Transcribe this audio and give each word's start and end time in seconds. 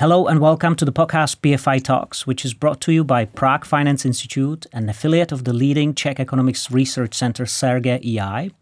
Hello 0.00 0.28
and 0.28 0.38
welcome 0.38 0.76
to 0.76 0.84
the 0.84 0.92
podcast 0.92 1.38
PFI 1.38 1.82
Talks, 1.82 2.24
which 2.24 2.44
is 2.44 2.54
brought 2.54 2.80
to 2.82 2.92
you 2.92 3.02
by 3.02 3.24
Prague 3.24 3.64
Finance 3.64 4.06
Institute, 4.06 4.64
an 4.72 4.88
affiliate 4.88 5.32
of 5.32 5.42
the 5.42 5.52
leading 5.52 5.92
Czech 5.92 6.20
economics 6.20 6.70
research 6.70 7.14
center 7.14 7.44
CERGE-EI. 7.44 8.52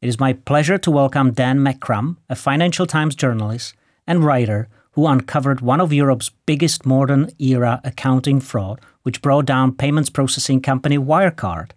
It 0.00 0.08
is 0.08 0.20
my 0.20 0.34
pleasure 0.34 0.78
to 0.78 0.90
welcome 0.92 1.32
Dan 1.32 1.58
McCrum, 1.58 2.18
a 2.30 2.36
Financial 2.36 2.86
Times 2.86 3.16
journalist 3.16 3.74
and 4.06 4.24
writer 4.24 4.68
who 4.92 5.08
uncovered 5.08 5.60
one 5.60 5.80
of 5.80 5.92
Europe's 5.92 6.30
biggest 6.46 6.86
modern 6.86 7.30
era 7.40 7.80
accounting 7.82 8.38
fraud, 8.38 8.80
which 9.02 9.20
brought 9.20 9.44
down 9.44 9.74
payments 9.74 10.08
processing 10.08 10.62
company 10.62 10.98
Wirecard, 10.98 11.72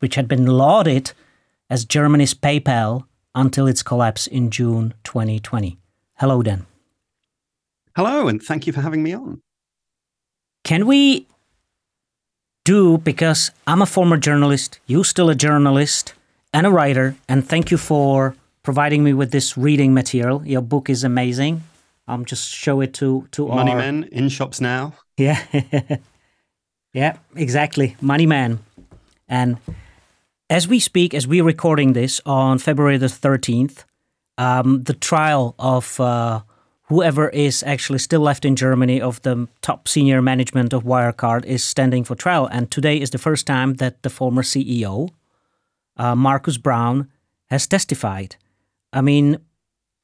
which 0.00 0.16
had 0.16 0.26
been 0.26 0.46
lauded 0.46 1.12
as 1.70 1.84
Germany's 1.84 2.34
PayPal 2.34 3.04
until 3.32 3.68
its 3.68 3.84
collapse 3.84 4.26
in 4.26 4.50
June 4.50 4.94
2020. 5.04 5.78
Hello, 6.16 6.42
Dan. 6.42 6.66
Hello, 7.96 8.28
and 8.28 8.42
thank 8.42 8.66
you 8.66 8.72
for 8.72 8.80
having 8.80 9.02
me 9.02 9.12
on. 9.12 9.40
Can 10.64 10.86
we 10.86 11.26
do, 12.64 12.98
because 12.98 13.50
I'm 13.66 13.82
a 13.82 13.86
former 13.86 14.16
journalist, 14.16 14.78
you 14.86 15.02
still 15.02 15.30
a 15.30 15.34
journalist 15.34 16.14
and 16.52 16.66
a 16.66 16.70
writer, 16.70 17.16
and 17.28 17.46
thank 17.46 17.70
you 17.70 17.78
for 17.78 18.36
providing 18.62 19.02
me 19.02 19.12
with 19.12 19.32
this 19.32 19.56
reading 19.56 19.94
material. 19.94 20.46
Your 20.46 20.60
book 20.60 20.88
is 20.90 21.02
amazing. 21.02 21.62
I'm 22.06 22.20
um, 22.20 22.24
just 22.24 22.50
show 22.50 22.80
it 22.80 22.92
to 22.94 23.28
to 23.32 23.48
Money 23.48 23.72
our... 23.72 23.78
Men 23.78 24.08
in 24.10 24.28
shops 24.28 24.60
now. 24.60 24.94
Yeah, 25.16 25.40
yeah, 26.92 27.16
exactly, 27.36 27.96
Money 28.00 28.26
Man. 28.26 28.58
And 29.28 29.58
as 30.48 30.66
we 30.66 30.80
speak, 30.80 31.14
as 31.14 31.26
we're 31.26 31.44
recording 31.44 31.92
this 31.92 32.20
on 32.26 32.58
February 32.58 32.98
the 32.98 33.06
13th, 33.06 33.84
um, 34.38 34.82
the 34.82 34.94
trial 34.94 35.54
of 35.58 36.00
uh, 36.00 36.40
whoever 36.90 37.28
is 37.28 37.62
actually 37.62 38.00
still 38.00 38.20
left 38.20 38.44
in 38.44 38.56
Germany 38.56 39.00
of 39.00 39.22
the 39.22 39.46
top 39.62 39.86
senior 39.86 40.20
management 40.20 40.72
of 40.72 40.82
Wirecard 40.82 41.44
is 41.44 41.62
standing 41.62 42.02
for 42.02 42.16
trial. 42.16 42.46
And 42.46 42.68
today 42.68 43.00
is 43.00 43.10
the 43.10 43.18
first 43.18 43.46
time 43.46 43.74
that 43.74 44.02
the 44.02 44.10
former 44.10 44.42
CEO, 44.42 45.10
uh, 45.96 46.16
Markus 46.16 46.58
Braun, 46.58 47.08
has 47.48 47.68
testified. 47.68 48.34
I 48.92 49.02
mean, 49.02 49.38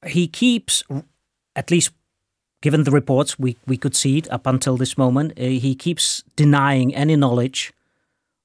he 0.07 0.29
keeps, 0.29 0.85
at 1.57 1.73
least 1.73 1.91
given 2.63 2.85
the 2.85 2.93
reports, 2.93 3.37
we, 3.37 3.57
we 3.67 3.77
could 3.77 3.97
see 3.97 4.19
it 4.19 4.31
up 4.31 4.47
until 4.47 4.77
this 4.77 4.97
moment, 4.97 5.33
uh, 5.33 5.43
he 5.43 5.75
keeps 5.75 6.23
denying 6.37 6.95
any 6.95 7.17
knowledge 7.17 7.73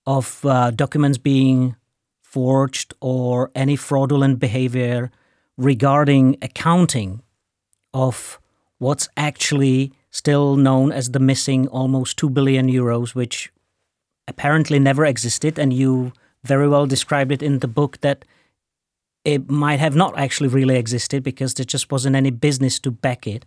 of 0.08 0.44
uh, 0.46 0.72
documents 0.72 1.20
being 1.20 1.76
forged 2.24 2.96
or 3.02 3.52
any 3.54 3.76
fraudulent 3.76 4.40
behavior 4.40 5.12
regarding 5.58 6.38
accounting 6.42 7.22
of 7.94 8.40
what's 8.78 9.08
actually 9.16 9.92
still 10.10 10.56
known 10.56 10.92
as 10.92 11.12
the 11.12 11.20
missing 11.20 11.68
almost 11.68 12.18
2 12.18 12.30
billion 12.30 12.68
euros, 12.68 13.16
which 13.16 13.52
apparently 14.28 14.80
never 14.80 15.06
existed. 15.06 15.58
And 15.58 15.74
you 15.74 16.14
very 16.44 16.68
well 16.68 16.86
described 16.86 17.32
it 17.32 17.44
in 17.44 17.60
the 17.60 17.68
book 17.68 18.02
that 18.02 18.26
it 19.24 19.50
might 19.50 19.80
have 19.80 19.96
not 19.96 20.18
actually 20.18 20.50
really 20.50 20.76
existed 20.76 21.24
because 21.24 21.54
there 21.54 21.66
just 21.66 21.92
wasn't 21.92 22.16
any 22.16 22.32
business 22.32 22.80
to 22.80 22.92
back 22.92 23.28
it. 23.28 23.46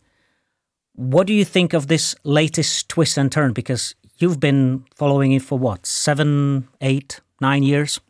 What 0.94 1.26
do 1.26 1.34
you 1.34 1.44
think 1.44 1.72
of 1.72 1.88
this 1.88 2.14
latest 2.22 2.88
twist 2.88 3.18
and 3.18 3.30
turn? 3.30 3.52
Because 3.52 3.94
you've 4.18 4.38
been 4.38 4.84
following 4.94 5.32
it 5.32 5.42
for 5.42 5.58
what, 5.58 5.86
seven, 5.86 6.68
eight, 6.80 7.20
nine 7.40 7.64
years? 7.64 8.00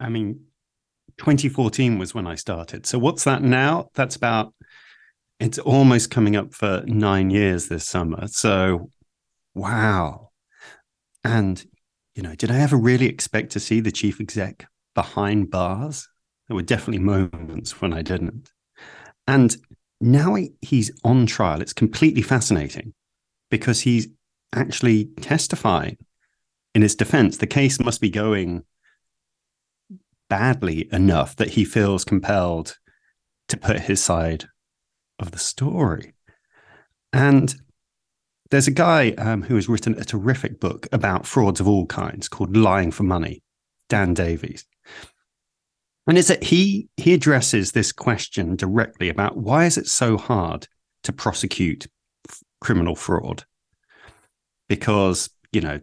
I 0.00 0.08
mean, 0.08 0.40
2014 1.18 1.98
was 1.98 2.14
when 2.14 2.26
I 2.26 2.34
started. 2.34 2.86
So 2.86 2.98
what's 2.98 3.24
that 3.24 3.42
now? 3.42 3.90
That's 3.94 4.16
about 4.16 4.52
it's 5.38 5.58
almost 5.58 6.10
coming 6.10 6.36
up 6.36 6.54
for 6.54 6.82
nine 6.86 7.30
years 7.30 7.68
this 7.68 7.86
summer. 7.86 8.26
So, 8.28 8.90
wow. 9.54 10.30
And, 11.24 11.64
you 12.14 12.22
know, 12.22 12.34
did 12.34 12.50
I 12.50 12.60
ever 12.60 12.76
really 12.76 13.06
expect 13.06 13.52
to 13.52 13.60
see 13.60 13.80
the 13.80 13.92
chief 13.92 14.20
exec 14.20 14.66
behind 14.94 15.50
bars? 15.50 16.08
There 16.48 16.54
were 16.54 16.62
definitely 16.62 17.04
moments 17.04 17.80
when 17.80 17.92
I 17.92 18.02
didn't. 18.02 18.50
And 19.26 19.56
now 20.00 20.36
he's 20.62 20.90
on 21.04 21.26
trial. 21.26 21.60
It's 21.60 21.72
completely 21.72 22.22
fascinating 22.22 22.94
because 23.50 23.80
he's 23.80 24.08
actually 24.54 25.06
testifying 25.20 25.98
in 26.74 26.82
his 26.82 26.94
defense. 26.94 27.38
The 27.38 27.46
case 27.46 27.80
must 27.80 28.00
be 28.00 28.10
going 28.10 28.62
badly 30.28 30.88
enough 30.92 31.36
that 31.36 31.50
he 31.50 31.64
feels 31.64 32.04
compelled 32.04 32.76
to 33.48 33.56
put 33.56 33.80
his 33.80 34.02
side 34.02 34.46
of 35.18 35.30
the 35.30 35.38
story. 35.38 36.14
And 37.12 37.54
there's 38.50 38.68
a 38.68 38.72
guy 38.72 39.10
um, 39.12 39.42
who 39.42 39.54
has 39.56 39.68
written 39.68 39.98
a 39.98 40.04
terrific 40.04 40.60
book 40.60 40.86
about 40.92 41.26
frauds 41.26 41.60
of 41.60 41.68
all 41.68 41.86
kinds 41.86 42.28
called 42.28 42.56
Lying 42.56 42.92
for 42.92 43.02
Money, 43.02 43.42
Dan 43.88 44.14
Davies. 44.14 44.64
And 46.06 46.16
it's 46.16 46.28
that 46.28 46.44
he 46.44 46.88
he 46.96 47.14
addresses 47.14 47.72
this 47.72 47.90
question 47.90 48.54
directly 48.54 49.08
about 49.08 49.36
why 49.36 49.64
is 49.64 49.76
it 49.76 49.88
so 49.88 50.16
hard 50.16 50.68
to 51.02 51.12
prosecute 51.12 51.86
f- 52.28 52.42
criminal 52.60 52.94
fraud? 52.94 53.44
Because, 54.68 55.30
you 55.52 55.60
know, 55.60 55.80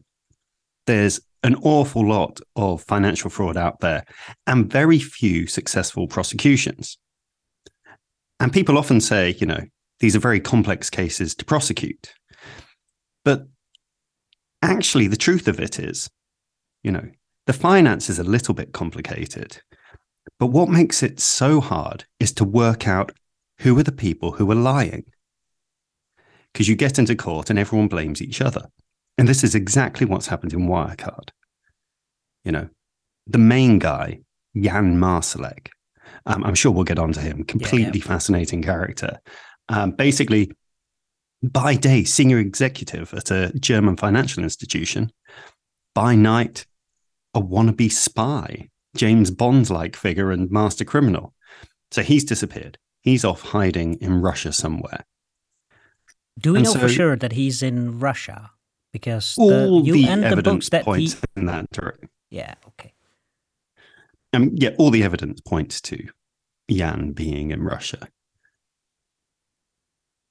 there's 0.88 1.20
an 1.44 1.56
awful 1.56 2.08
lot 2.08 2.40
of 2.56 2.82
financial 2.84 3.30
fraud 3.30 3.58
out 3.58 3.82
there 3.82 4.06
and 4.48 4.72
very 4.72 5.00
few 5.00 5.46
successful 5.46 6.08
prosecutions. 6.08 6.98
And 8.40 8.52
people 8.52 8.78
often 8.78 9.00
say, 9.00 9.36
you 9.40 9.48
know, 9.48 9.62
these 10.00 10.16
are 10.16 10.20
very 10.20 10.40
complex 10.40 10.90
cases 10.90 11.36
to 11.36 11.46
prosecute. 11.46 12.14
But 13.24 13.48
actually, 14.62 15.08
the 15.08 15.16
truth 15.16 15.48
of 15.48 15.60
it 15.60 15.80
is, 15.80 16.10
you 16.84 16.92
know, 16.92 17.10
the 17.46 17.54
finance 17.54 18.10
is 18.10 18.20
a 18.20 18.24
little 18.24 18.54
bit 18.54 18.74
complicated. 18.74 19.62
But 20.40 20.48
what 20.48 20.70
makes 20.70 21.04
it 21.04 21.20
so 21.20 21.62
hard 21.62 22.06
is 22.20 22.32
to 22.34 22.44
work 22.44 22.88
out 22.88 23.12
who 23.60 23.78
are 23.78 23.84
the 23.84 23.92
people 23.92 24.32
who 24.34 24.50
are 24.52 24.56
lying. 24.56 25.06
Because 26.52 26.68
you 26.68 26.76
get 26.76 27.00
into 27.00 27.16
court 27.16 27.50
and 27.50 27.58
everyone 27.58 27.88
blames 27.88 28.22
each 28.22 28.42
other. 28.42 28.68
And 29.18 29.28
this 29.28 29.44
is 29.44 29.56
exactly 29.56 30.06
what's 30.06 30.28
happened 30.28 30.54
in 30.54 30.68
Wirecard. 30.68 31.30
You 32.44 32.52
know, 32.52 32.70
the 33.28 33.38
main 33.38 33.80
guy, 33.80 34.20
Jan 34.56 35.00
Marsalek, 35.00 35.70
um, 36.26 36.44
I'm 36.44 36.56
sure 36.56 36.72
we'll 36.72 36.84
get 36.84 37.00
on 37.00 37.14
to 37.14 37.20
him. 37.20 37.44
Completely 37.44 38.00
yeah, 38.00 38.06
fascinating 38.06 38.62
character. 38.62 39.20
Um, 39.70 39.92
basically, 39.92 40.52
by 41.42 41.76
day, 41.76 42.04
senior 42.04 42.40
executive 42.40 43.14
at 43.14 43.32
a 43.32 43.52
German 43.60 43.98
financial 43.98 44.44
institution. 44.44 45.12
By 45.94 46.16
night, 46.16 46.66
a 47.34 47.42
wannabe 47.42 47.92
spy, 47.92 48.70
James 48.96 49.32
Bond 49.32 49.70
like 49.70 49.96
figure 49.96 50.32
and 50.32 50.50
master 50.50 50.86
criminal. 50.86 51.34
So 51.92 52.02
he's 52.02 52.24
disappeared. 52.24 52.78
He's 53.02 53.26
off 53.26 53.42
hiding 53.42 53.96
in 53.96 54.22
Russia 54.22 54.54
somewhere. 54.54 55.06
Do 56.40 56.54
we 56.54 56.60
and 56.60 56.66
know 56.66 56.74
so, 56.74 56.80
for 56.80 56.90
sure 56.90 57.16
that 57.18 57.34
he's 57.34 57.62
in 57.62 58.00
Russia? 58.00 58.52
Because 58.92 59.36
all 59.38 59.82
the, 59.82 59.88
you 59.88 59.94
the 59.94 60.08
and 60.08 60.24
the 60.24 60.42
books 60.42 60.70
that 60.70 60.86
he... 60.86 61.14
in 61.36 61.46
that 61.48 61.70
direction. 61.72 62.10
Yeah, 62.30 62.56
okay. 62.70 62.94
Um, 64.34 64.52
yeah, 64.56 64.72
all 64.80 64.90
the 64.90 65.04
evidence 65.04 65.42
points 65.42 65.80
to 65.82 66.08
Jan 66.70 67.12
being 67.12 67.52
in 67.52 67.62
Russia. 67.62 68.08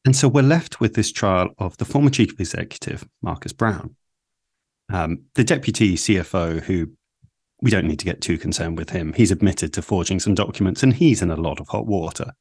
And 0.04 0.16
so 0.16 0.26
we're 0.26 0.42
left 0.42 0.80
with 0.80 0.94
this 0.94 1.12
trial 1.12 1.50
of 1.58 1.76
the 1.76 1.84
former 1.84 2.10
chief 2.10 2.38
executive, 2.40 3.06
Markus 3.22 3.52
Braun, 3.52 3.94
um, 4.92 5.22
the 5.34 5.44
deputy 5.44 5.94
CFO, 5.94 6.60
who 6.60 6.90
we 7.60 7.70
don't 7.70 7.86
need 7.86 8.00
to 8.00 8.04
get 8.04 8.20
too 8.20 8.36
concerned 8.36 8.76
with 8.76 8.90
him. 8.90 9.12
He's 9.12 9.30
admitted 9.30 9.72
to 9.74 9.82
forging 9.82 10.18
some 10.18 10.34
documents 10.34 10.82
and 10.82 10.92
he's 10.92 11.22
in 11.22 11.30
a 11.30 11.36
lot 11.36 11.60
of 11.60 11.68
hot 11.68 11.86
water. 11.86 12.32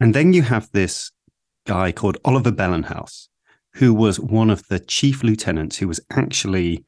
And 0.00 0.14
then 0.14 0.32
you 0.32 0.40
have 0.42 0.70
this 0.72 1.12
guy 1.66 1.92
called 1.92 2.16
Oliver 2.24 2.50
Bellenhaus, 2.50 3.28
who 3.74 3.92
was 3.92 4.18
one 4.18 4.48
of 4.48 4.66
the 4.68 4.80
chief 4.80 5.22
lieutenants 5.22 5.76
who 5.76 5.86
was 5.86 6.00
actually 6.10 6.86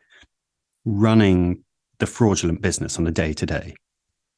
running 0.87 1.63
the 2.03 2.07
fraudulent 2.07 2.61
business 2.61 2.99
on 2.99 3.07
a 3.07 3.13
day 3.13 3.33
to 3.33 3.47
day. 3.47 3.77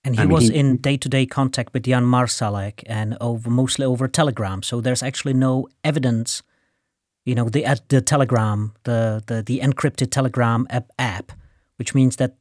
And 0.05 0.17
he 0.17 0.21
I 0.21 0.25
mean, 0.27 0.35
was 0.35 0.49
he, 0.49 0.55
in 0.55 0.77
day 0.77 0.99
to 0.99 1.09
day 1.09 1.25
contact 1.25 1.73
with 1.73 1.85
Jan 1.85 2.05
Marsalek 2.05 2.83
and 2.87 3.17
over 3.23 3.49
mostly 3.49 3.87
over 3.87 4.07
Telegram. 4.07 4.63
So 4.63 4.83
there's 4.83 5.03
actually 5.03 5.33
no 5.33 5.67
evidence, 5.83 6.43
you 7.25 7.35
know, 7.35 7.49
the 7.49 7.65
the 7.89 8.03
Telegram, 8.03 8.75
the 8.83 9.23
the, 9.27 9.43
the 9.43 9.61
encrypted 9.61 10.11
Telegram 10.11 10.67
app, 10.69 10.91
app, 10.99 11.33
which 11.79 11.95
means 11.95 12.17
that 12.17 12.37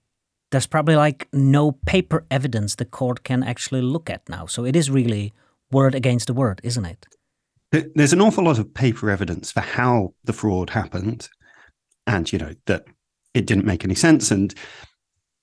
there's 0.52 0.68
probably 0.68 0.98
like 0.98 1.30
no 1.32 1.72
paper 1.72 2.26
evidence 2.30 2.76
the 2.76 2.84
court 2.84 3.24
can 3.24 3.44
actually 3.44 3.82
look 3.82 4.10
at 4.10 4.28
now. 4.28 4.46
So 4.46 4.66
it 4.66 4.76
is 4.76 4.92
really 4.92 5.32
word 5.72 5.96
against 5.96 6.28
the 6.28 6.34
word, 6.34 6.60
isn't 6.64 6.86
it? 6.86 7.08
There's 7.96 8.14
an 8.14 8.22
awful 8.22 8.44
lot 8.44 8.60
of 8.60 8.74
paper 8.74 9.10
evidence 9.10 9.54
for 9.54 9.62
how 9.62 10.16
the 10.26 10.34
fraud 10.34 10.72
happened, 10.72 11.30
and 12.06 12.30
you 12.34 12.40
know 12.40 12.56
that 12.66 12.84
it 13.34 13.46
didn't 13.46 13.66
make 13.66 13.86
any 13.86 13.96
sense 13.96 14.32
and 14.32 14.54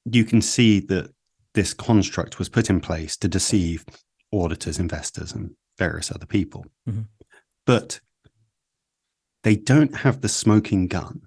you 0.05 0.25
can 0.25 0.41
see 0.41 0.81
that 0.81 1.13
this 1.55 1.75
construct 1.75 2.39
was 2.39 2.49
put 2.49 2.71
in 2.71 2.81
place 2.81 3.17
to 3.19 3.29
deceive 3.29 3.85
auditors, 4.33 4.79
investors, 4.79 5.33
and 5.33 5.51
various 5.79 6.11
other 6.11 6.27
people. 6.27 6.65
Mm-hmm. 6.89 7.03
But 7.67 8.01
they 9.43 9.57
don't 9.57 9.97
have 9.97 10.21
the 10.21 10.29
smoking 10.29 10.87
gun 10.87 11.23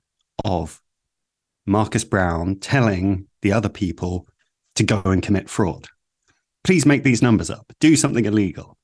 of 0.46 0.82
Markus 1.66 2.04
Braun 2.04 2.60
telling 2.60 3.28
the 3.42 3.52
other 3.52 3.70
people 3.70 4.28
to 4.76 4.84
go 4.84 5.02
and 5.06 5.22
commit 5.22 5.50
fraud. 5.50 5.88
Please 6.64 6.86
make 6.86 7.04
these 7.04 7.22
numbers 7.22 7.50
up, 7.50 7.72
do 7.80 7.96
something 7.96 8.26
illegal. 8.26 8.78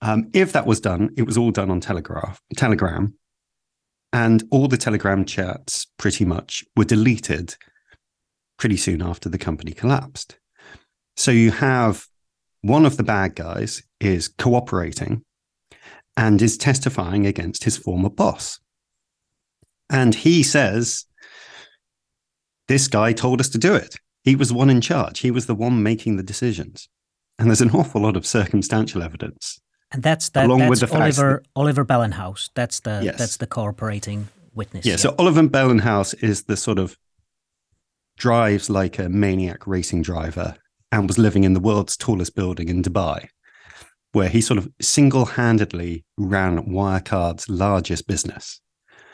Um, 0.00 0.30
if 0.32 0.52
that 0.52 0.66
was 0.66 0.80
done, 0.80 1.10
it 1.16 1.22
was 1.22 1.38
all 1.38 1.50
done 1.50 1.70
on 1.70 1.80
Telegraph, 1.80 2.40
Telegram, 2.56 3.14
and 4.12 4.42
all 4.50 4.68
the 4.68 4.76
Telegram 4.76 5.24
chats 5.24 5.86
pretty 5.98 6.24
much 6.24 6.64
were 6.76 6.84
deleted 6.84 7.56
pretty 8.58 8.76
soon 8.76 9.02
after 9.02 9.28
the 9.28 9.38
company 9.38 9.72
collapsed. 9.72 10.38
So 11.16 11.30
you 11.30 11.50
have 11.50 12.06
one 12.62 12.86
of 12.86 12.96
the 12.96 13.02
bad 13.02 13.34
guys 13.34 13.82
is 14.00 14.28
cooperating 14.28 15.22
and 16.16 16.40
is 16.40 16.56
testifying 16.56 17.26
against 17.26 17.64
his 17.64 17.76
former 17.76 18.08
boss. 18.08 18.58
And 19.90 20.14
he 20.14 20.42
says, 20.42 21.04
This 22.68 22.88
guy 22.88 23.12
told 23.12 23.40
us 23.40 23.48
to 23.50 23.58
do 23.58 23.74
it. 23.74 23.96
He 24.22 24.36
was 24.36 24.48
the 24.48 24.54
one 24.54 24.70
in 24.70 24.80
charge, 24.80 25.20
he 25.20 25.30
was 25.30 25.46
the 25.46 25.54
one 25.54 25.82
making 25.82 26.16
the 26.16 26.22
decisions. 26.22 26.88
And 27.38 27.48
there's 27.48 27.60
an 27.60 27.70
awful 27.70 28.02
lot 28.02 28.16
of 28.16 28.26
circumstantial 28.26 29.02
evidence. 29.02 29.60
And 29.92 30.02
that's 30.02 30.30
that, 30.30 30.46
along 30.46 30.60
that's 30.60 30.70
with 30.70 30.90
the 30.90 30.96
Oliver 30.96 31.42
that, 31.42 31.50
Oliver 31.54 31.84
Bellenhaus. 31.84 32.50
That's 32.54 32.80
the 32.80 33.00
yes. 33.02 33.18
that's 33.18 33.36
the 33.36 33.46
cooperating 33.46 34.28
witness. 34.54 34.86
Yeah, 34.86 34.92
yeah, 34.92 34.96
so 34.96 35.14
Oliver 35.18 35.42
Bellenhaus 35.42 36.20
is 36.22 36.44
the 36.44 36.56
sort 36.56 36.78
of 36.78 36.96
drives 38.16 38.70
like 38.70 38.98
a 38.98 39.08
maniac 39.08 39.66
racing 39.66 40.02
driver 40.02 40.56
and 40.92 41.08
was 41.08 41.18
living 41.18 41.44
in 41.44 41.54
the 41.54 41.60
world's 41.60 41.96
tallest 41.96 42.34
building 42.34 42.68
in 42.68 42.82
Dubai, 42.82 43.28
where 44.12 44.28
he 44.28 44.40
sort 44.40 44.58
of 44.58 44.68
single 44.80 45.24
handedly 45.24 46.04
ran 46.16 46.64
Wirecard's 46.66 47.48
largest 47.48 48.06
business. 48.06 48.60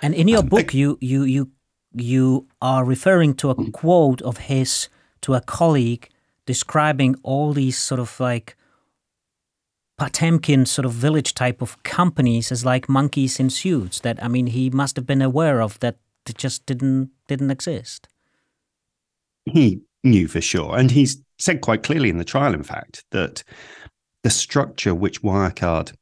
And 0.03 0.15
in 0.15 0.29
your 0.29 0.41
um, 0.41 0.49
book, 0.49 0.75
I, 0.75 0.79
you, 0.79 0.99
you, 1.01 1.25
you, 1.25 1.51
you 1.95 2.49
are 2.61 2.85
referring 2.85 3.35
to 3.35 3.51
a 3.51 3.55
mm. 3.55 3.73
quote 3.73 4.23
of 4.23 4.37
his 4.39 4.89
to 5.23 5.35
a 5.35 5.41
colleague 5.41 6.09
describing 6.47 7.17
all 7.23 7.53
these 7.53 7.79
sort 7.79 8.01
of 8.01 8.19
like 8.19 8.57
Potemkin 9.99 10.67
sort 10.67 10.87
of 10.87 10.93
village 10.93 11.35
type 11.35 11.61
of 11.61 11.83
companies 11.83 12.51
as 12.51 12.65
like 12.65 12.89
monkeys 12.89 13.39
in 13.39 13.51
suits 13.51 14.01
that 14.01 14.23
I 14.25 14.29
mean 14.29 14.47
he 14.47 14.71
must 14.71 14.97
have 14.97 15.07
been 15.07 15.21
aware 15.21 15.61
of 15.61 15.79
that 15.81 15.97
just 16.37 16.65
didn't 16.67 17.11
didn't 17.29 17.51
exist. 17.51 18.09
He 19.47 19.81
knew 20.05 20.29
for 20.29 20.41
sure. 20.41 20.77
And 20.77 20.91
he's 20.91 21.23
said 21.39 21.61
quite 21.61 21.83
clearly 21.83 22.11
in 22.11 22.19
the 22.19 22.25
trial, 22.25 22.55
in 22.55 22.63
fact, 22.63 23.05
that 23.11 23.43
the 24.23 24.31
structure 24.31 24.95
which 24.95 25.23
Wirecard 25.23 25.93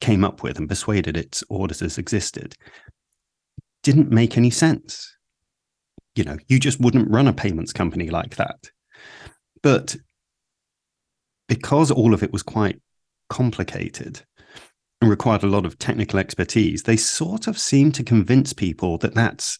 came 0.00 0.24
up 0.24 0.42
with 0.42 0.58
and 0.58 0.68
persuaded 0.68 1.16
its 1.16 1.42
auditors 1.50 1.98
existed 1.98 2.54
didn't 3.82 4.10
make 4.10 4.36
any 4.36 4.50
sense. 4.50 5.16
You 6.14 6.24
know, 6.24 6.36
you 6.48 6.58
just 6.58 6.80
wouldn't 6.80 7.10
run 7.10 7.28
a 7.28 7.32
payments 7.32 7.72
company 7.72 8.10
like 8.10 8.36
that. 8.36 8.70
But 9.62 9.96
because 11.48 11.90
all 11.90 12.14
of 12.14 12.22
it 12.22 12.32
was 12.32 12.42
quite 12.42 12.80
complicated 13.28 14.22
and 15.00 15.10
required 15.10 15.42
a 15.42 15.48
lot 15.48 15.66
of 15.66 15.78
technical 15.78 16.18
expertise, 16.18 16.82
they 16.82 16.96
sort 16.96 17.46
of 17.46 17.58
seemed 17.58 17.94
to 17.96 18.04
convince 18.04 18.52
people 18.52 18.98
that 18.98 19.14
that's 19.14 19.58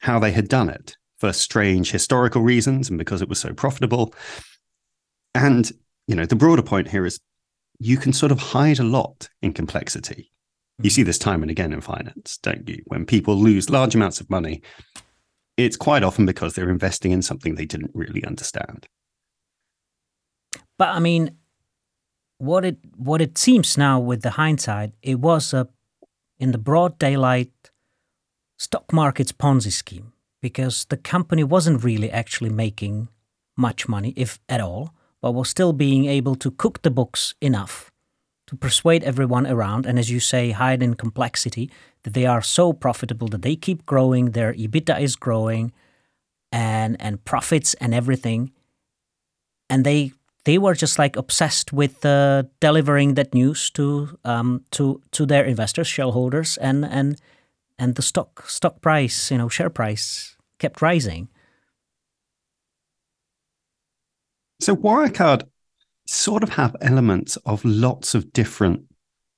how 0.00 0.18
they 0.18 0.32
had 0.32 0.48
done 0.48 0.68
it 0.68 0.96
for 1.20 1.32
strange 1.32 1.90
historical 1.90 2.40
reasons 2.40 2.88
and 2.88 2.98
because 2.98 3.20
it 3.20 3.28
was 3.28 3.38
so 3.38 3.52
profitable. 3.52 4.14
And, 5.34 5.70
you 6.08 6.16
know, 6.16 6.24
the 6.24 6.34
broader 6.34 6.62
point 6.62 6.88
here 6.88 7.04
is 7.04 7.20
you 7.78 7.98
can 7.98 8.12
sort 8.12 8.32
of 8.32 8.40
hide 8.40 8.78
a 8.78 8.84
lot 8.84 9.28
in 9.42 9.52
complexity. 9.52 10.32
You 10.78 10.84
mm-hmm. 10.84 10.88
see 10.88 11.02
this 11.02 11.18
time 11.18 11.42
and 11.42 11.50
again 11.50 11.74
in 11.74 11.82
finance, 11.82 12.38
don't 12.42 12.66
you? 12.68 12.82
When 12.86 13.04
people 13.04 13.36
lose 13.36 13.68
large 13.68 13.94
amounts 13.94 14.20
of 14.20 14.30
money, 14.30 14.62
it's 15.58 15.76
quite 15.76 16.02
often 16.02 16.24
because 16.24 16.54
they're 16.54 16.70
investing 16.70 17.12
in 17.12 17.20
something 17.20 17.54
they 17.54 17.66
didn't 17.66 17.90
really 17.92 18.24
understand. 18.24 18.86
But 20.78 20.88
I 20.88 21.00
mean, 21.00 21.36
what 22.38 22.64
it 22.64 22.78
what 22.96 23.20
it 23.20 23.36
seems 23.36 23.76
now 23.76 24.00
with 24.00 24.22
the 24.22 24.30
hindsight, 24.30 24.92
it 25.02 25.20
was 25.20 25.52
a 25.52 25.68
in 26.38 26.52
the 26.52 26.58
broad 26.58 26.98
daylight 26.98 27.52
stock 28.58 28.90
market's 28.90 29.32
Ponzi 29.32 29.70
scheme 29.70 30.14
because 30.40 30.86
the 30.86 30.96
company 30.96 31.44
wasn't 31.44 31.84
really 31.84 32.10
actually 32.10 32.50
making 32.50 33.08
much 33.56 33.88
money, 33.88 34.12
if 34.16 34.38
at 34.48 34.60
all, 34.60 34.94
but 35.20 35.32
was 35.32 35.48
still 35.48 35.72
being 35.72 36.06
able 36.06 36.34
to 36.36 36.50
cook 36.50 36.82
the 36.82 36.90
books 36.90 37.34
enough 37.40 37.90
to 38.46 38.56
persuade 38.56 39.04
everyone 39.04 39.46
around, 39.46 39.86
and 39.86 39.98
as 39.98 40.10
you 40.10 40.18
say, 40.18 40.50
hide 40.50 40.82
in 40.82 40.94
complexity, 40.94 41.70
that 42.02 42.14
they 42.14 42.26
are 42.26 42.42
so 42.42 42.72
profitable 42.72 43.28
that 43.28 43.42
they 43.42 43.54
keep 43.54 43.86
growing, 43.86 44.32
their 44.32 44.52
EBITDA 44.54 45.00
is 45.00 45.14
growing, 45.14 45.72
and 46.50 46.96
and 47.00 47.24
profits 47.24 47.74
and 47.74 47.94
everything, 47.94 48.50
and 49.68 49.84
they 49.84 50.12
they 50.44 50.58
were 50.58 50.74
just 50.74 50.98
like 50.98 51.16
obsessed 51.16 51.72
with 51.72 52.04
uh, 52.04 52.42
delivering 52.60 53.14
that 53.14 53.34
news 53.34 53.70
to 53.70 54.18
um, 54.24 54.64
to 54.72 55.00
to 55.12 55.26
their 55.26 55.44
investors, 55.44 55.86
shareholders, 55.86 56.56
and 56.56 56.84
and 56.84 57.20
and 57.80 57.94
the 57.94 58.02
stock 58.02 58.48
stock 58.48 58.80
price, 58.82 59.30
you 59.30 59.38
know, 59.38 59.48
share 59.48 59.70
price 59.70 60.36
kept 60.58 60.82
rising. 60.82 61.28
So 64.60 64.76
Wirecard 64.76 65.44
sort 66.06 66.42
of 66.42 66.50
have 66.50 66.76
elements 66.82 67.36
of 67.46 67.64
lots 67.64 68.14
of 68.14 68.32
different 68.32 68.82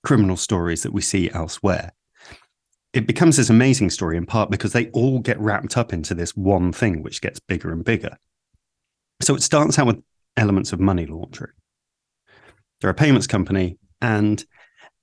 criminal 0.03 0.37
stories 0.37 0.83
that 0.83 0.93
we 0.93 1.01
see 1.01 1.31
elsewhere. 1.31 1.93
It 2.93 3.07
becomes 3.07 3.37
this 3.37 3.49
amazing 3.49 3.91
story 3.91 4.17
in 4.17 4.27
part 4.27 4.51
because 4.51 4.73
they 4.73 4.89
all 4.91 5.21
get 5.21 5.39
wrapped 5.39 5.79
up 5.79 5.93
into 5.93 6.15
this 6.15 6.37
one 6.37 6.73
thing, 6.73 7.03
which 7.03 7.23
gets 7.23 7.39
bigger 7.39 7.73
and 7.73 7.85
bigger. 7.85 8.19
So 9.23 9.37
it 9.37 9.43
starts 9.43 9.79
out 9.79 9.87
with 9.87 10.03
elements 10.37 10.73
of 10.73 10.81
money 10.81 11.07
laundering. 11.07 11.53
They're 12.81 12.91
a 12.91 12.95
payments 12.95 13.29
company 13.29 13.79
and 14.01 14.45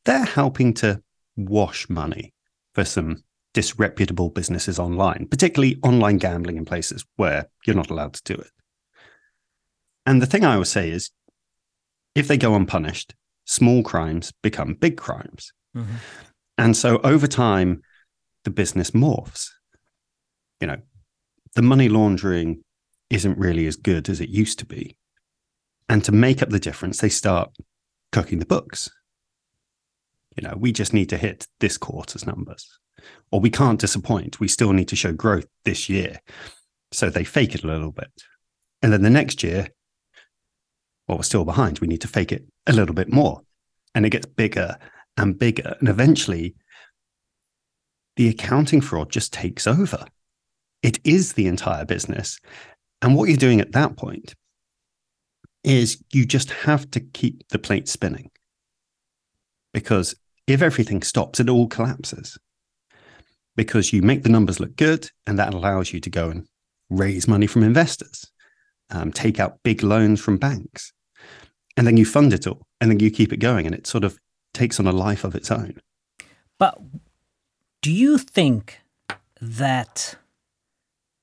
they're 0.03 0.25
helping 0.25 0.73
to 0.75 1.01
wash 1.37 1.89
money 1.89 2.33
for 2.73 2.83
some 2.83 3.23
disreputable 3.53 4.29
businesses 4.29 4.79
online, 4.79 5.27
particularly 5.29 5.77
online 5.83 6.17
gambling 6.17 6.57
in 6.57 6.65
places 6.65 7.05
where 7.15 7.49
you're 7.65 7.75
not 7.75 7.89
allowed 7.89 8.13
to 8.13 8.33
do 8.33 8.39
it. 8.39 8.51
And 10.05 10.21
the 10.21 10.25
thing 10.25 10.45
I 10.45 10.53
always 10.53 10.69
say 10.69 10.89
is 10.89 11.11
if 12.15 12.27
they 12.27 12.37
go 12.37 12.55
unpunished, 12.55 13.15
small 13.45 13.83
crimes 13.83 14.31
become 14.43 14.75
big 14.75 14.97
crimes. 14.97 15.51
Mm-hmm. 15.75 15.95
And 16.57 16.75
so 16.75 16.99
over 17.03 17.27
time, 17.27 17.81
the 18.43 18.49
business 18.49 18.91
morphs. 18.91 19.49
You 20.59 20.67
know, 20.67 20.77
the 21.55 21.61
money 21.61 21.89
laundering 21.89 22.63
isn't 23.09 23.37
really 23.37 23.65
as 23.65 23.75
good 23.75 24.09
as 24.09 24.21
it 24.21 24.29
used 24.29 24.59
to 24.59 24.65
be. 24.65 24.97
And 25.87 26.03
to 26.03 26.11
make 26.11 26.41
up 26.41 26.49
the 26.49 26.59
difference, 26.59 26.99
they 26.99 27.09
start 27.09 27.51
cooking 28.11 28.39
the 28.39 28.45
books. 28.45 28.89
You 30.37 30.47
know, 30.47 30.55
we 30.57 30.71
just 30.71 30.93
need 30.93 31.09
to 31.09 31.17
hit 31.17 31.47
this 31.59 31.77
quarter's 31.77 32.25
numbers 32.25 32.67
or 33.31 33.39
we 33.39 33.49
can't 33.49 33.79
disappoint. 33.79 34.39
We 34.39 34.47
still 34.47 34.73
need 34.73 34.87
to 34.89 34.95
show 34.95 35.13
growth 35.13 35.47
this 35.65 35.89
year. 35.89 36.19
So 36.91 37.09
they 37.09 37.23
fake 37.23 37.55
it 37.55 37.63
a 37.63 37.67
little 37.67 37.91
bit. 37.91 38.11
And 38.81 38.91
then 38.93 39.01
the 39.01 39.09
next 39.09 39.43
year, 39.43 39.67
well, 41.07 41.17
we're 41.17 41.23
still 41.23 41.45
behind. 41.45 41.79
We 41.79 41.87
need 41.87 42.01
to 42.01 42.07
fake 42.07 42.31
it 42.31 42.45
a 42.67 42.73
little 42.73 42.95
bit 42.95 43.11
more. 43.11 43.41
And 43.93 44.05
it 44.05 44.11
gets 44.11 44.25
bigger 44.25 44.77
and 45.17 45.37
bigger. 45.37 45.75
And 45.79 45.89
eventually, 45.89 46.55
the 48.15 48.29
accounting 48.29 48.81
fraud 48.81 49.11
just 49.11 49.33
takes 49.33 49.67
over. 49.67 50.05
It 50.81 50.99
is 51.03 51.33
the 51.33 51.47
entire 51.47 51.85
business. 51.85 52.39
And 53.01 53.15
what 53.15 53.29
you're 53.29 53.37
doing 53.37 53.61
at 53.61 53.73
that 53.73 53.97
point 53.97 54.35
is 55.63 56.01
you 56.11 56.25
just 56.25 56.51
have 56.51 56.89
to 56.91 56.99
keep 56.99 57.47
the 57.49 57.59
plate 57.59 57.87
spinning. 57.87 58.31
Because 59.73 60.15
if 60.47 60.61
everything 60.61 61.01
stops, 61.01 61.39
it 61.39 61.49
all 61.49 61.67
collapses 61.67 62.37
because 63.59 63.91
you 63.91 64.01
make 64.01 64.23
the 64.23 64.29
numbers 64.29 64.61
look 64.61 64.73
good 64.77 65.11
and 65.27 65.37
that 65.37 65.53
allows 65.53 65.91
you 65.91 65.99
to 65.99 66.09
go 66.09 66.29
and 66.29 66.47
raise 66.89 67.27
money 67.27 67.45
from 67.45 67.61
investors, 67.61 68.31
um, 68.89 69.11
take 69.11 69.37
out 69.37 69.61
big 69.63 69.83
loans 69.83 70.21
from 70.21 70.37
banks, 70.37 70.93
and 71.75 71.85
then 71.85 71.97
you 71.97 72.05
fund 72.05 72.31
it 72.31 72.47
all 72.47 72.65
and 72.79 72.89
then 72.89 73.01
you 73.01 73.11
keep 73.11 73.33
it 73.33 73.41
going 73.41 73.65
and 73.65 73.75
it 73.75 73.85
sort 73.85 74.05
of 74.05 74.17
takes 74.53 74.79
on 74.79 74.87
a 74.87 74.93
life 74.93 75.25
of 75.25 75.35
its 75.35 75.51
own. 75.51 75.73
But 76.57 76.79
do 77.81 77.91
you 77.91 78.17
think 78.17 78.79
that 79.41 80.15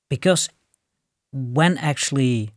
because 0.07 0.47
when 1.33 1.75
actually 1.79 2.51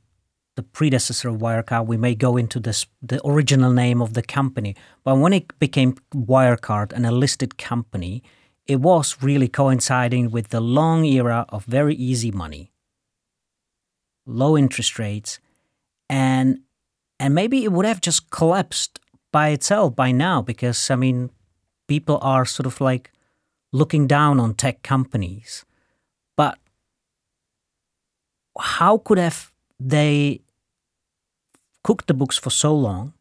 the 0.56 0.62
predecessor 0.62 1.30
of 1.30 1.36
Wirecard, 1.36 1.86
we 1.86 1.96
may 1.96 2.14
go 2.14 2.36
into 2.36 2.60
this 2.60 2.84
the 3.00 3.26
original 3.26 3.72
name 3.72 4.02
of 4.02 4.12
the 4.12 4.22
company, 4.22 4.76
but 5.04 5.16
when 5.16 5.32
it 5.32 5.58
became 5.58 5.94
Wirecard 6.14 6.92
and 6.92 7.06
a 7.06 7.10
listed 7.10 7.56
company, 7.56 8.22
it 8.70 8.80
was 8.80 9.20
really 9.20 9.48
coinciding 9.48 10.30
with 10.30 10.50
the 10.50 10.60
long 10.60 11.04
era 11.04 11.44
of 11.48 11.64
very 11.64 11.96
easy 11.96 12.30
money, 12.30 12.70
low 14.24 14.56
interest 14.56 14.96
rates, 14.96 15.40
and 16.08 16.60
and 17.18 17.34
maybe 17.34 17.64
it 17.64 17.72
would 17.72 17.84
have 17.84 18.00
just 18.00 18.30
collapsed 18.30 19.00
by 19.32 19.48
itself 19.48 19.96
by 19.96 20.12
now 20.12 20.40
because 20.40 20.88
I 20.88 20.94
mean 20.94 21.30
people 21.88 22.20
are 22.22 22.44
sort 22.46 22.66
of 22.68 22.80
like 22.80 23.10
looking 23.72 24.06
down 24.06 24.38
on 24.38 24.54
tech 24.54 24.84
companies. 24.84 25.64
But 26.36 26.56
how 28.56 28.98
could 28.98 29.18
have 29.18 29.52
they 29.80 30.42
cooked 31.82 32.06
the 32.06 32.14
books 32.14 32.38
for 32.38 32.50
so 32.50 32.72
long 32.72 33.14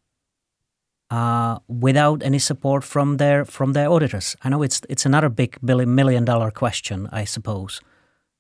uh, 1.10 1.60
without 1.68 2.24
any 2.24 2.40
support 2.40 2.84
from 2.84 3.18
their 3.18 3.46
from 3.46 3.74
their 3.74 3.90
auditors? 3.90 4.36
I 4.44 4.50
know 4.50 4.64
it's 4.64 4.82
it's 4.90 5.06
another 5.06 5.30
big 5.30 5.58
billion, 5.64 5.96
million 5.96 6.26
dollar 6.26 6.52
question, 6.52 7.08
I 7.12 7.26
suppose. 7.26 7.82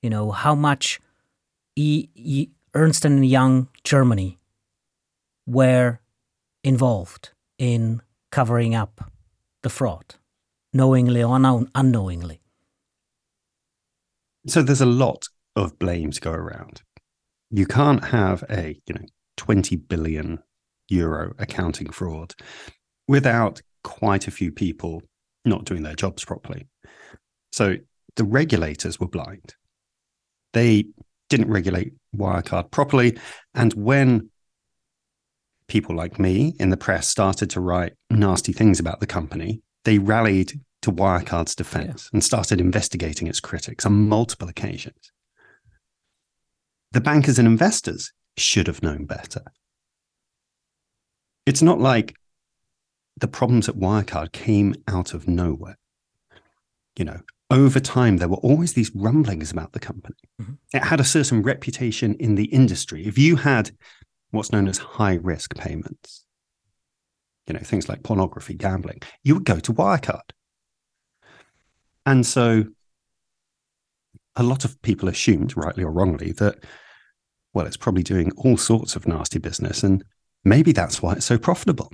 You 0.01 0.09
know 0.09 0.31
how 0.31 0.55
much 0.55 0.99
e, 1.75 2.07
e, 2.15 2.47
Ernst 2.73 3.05
and 3.05 3.25
Young 3.25 3.67
Germany 3.83 4.37
were 5.45 5.99
involved 6.63 7.31
in 7.57 8.01
covering 8.31 8.75
up 8.75 9.11
the 9.63 9.69
fraud, 9.69 10.15
knowingly 10.73 11.23
or 11.23 11.35
un- 11.35 11.69
unknowingly. 11.75 12.41
So 14.47 14.61
there's 14.61 14.81
a 14.81 14.85
lot 14.85 15.27
of 15.55 15.77
blame 15.79 16.11
to 16.11 16.21
go 16.21 16.31
around. 16.31 16.81
You 17.49 17.65
can't 17.65 18.05
have 18.05 18.43
a 18.49 18.79
you 18.85 18.93
know 18.93 19.05
20 19.37 19.75
billion 19.75 20.43
euro 20.89 21.33
accounting 21.39 21.89
fraud 21.89 22.33
without 23.07 23.61
quite 23.83 24.27
a 24.27 24.31
few 24.31 24.51
people 24.51 25.01
not 25.45 25.65
doing 25.65 25.83
their 25.83 25.95
jobs 25.95 26.23
properly. 26.25 26.67
So 27.51 27.75
the 28.15 28.23
regulators 28.23 28.99
were 28.99 29.07
blind. 29.07 29.55
They 30.53 30.85
didn't 31.29 31.49
regulate 31.49 31.93
Wirecard 32.15 32.71
properly. 32.71 33.17
And 33.53 33.73
when 33.73 34.29
people 35.67 35.95
like 35.95 36.19
me 36.19 36.55
in 36.59 36.69
the 36.69 36.77
press 36.77 37.07
started 37.07 37.49
to 37.51 37.61
write 37.61 37.93
nasty 38.09 38.51
things 38.51 38.79
about 38.79 38.99
the 38.99 39.07
company, 39.07 39.61
they 39.85 39.99
rallied 39.99 40.59
to 40.81 40.91
Wirecard's 40.91 41.55
defense 41.55 42.05
yeah. 42.05 42.17
and 42.17 42.23
started 42.23 42.59
investigating 42.59 43.27
its 43.27 43.39
critics 43.39 43.85
on 43.85 44.07
multiple 44.09 44.49
occasions. 44.49 45.11
The 46.91 47.01
bankers 47.01 47.37
and 47.37 47.47
investors 47.47 48.11
should 48.37 48.67
have 48.67 48.81
known 48.81 49.05
better. 49.05 49.43
It's 51.45 51.61
not 51.61 51.79
like 51.79 52.15
the 53.17 53.27
problems 53.27 53.67
at 53.67 53.75
Wirecard 53.75 54.31
came 54.31 54.75
out 54.87 55.13
of 55.13 55.27
nowhere. 55.27 55.77
You 56.97 57.05
know, 57.05 57.21
over 57.49 57.79
time, 57.79 58.17
there 58.17 58.27
were 58.27 58.37
always 58.37 58.73
these 58.73 58.91
rumblings 58.93 59.51
about 59.51 59.73
the 59.73 59.79
company. 59.79 60.17
Mm-hmm. 60.41 60.53
It 60.73 60.83
had 60.83 60.99
a 60.99 61.05
certain 61.05 61.41
reputation 61.41 62.13
in 62.15 62.35
the 62.35 62.45
industry. 62.45 63.05
If 63.07 63.17
you 63.17 63.35
had 63.37 63.71
what's 64.31 64.51
known 64.51 64.67
as 64.67 64.77
high 64.77 65.15
risk 65.15 65.55
payments, 65.55 66.25
you 67.47 67.53
know, 67.53 67.59
things 67.61 67.89
like 67.89 68.03
pornography, 68.03 68.53
gambling, 68.53 69.01
you 69.23 69.33
would 69.33 69.45
go 69.45 69.59
to 69.59 69.73
Wirecard. 69.73 70.21
And 72.05 72.25
so 72.25 72.65
a 74.35 74.43
lot 74.43 74.65
of 74.65 74.79
people 74.81 75.09
assumed, 75.09 75.57
rightly 75.57 75.83
or 75.83 75.91
wrongly, 75.91 76.31
that, 76.33 76.63
well, 77.53 77.65
it's 77.65 77.77
probably 77.77 78.03
doing 78.03 78.31
all 78.37 78.57
sorts 78.57 78.95
of 78.95 79.07
nasty 79.07 79.39
business. 79.39 79.83
And 79.83 80.03
maybe 80.43 80.71
that's 80.71 81.01
why 81.01 81.13
it's 81.13 81.25
so 81.25 81.37
profitable. 81.37 81.91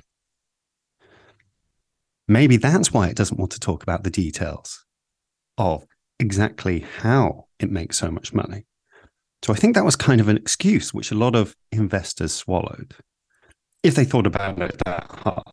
Maybe 2.28 2.58
that's 2.58 2.92
why 2.92 3.08
it 3.08 3.16
doesn't 3.16 3.40
want 3.40 3.52
to 3.52 3.60
talk 3.60 3.84
about 3.84 4.04
the 4.04 4.10
details 4.10 4.86
of 5.58 5.86
exactly 6.20 6.86
how 7.00 7.46
it 7.60 7.70
makes 7.70 7.98
so 7.98 8.10
much 8.10 8.34
money. 8.34 8.66
So 9.44 9.54
I 9.54 9.58
think 9.58 9.75
that 9.75 9.86
was 9.86 9.96
kind 9.96 10.20
of 10.20 10.28
an 10.28 10.38
excuse 10.38 10.94
which 10.94 11.12
a 11.12 11.16
lot 11.16 11.36
of 11.36 11.56
investors 11.72 12.34
swallowed 12.34 12.96
if 13.84 13.94
they 13.94 14.06
thought 14.06 14.25
about 14.25 14.60
it 14.60 14.82
that 14.86 15.06
hard. 15.12 15.44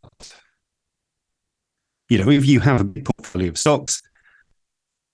You 2.08 2.18
know, 2.18 2.30
if 2.30 2.46
you 2.46 2.60
have 2.60 2.80
a 2.80 2.84
big 2.84 3.04
portfolio 3.04 3.50
of 3.50 3.58
stocks, 3.58 4.00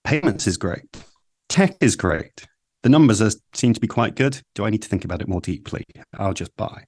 payments 0.05 0.47
is 0.47 0.55
great, 0.55 0.85
tech 1.49 1.75
is 1.81 1.97
great. 1.97 2.45
The 2.83 2.89
numbers 2.89 3.21
are, 3.21 3.31
seem 3.53 3.73
to 3.73 3.81
be 3.81 3.87
quite 3.87 4.15
good. 4.15 4.41
Do 4.55 4.63
I 4.63 4.69
need 4.69 4.81
to 4.83 4.87
think 4.87 5.03
about 5.03 5.21
it 5.21 5.27
more 5.27 5.41
deeply? 5.41 5.83
I'll 6.17 6.33
just 6.33 6.55
buy. 6.55 6.85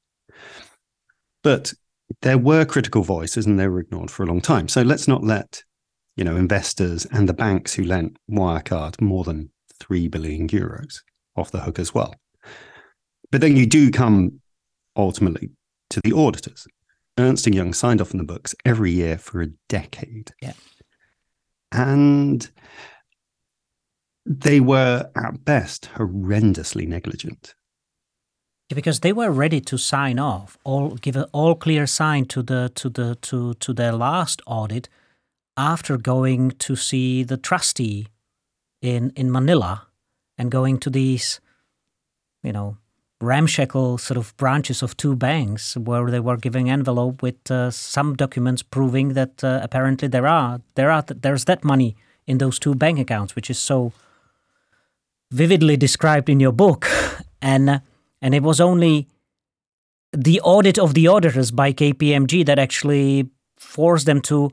But 1.43 1.73
there 2.21 2.37
were 2.37 2.65
critical 2.65 3.03
voices 3.03 3.45
and 3.45 3.59
they 3.59 3.67
were 3.67 3.79
ignored 3.79 4.11
for 4.11 4.23
a 4.23 4.27
long 4.27 4.41
time. 4.41 4.67
So 4.67 4.81
let's 4.81 5.07
not 5.07 5.23
let 5.23 5.63
you 6.15 6.23
know, 6.23 6.35
investors 6.35 7.05
and 7.11 7.27
the 7.27 7.33
banks 7.33 7.73
who 7.73 7.83
lent 7.83 8.17
Wirecard 8.29 8.99
more 9.01 9.23
than 9.23 9.49
3 9.79 10.07
billion 10.07 10.47
euros 10.47 10.99
off 11.35 11.51
the 11.51 11.61
hook 11.61 11.79
as 11.79 11.93
well. 11.93 12.13
But 13.31 13.41
then 13.41 13.55
you 13.55 13.65
do 13.65 13.91
come 13.91 14.41
ultimately 14.95 15.51
to 15.89 16.01
the 16.03 16.13
auditors. 16.13 16.67
Ernst 17.17 17.47
& 17.47 17.47
Young 17.47 17.73
signed 17.73 18.01
off 18.01 18.13
on 18.13 18.17
the 18.17 18.23
books 18.23 18.55
every 18.65 18.91
year 18.91 19.17
for 19.17 19.41
a 19.41 19.49
decade. 19.69 20.31
Yeah. 20.41 20.53
And 21.71 22.49
they 24.25 24.59
were 24.59 25.09
at 25.15 25.45
best 25.45 25.89
horrendously 25.95 26.87
negligent. 26.87 27.55
Because 28.75 29.01
they 29.01 29.13
were 29.13 29.31
ready 29.31 29.61
to 29.61 29.77
sign 29.77 30.19
off, 30.19 30.57
all 30.63 30.95
give 30.95 31.15
an 31.15 31.25
all 31.31 31.55
clear 31.55 31.87
sign 31.87 32.25
to 32.25 32.41
the 32.41 32.71
to 32.75 32.89
the 32.89 33.15
to 33.15 33.53
to 33.55 33.73
their 33.73 33.91
last 33.91 34.41
audit 34.45 34.89
after 35.57 35.97
going 35.97 36.51
to 36.51 36.75
see 36.75 37.23
the 37.23 37.37
trustee 37.37 38.07
in 38.81 39.11
in 39.15 39.31
Manila 39.31 39.87
and 40.37 40.49
going 40.51 40.79
to 40.79 40.89
these, 40.89 41.39
you 42.43 42.51
know, 42.51 42.77
ramshackle 43.21 43.97
sort 43.97 44.17
of 44.17 44.35
branches 44.37 44.81
of 44.81 44.97
two 44.97 45.15
banks 45.15 45.77
where 45.77 46.09
they 46.09 46.19
were 46.19 46.37
giving 46.37 46.69
envelope 46.69 47.21
with 47.21 47.51
uh, 47.51 47.69
some 47.69 48.15
documents 48.15 48.63
proving 48.63 49.13
that 49.13 49.43
uh, 49.43 49.59
apparently 49.61 50.07
there 50.07 50.27
are 50.27 50.61
there 50.75 50.89
are 50.89 51.03
there's 51.07 51.45
that 51.45 51.63
money 51.63 51.95
in 52.27 52.37
those 52.37 52.59
two 52.59 52.75
bank 52.75 52.99
accounts, 52.99 53.35
which 53.35 53.49
is 53.49 53.59
so 53.59 53.91
vividly 55.31 55.77
described 55.77 56.29
in 56.29 56.39
your 56.39 56.51
book, 56.51 56.87
and 57.41 57.69
uh, 57.69 57.79
and 58.21 58.35
it 58.35 58.43
was 58.43 58.59
only 58.59 59.07
the 60.13 60.41
audit 60.41 60.77
of 60.77 60.93
the 60.93 61.07
auditors 61.07 61.51
by 61.51 61.71
KPMG 61.73 62.45
that 62.45 62.59
actually 62.59 63.29
forced 63.57 64.05
them 64.05 64.21
to 64.21 64.51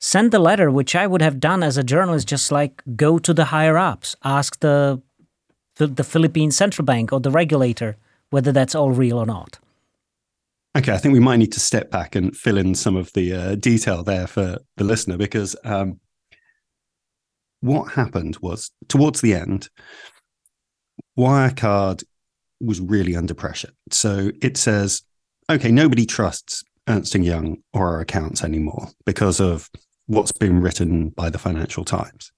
send 0.00 0.30
the 0.30 0.38
letter, 0.38 0.70
which 0.70 0.94
I 0.94 1.06
would 1.06 1.22
have 1.22 1.40
done 1.40 1.62
as 1.62 1.76
a 1.76 1.82
journalist, 1.82 2.28
just 2.28 2.50
like 2.50 2.82
go 2.96 3.18
to 3.18 3.34
the 3.34 3.46
higher 3.46 3.76
ups, 3.76 4.16
ask 4.24 4.60
the 4.60 5.00
the 5.78 6.04
Philippine 6.04 6.50
central 6.50 6.86
bank 6.86 7.12
or 7.12 7.20
the 7.20 7.30
regulator 7.30 7.98
whether 8.30 8.52
that's 8.52 8.74
all 8.74 8.90
real 8.90 9.18
or 9.18 9.26
not. 9.26 9.58
Okay, 10.76 10.92
I 10.92 10.98
think 10.98 11.14
we 11.14 11.20
might 11.20 11.38
need 11.38 11.52
to 11.52 11.60
step 11.60 11.90
back 11.90 12.14
and 12.14 12.36
fill 12.36 12.58
in 12.58 12.74
some 12.74 12.96
of 12.96 13.12
the 13.14 13.32
uh, 13.32 13.54
detail 13.54 14.02
there 14.02 14.26
for 14.26 14.58
the 14.76 14.84
listener 14.84 15.16
because 15.16 15.56
um, 15.64 16.00
what 17.60 17.92
happened 17.92 18.36
was 18.42 18.70
towards 18.88 19.22
the 19.22 19.34
end, 19.34 19.70
Wirecard 21.18 22.04
was 22.60 22.80
really 22.80 23.16
under 23.16 23.34
pressure. 23.34 23.70
So 23.90 24.30
it 24.42 24.56
says, 24.56 25.02
okay, 25.50 25.70
nobody 25.70 26.06
trusts 26.06 26.64
Ernst 26.88 27.14
Young 27.14 27.58
or 27.72 27.88
our 27.88 28.00
accounts 28.00 28.44
anymore 28.44 28.88
because 29.04 29.40
of 29.40 29.70
what's 30.06 30.32
been 30.32 30.60
written 30.60 31.10
by 31.10 31.30
the 31.30 31.38
Financial 31.38 31.84
Times. 31.84 32.32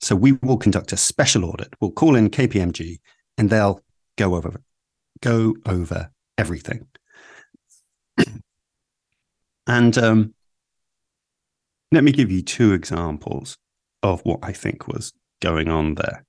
So 0.00 0.16
we 0.16 0.32
will 0.32 0.56
conduct 0.56 0.92
a 0.92 0.96
special 0.96 1.44
audit. 1.44 1.74
We'll 1.80 1.90
call 1.90 2.16
in 2.16 2.30
KPMG 2.30 2.98
and 3.36 3.50
they'll 3.50 3.82
go 4.16 4.34
over 4.34 4.60
go 5.20 5.54
over 5.66 6.10
everything. 6.38 6.86
and 9.66 9.98
um, 9.98 10.34
let 11.92 12.04
me 12.04 12.12
give 12.12 12.30
you 12.30 12.42
two 12.42 12.72
examples 12.72 13.58
of 14.02 14.22
what 14.22 14.40
I 14.42 14.52
think 14.52 14.88
was 14.88 15.12
going 15.42 15.68
on 15.68 15.94
there, 15.94 16.24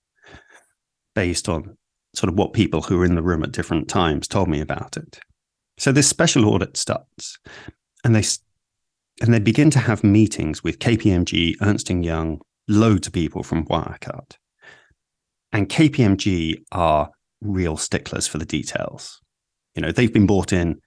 based 1.16 1.48
on 1.48 1.78
sort 2.14 2.30
of 2.30 2.38
what 2.38 2.54
people 2.54 2.82
who 2.82 2.98
were 2.98 3.06
in 3.06 3.16
the 3.16 3.22
room 3.22 3.44
at 3.44 3.52
different 3.52 3.88
times 3.88 4.28
told 4.28 4.48
me 4.48 4.62
about 4.62 4.98
it. 4.98 5.20
So 5.78 5.92
this 5.92 6.08
special 6.08 6.48
audit 6.48 6.78
starts, 6.78 7.38
and 8.04 8.16
they 8.16 8.24
and 9.22 9.34
they 9.34 9.40
begin 9.40 9.70
to 9.72 9.80
have 9.80 10.04
meetings 10.04 10.64
with 10.64 10.80
KPMG, 10.80 11.56
Ernst 11.62 11.90
& 11.90 11.90
Young, 11.90 12.42
loads 12.68 13.08
of 13.08 13.14
people 13.14 13.44
from 13.44 13.66
Wirecard. 13.66 14.36
And 15.52 15.70
KPMG 15.70 16.64
are 16.72 17.12
real 17.42 17.78
sticklers 17.78 18.28
for 18.28 18.38
the 18.38 18.46
details. 18.46 19.20
You 19.76 19.82
know, 19.82 19.92
they've 19.92 20.14
been 20.14 20.26
brought 20.26 20.54
in 20.54 20.80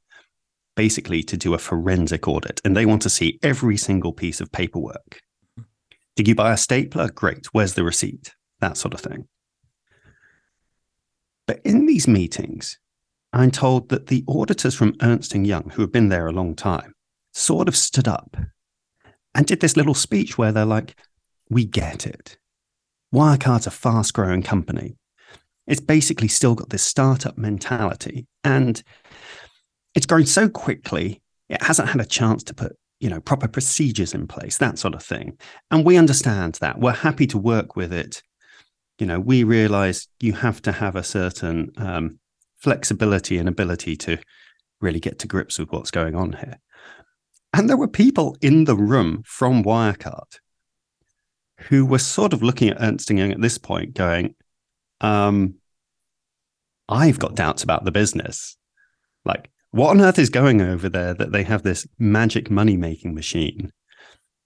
basically 0.77 1.23
to 1.23 1.37
do 1.37 1.55
a 1.55 1.59
forensic 1.59 2.27
audit 2.27 2.61
and 2.65 2.77
they 2.77 2.87
want 2.87 3.03
to 3.03 3.11
see 3.11 3.39
every 3.43 3.77
single 3.77 4.13
piece 4.13 4.41
of 4.41 4.51
paperwork. 4.51 5.21
Hmm. 5.57 5.65
Did 6.17 6.27
you 6.27 6.35
buy 6.35 6.53
a 6.53 6.57
stapler? 6.57 7.11
Great. 7.11 7.47
Where's 7.53 7.75
the 7.75 7.85
receipt? 7.85 8.33
That 8.61 8.77
sort 8.77 8.95
of 8.95 9.01
thing. 9.01 9.29
But 11.47 11.61
in 11.65 11.87
these 11.87 12.09
meetings, 12.09 12.79
I'm 13.33 13.51
told 13.51 13.89
that 13.89 14.07
the 14.07 14.25
auditors 14.29 14.75
from 14.75 14.95
Ernst 15.03 15.35
& 15.35 15.35
Young, 15.35 15.71
who 15.71 15.83
have 15.83 15.93
been 15.93 16.09
there 16.09 16.27
a 16.27 16.33
long 16.33 16.55
time, 16.55 16.95
sort 17.33 17.69
of 17.69 17.77
stood 17.77 18.09
up 18.09 18.37
and 19.35 19.47
did 19.47 19.61
this 19.61 19.77
little 19.77 19.95
speech 19.95 20.39
where 20.39 20.53
they're 20.53 20.65
like, 20.65 20.97
We 21.51 21.65
get 21.65 22.07
it. 22.07 22.39
Wirecard's 23.13 23.67
a 23.67 23.71
fast 23.71 24.15
growing 24.15 24.43
company. 24.43 24.97
It's 25.67 25.81
basically 25.81 26.29
still 26.29 26.55
got 26.55 26.71
this 26.71 26.83
startup 26.83 27.39
mentality 27.39 28.27
and 28.43 28.83
it's 29.95 30.07
growing 30.07 30.27
so 30.27 30.49
quickly, 30.49 31.23
it 31.49 31.63
hasn't 31.63 31.89
had 31.89 32.01
a 32.01 32.07
chance 32.07 32.43
to 32.45 32.55
put 32.55 32.77
you 33.01 33.11
know, 33.11 33.21
proper 33.21 33.47
procedures 33.49 34.15
in 34.15 34.27
place, 34.27 34.57
that 34.59 34.79
sort 34.79 34.95
of 34.95 35.03
thing. 35.03 35.37
And 35.71 35.85
we 35.85 35.99
understand 35.99 36.55
that. 36.63 36.81
We're 36.81 36.93
happy 36.93 37.27
to 37.29 37.39
work 37.39 37.77
with 37.77 37.93
it. 37.93 38.23
You 38.99 39.07
know, 39.07 39.21
we 39.21 39.45
realize 39.45 40.09
you 40.21 40.35
have 40.35 40.63
to 40.63 40.73
have 40.73 40.97
a 40.97 41.03
certain 41.03 41.73
um, 41.77 42.19
flexibility 42.59 43.39
and 43.39 43.49
ability 43.49 43.97
to 43.97 44.19
really 44.81 45.01
get 45.01 45.19
to 45.21 45.27
grips 45.27 45.59
with 45.59 45.73
what's 45.73 45.91
going 45.91 46.15
on 46.15 46.35
here. 46.35 46.59
And 47.53 47.69
there 47.69 47.77
were 47.77 47.89
people 47.89 48.37
in 48.41 48.65
the 48.65 48.77
room 48.77 49.23
from 49.27 49.63
Wirecard 49.63 50.39
who 51.69 51.87
were 51.87 51.99
sort 51.99 52.33
of 52.33 52.43
looking 52.43 52.69
at 52.69 52.77
Ernst 52.81 53.11
Young 53.11 53.33
at 53.33 53.41
this 53.41 53.59
point, 53.59 53.95
going, 53.95 54.35
um, 55.01 55.55
I've 56.89 57.19
got 57.19 57.35
doubts 57.35 57.63
about 57.63 57.85
the 57.85 57.93
business. 57.93 58.57
Like, 59.25 59.51
what 59.71 59.91
on 59.91 60.01
earth 60.01 60.19
is 60.19 60.31
going 60.31 60.61
over 60.61 60.89
there 60.89 61.15
that 61.15 61.33
they 61.33 61.43
have 61.45 61.63
this 61.63 61.87
magic 61.99 62.51
money 62.51 62.77
making 62.77 63.15
machine 63.15 63.73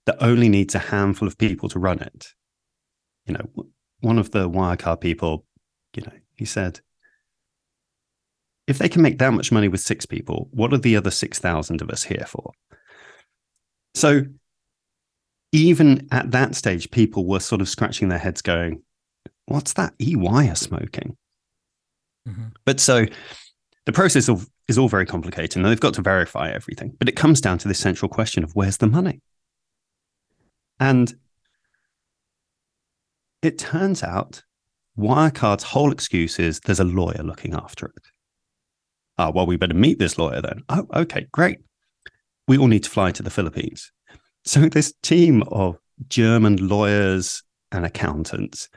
that 0.05 0.21
only 0.21 0.49
needs 0.49 0.73
a 0.75 0.79
handful 0.79 1.27
of 1.27 1.37
people 1.37 1.69
to 1.69 1.79
run 1.79 1.99
it? 1.99 2.27
You 3.25 3.33
know, 3.33 3.65
one 4.01 4.17
of 4.17 4.31
the 4.31 4.49
Wirecard 4.49 5.01
people, 5.01 5.45
you 5.95 6.03
know, 6.03 6.13
he 6.35 6.45
said, 6.45 6.79
if 8.67 8.77
they 8.77 8.89
can 8.89 9.01
make 9.01 9.17
that 9.17 9.33
much 9.33 9.51
money 9.51 9.67
with 9.67 9.81
six 9.81 10.05
people, 10.05 10.47
what 10.51 10.73
are 10.73 10.77
the 10.77 10.95
other 10.95 11.11
6,000 11.11 11.81
of 11.81 11.89
us 11.89 12.03
here 12.03 12.25
for? 12.27 12.51
So 13.95 14.23
even 15.51 16.07
at 16.11 16.31
that 16.31 16.55
stage, 16.55 16.91
people 16.91 17.25
were 17.25 17.39
sort 17.39 17.61
of 17.61 17.69
scratching 17.69 18.09
their 18.09 18.19
heads 18.19 18.41
going, 18.41 18.83
what's 19.45 19.73
that 19.73 19.93
EY 19.99 20.49
are 20.49 20.55
smoking? 20.55 21.17
Mm-hmm. 22.27 22.49
But 22.65 22.79
so 22.79 23.05
the 23.85 23.91
process 23.91 24.29
of, 24.29 24.47
is 24.67 24.77
all 24.77 24.87
very 24.87 25.07
complicated 25.07 25.57
and 25.57 25.65
they've 25.65 25.79
got 25.79 25.95
to 25.95 26.03
verify 26.03 26.51
everything. 26.51 26.95
But 26.99 27.09
it 27.09 27.15
comes 27.15 27.41
down 27.41 27.57
to 27.59 27.67
this 27.67 27.79
central 27.79 28.07
question 28.07 28.43
of 28.43 28.55
where's 28.55 28.77
the 28.77 28.87
money? 28.87 29.21
And 30.79 31.11
it 33.41 33.57
turns 33.57 34.03
out 34.03 34.43
Wirecard's 34.97 35.63
whole 35.63 35.91
excuse 35.91 36.39
is 36.39 36.59
there's 36.61 36.79
a 36.79 36.85
lawyer 36.85 37.23
looking 37.23 37.53
after 37.53 37.87
it. 37.87 38.03
Ah, 39.17 39.31
well, 39.31 39.45
we 39.45 39.57
better 39.57 39.73
meet 39.73 39.99
this 39.99 40.17
lawyer 40.17 40.41
then. 40.41 40.63
Oh, 40.69 40.87
okay, 40.93 41.27
great. 41.31 41.59
We 42.47 42.57
all 42.57 42.67
need 42.67 42.83
to 42.83 42.89
fly 42.89 43.11
to 43.11 43.23
the 43.23 43.29
Philippines. 43.29 43.91
So 44.45 44.61
this 44.61 44.93
team 45.03 45.43
of 45.43 45.77
German 46.07 46.67
lawyers 46.67 47.43
and 47.71 47.85
accountants 47.85 48.69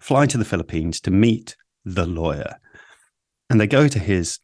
fly 0.00 0.26
to 0.26 0.38
the 0.38 0.44
Philippines 0.44 1.00
to 1.02 1.10
meet 1.10 1.56
the 1.84 2.06
lawyer. 2.06 2.56
And 3.48 3.60
they 3.60 3.66
go 3.66 3.88
to 3.88 3.98
his 3.98 4.40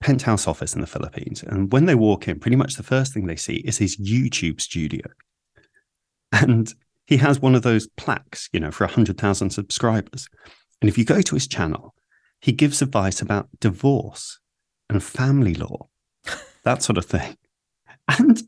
penthouse 0.00 0.46
office 0.46 0.74
in 0.74 0.80
the 0.80 0.86
Philippines. 0.86 1.42
And 1.42 1.72
when 1.72 1.86
they 1.86 1.94
walk 1.94 2.28
in, 2.28 2.38
pretty 2.38 2.56
much 2.56 2.74
the 2.74 2.82
first 2.82 3.12
thing 3.12 3.26
they 3.26 3.36
see 3.36 3.56
is 3.56 3.78
his 3.78 3.96
YouTube 3.96 4.60
studio. 4.60 5.06
And 6.32 6.72
he 7.08 7.16
has 7.16 7.40
one 7.40 7.54
of 7.54 7.62
those 7.62 7.86
plaques, 7.96 8.50
you 8.52 8.60
know, 8.60 8.70
for 8.70 8.84
100,000 8.84 9.48
subscribers. 9.48 10.28
And 10.82 10.90
if 10.90 10.98
you 10.98 11.06
go 11.06 11.22
to 11.22 11.34
his 11.34 11.48
channel, 11.48 11.94
he 12.38 12.52
gives 12.52 12.82
advice 12.82 13.22
about 13.22 13.48
divorce 13.60 14.38
and 14.90 15.02
family 15.02 15.54
law, 15.54 15.88
that 16.64 16.82
sort 16.82 16.98
of 16.98 17.06
thing. 17.06 17.38
And 18.18 18.42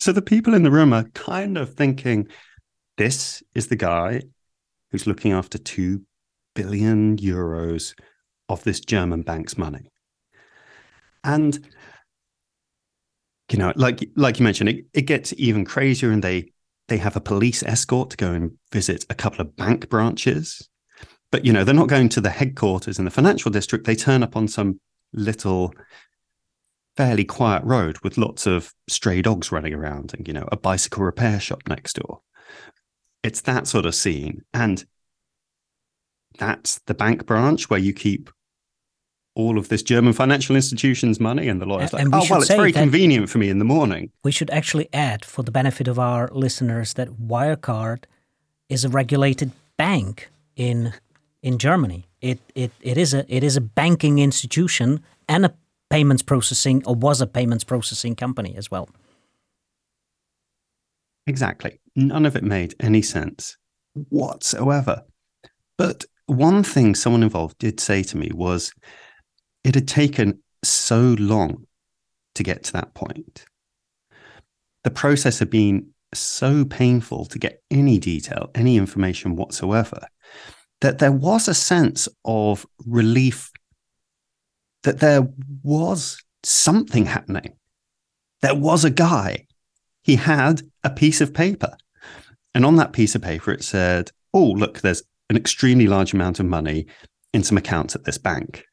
so 0.00 0.10
the 0.10 0.22
people 0.22 0.54
in 0.54 0.62
the 0.62 0.70
room 0.70 0.94
are 0.94 1.04
kind 1.12 1.58
of 1.58 1.74
thinking, 1.74 2.28
this 2.96 3.42
is 3.54 3.68
the 3.68 3.76
guy 3.76 4.22
who's 4.90 5.06
looking 5.06 5.32
after 5.32 5.58
2 5.58 6.00
billion 6.54 7.18
euros 7.18 7.92
of 8.48 8.64
this 8.64 8.80
German 8.80 9.20
bank's 9.20 9.58
money. 9.58 9.92
And 11.22 11.68
you 13.52 13.58
know, 13.58 13.74
like 13.76 14.08
like 14.16 14.38
you 14.38 14.44
mentioned, 14.44 14.70
it, 14.70 14.86
it 14.94 15.02
gets 15.02 15.34
even 15.36 15.64
crazier 15.66 16.10
and 16.10 16.24
they 16.24 16.52
they 16.88 16.98
have 16.98 17.16
a 17.16 17.20
police 17.20 17.62
escort 17.62 18.10
to 18.10 18.16
go 18.16 18.32
and 18.32 18.52
visit 18.72 19.04
a 19.10 19.14
couple 19.14 19.40
of 19.40 19.56
bank 19.56 19.88
branches. 19.88 20.68
But 21.32 21.44
you 21.44 21.52
know, 21.52 21.64
they're 21.64 21.74
not 21.74 21.88
going 21.88 22.08
to 22.10 22.20
the 22.20 22.30
headquarters 22.30 22.98
in 22.98 23.04
the 23.04 23.10
financial 23.10 23.50
district. 23.50 23.86
They 23.86 23.96
turn 23.96 24.22
up 24.22 24.36
on 24.36 24.48
some 24.48 24.80
little 25.12 25.74
fairly 26.96 27.24
quiet 27.24 27.62
road 27.64 27.98
with 28.02 28.16
lots 28.16 28.46
of 28.46 28.72
stray 28.88 29.20
dogs 29.20 29.52
running 29.52 29.74
around 29.74 30.14
and 30.14 30.26
you 30.26 30.32
know 30.32 30.48
a 30.50 30.56
bicycle 30.56 31.04
repair 31.04 31.38
shop 31.38 31.60
next 31.68 31.94
door 31.94 32.20
it's 33.22 33.42
that 33.42 33.66
sort 33.66 33.84
of 33.84 33.94
scene 33.94 34.42
and 34.54 34.86
that's 36.38 36.78
the 36.86 36.94
bank 36.94 37.26
branch 37.26 37.68
where 37.68 37.78
you 37.78 37.92
keep 37.92 38.30
all 39.36 39.58
of 39.58 39.68
this 39.68 39.82
German 39.82 40.12
financial 40.12 40.56
institution's 40.56 41.20
money, 41.20 41.46
and 41.48 41.60
the 41.60 41.66
lawyer's 41.66 41.92
and, 41.92 42.10
like, 42.10 42.22
"Oh 42.22 42.26
well, 42.28 42.40
it's 42.40 42.50
very 42.50 42.72
convenient 42.72 43.30
for 43.30 43.38
me 43.38 43.48
in 43.48 43.58
the 43.58 43.64
morning." 43.64 44.10
We 44.24 44.32
should 44.32 44.50
actually 44.50 44.88
add, 44.92 45.24
for 45.24 45.44
the 45.44 45.52
benefit 45.52 45.86
of 45.86 45.98
our 45.98 46.28
listeners, 46.32 46.94
that 46.94 47.08
Wirecard 47.10 48.04
is 48.68 48.84
a 48.84 48.88
regulated 48.88 49.52
bank 49.76 50.28
in 50.56 50.94
in 51.42 51.58
Germany. 51.58 52.08
It 52.20 52.40
it 52.54 52.72
it 52.80 52.98
is 52.98 53.14
a 53.14 53.24
it 53.34 53.44
is 53.44 53.56
a 53.56 53.60
banking 53.60 54.18
institution 54.18 55.00
and 55.28 55.44
a 55.44 55.54
payments 55.90 56.22
processing 56.22 56.82
or 56.86 56.94
was 56.94 57.20
a 57.20 57.26
payments 57.26 57.64
processing 57.64 58.16
company 58.16 58.56
as 58.56 58.70
well. 58.70 58.88
Exactly. 61.26 61.78
None 61.94 62.26
of 62.26 62.36
it 62.36 62.42
made 62.42 62.74
any 62.80 63.02
sense 63.02 63.56
whatsoever. 64.10 65.04
But 65.76 66.04
one 66.26 66.62
thing 66.62 66.94
someone 66.94 67.22
involved 67.22 67.58
did 67.58 67.80
say 67.80 68.02
to 68.04 68.16
me 68.16 68.30
was 68.34 68.72
it 69.66 69.74
had 69.74 69.88
taken 69.88 70.40
so 70.62 71.16
long 71.18 71.66
to 72.36 72.44
get 72.44 72.62
to 72.62 72.72
that 72.72 72.94
point. 72.94 73.44
The 74.84 74.92
process 74.92 75.40
had 75.40 75.50
been 75.50 75.88
so 76.14 76.64
painful 76.64 77.24
to 77.26 77.38
get 77.40 77.64
any 77.68 77.98
detail, 77.98 78.52
any 78.54 78.76
information 78.76 79.34
whatsoever, 79.34 80.06
that 80.82 81.00
there 81.00 81.10
was 81.10 81.48
a 81.48 81.54
sense 81.54 82.08
of 82.24 82.64
relief 82.86 83.50
that 84.84 85.00
there 85.00 85.28
was 85.64 86.22
something 86.44 87.06
happening. 87.06 87.56
There 88.42 88.54
was 88.54 88.84
a 88.84 88.90
guy. 88.90 89.48
He 90.04 90.14
had 90.14 90.62
a 90.84 90.90
piece 90.90 91.20
of 91.20 91.34
paper. 91.34 91.76
And 92.54 92.64
on 92.64 92.76
that 92.76 92.92
piece 92.92 93.16
of 93.16 93.22
paper, 93.22 93.50
it 93.50 93.64
said, 93.64 94.12
Oh, 94.32 94.46
look, 94.46 94.80
there's 94.80 95.02
an 95.28 95.36
extremely 95.36 95.88
large 95.88 96.14
amount 96.14 96.38
of 96.38 96.46
money 96.46 96.86
in 97.32 97.42
some 97.42 97.58
accounts 97.58 97.96
at 97.96 98.04
this 98.04 98.16
bank. 98.16 98.64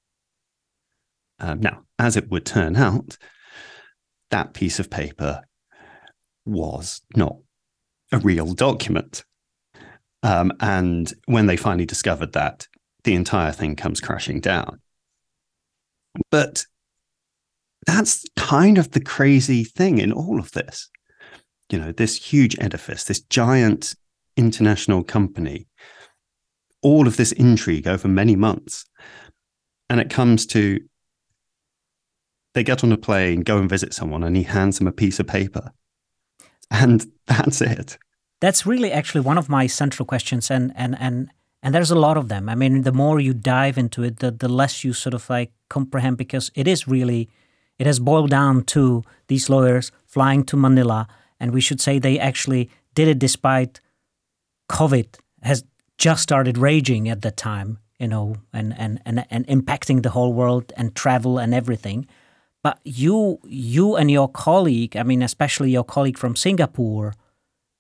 Um, 1.44 1.60
now, 1.60 1.84
as 2.00 2.16
it 2.16 2.32
would 2.32 2.46
turn 2.46 2.78
out, 2.78 3.18
that 4.32 4.54
piece 4.54 4.80
of 4.80 4.90
paper 4.90 5.42
was 6.46 7.02
not 7.18 7.36
a 8.14 8.20
real 8.20 8.54
document. 8.54 9.26
Um, 10.24 10.54
and 10.62 11.14
when 11.26 11.48
they 11.48 11.58
finally 11.58 11.86
discovered 11.86 12.32
that, 12.32 12.68
the 13.04 13.14
entire 13.14 13.52
thing 13.52 13.76
comes 13.76 14.00
crashing 14.00 14.40
down. 14.40 14.80
But 16.32 16.66
that's 17.86 18.24
kind 18.38 18.78
of 18.78 18.92
the 18.92 19.02
crazy 19.02 19.66
thing 19.66 19.98
in 19.98 20.14
all 20.14 20.40
of 20.40 20.52
this. 20.54 20.90
You 21.70 21.78
know, 21.78 21.92
this 21.92 22.16
huge 22.16 22.58
edifice, 22.58 23.04
this 23.04 23.20
giant 23.20 23.96
international 24.38 25.04
company, 25.04 25.68
all 26.82 27.06
of 27.06 27.18
this 27.18 27.34
intrigue 27.34 27.86
over 27.86 28.08
many 28.08 28.38
months. 28.38 28.86
And 29.90 30.00
it 30.00 30.10
comes 30.10 30.46
to 30.48 30.80
they 32.54 32.64
get 32.64 32.84
on 32.84 32.92
a 32.92 32.98
plane, 32.98 33.42
go 33.42 33.58
and 33.58 33.70
visit 33.70 33.94
someone, 33.94 34.24
and 34.24 34.36
he 34.36 34.44
hands 34.44 34.80
them 34.80 34.88
a 34.88 34.92
piece 34.92 35.20
of 35.20 35.28
paper. 35.28 35.72
And 36.70 37.06
that's 37.28 37.62
it. 37.62 37.98
That's 38.40 38.66
really 38.66 38.92
actually 38.92 39.22
one 39.22 39.38
of 39.38 39.50
my 39.50 39.68
central 39.68 40.06
questions. 40.06 40.52
And, 40.52 40.74
and, 40.76 40.98
and 41.00 41.30
and 41.64 41.74
there's 41.74 41.92
a 41.92 41.96
lot 41.96 42.18
of 42.18 42.28
them. 42.28 42.50
I 42.50 42.56
mean, 42.56 42.82
the 42.82 42.92
more 42.92 43.22
you 43.22 43.34
dive 43.34 43.78
into 43.78 44.04
it, 44.04 44.20
the, 44.20 44.32
the 44.32 44.50
less 44.50 44.84
you 44.84 44.92
sort 44.92 45.14
of 45.14 45.30
like 45.30 45.54
comprehend 45.70 46.18
because 46.18 46.52
it 46.56 46.68
is 46.68 46.90
really, 46.90 47.30
it 47.80 47.88
has 47.88 48.00
boiled 48.00 48.30
down 48.30 48.66
to 48.66 49.02
these 49.30 49.50
lawyers 49.50 49.90
flying 50.06 50.44
to 50.44 50.58
Manila. 50.58 51.08
And 51.40 51.54
we 51.54 51.62
should 51.62 51.80
say 51.80 51.98
they 51.98 52.20
actually 52.20 52.70
did 52.96 53.08
it 53.08 53.18
despite 53.18 53.80
COVID 54.70 55.18
has 55.42 55.64
just 55.98 56.22
started 56.22 56.58
raging 56.58 57.08
at 57.08 57.22
that 57.22 57.38
time, 57.38 57.80
you 57.98 58.10
know, 58.10 58.36
and, 58.52 58.78
and, 58.78 59.02
and, 59.06 59.26
and 59.30 59.48
impacting 59.48 60.04
the 60.04 60.10
whole 60.10 60.34
world 60.34 60.74
and 60.76 60.94
travel 60.96 61.38
and 61.38 61.54
everything. 61.54 62.08
But 62.64 62.80
you, 62.84 63.40
you 63.44 63.96
and 63.96 64.10
your 64.10 64.30
colleague, 64.30 64.96
I 64.96 65.04
mean, 65.04 65.22
especially 65.22 65.72
your 65.72 65.84
colleague 65.84 66.18
from 66.18 66.36
Singapore, 66.36 67.14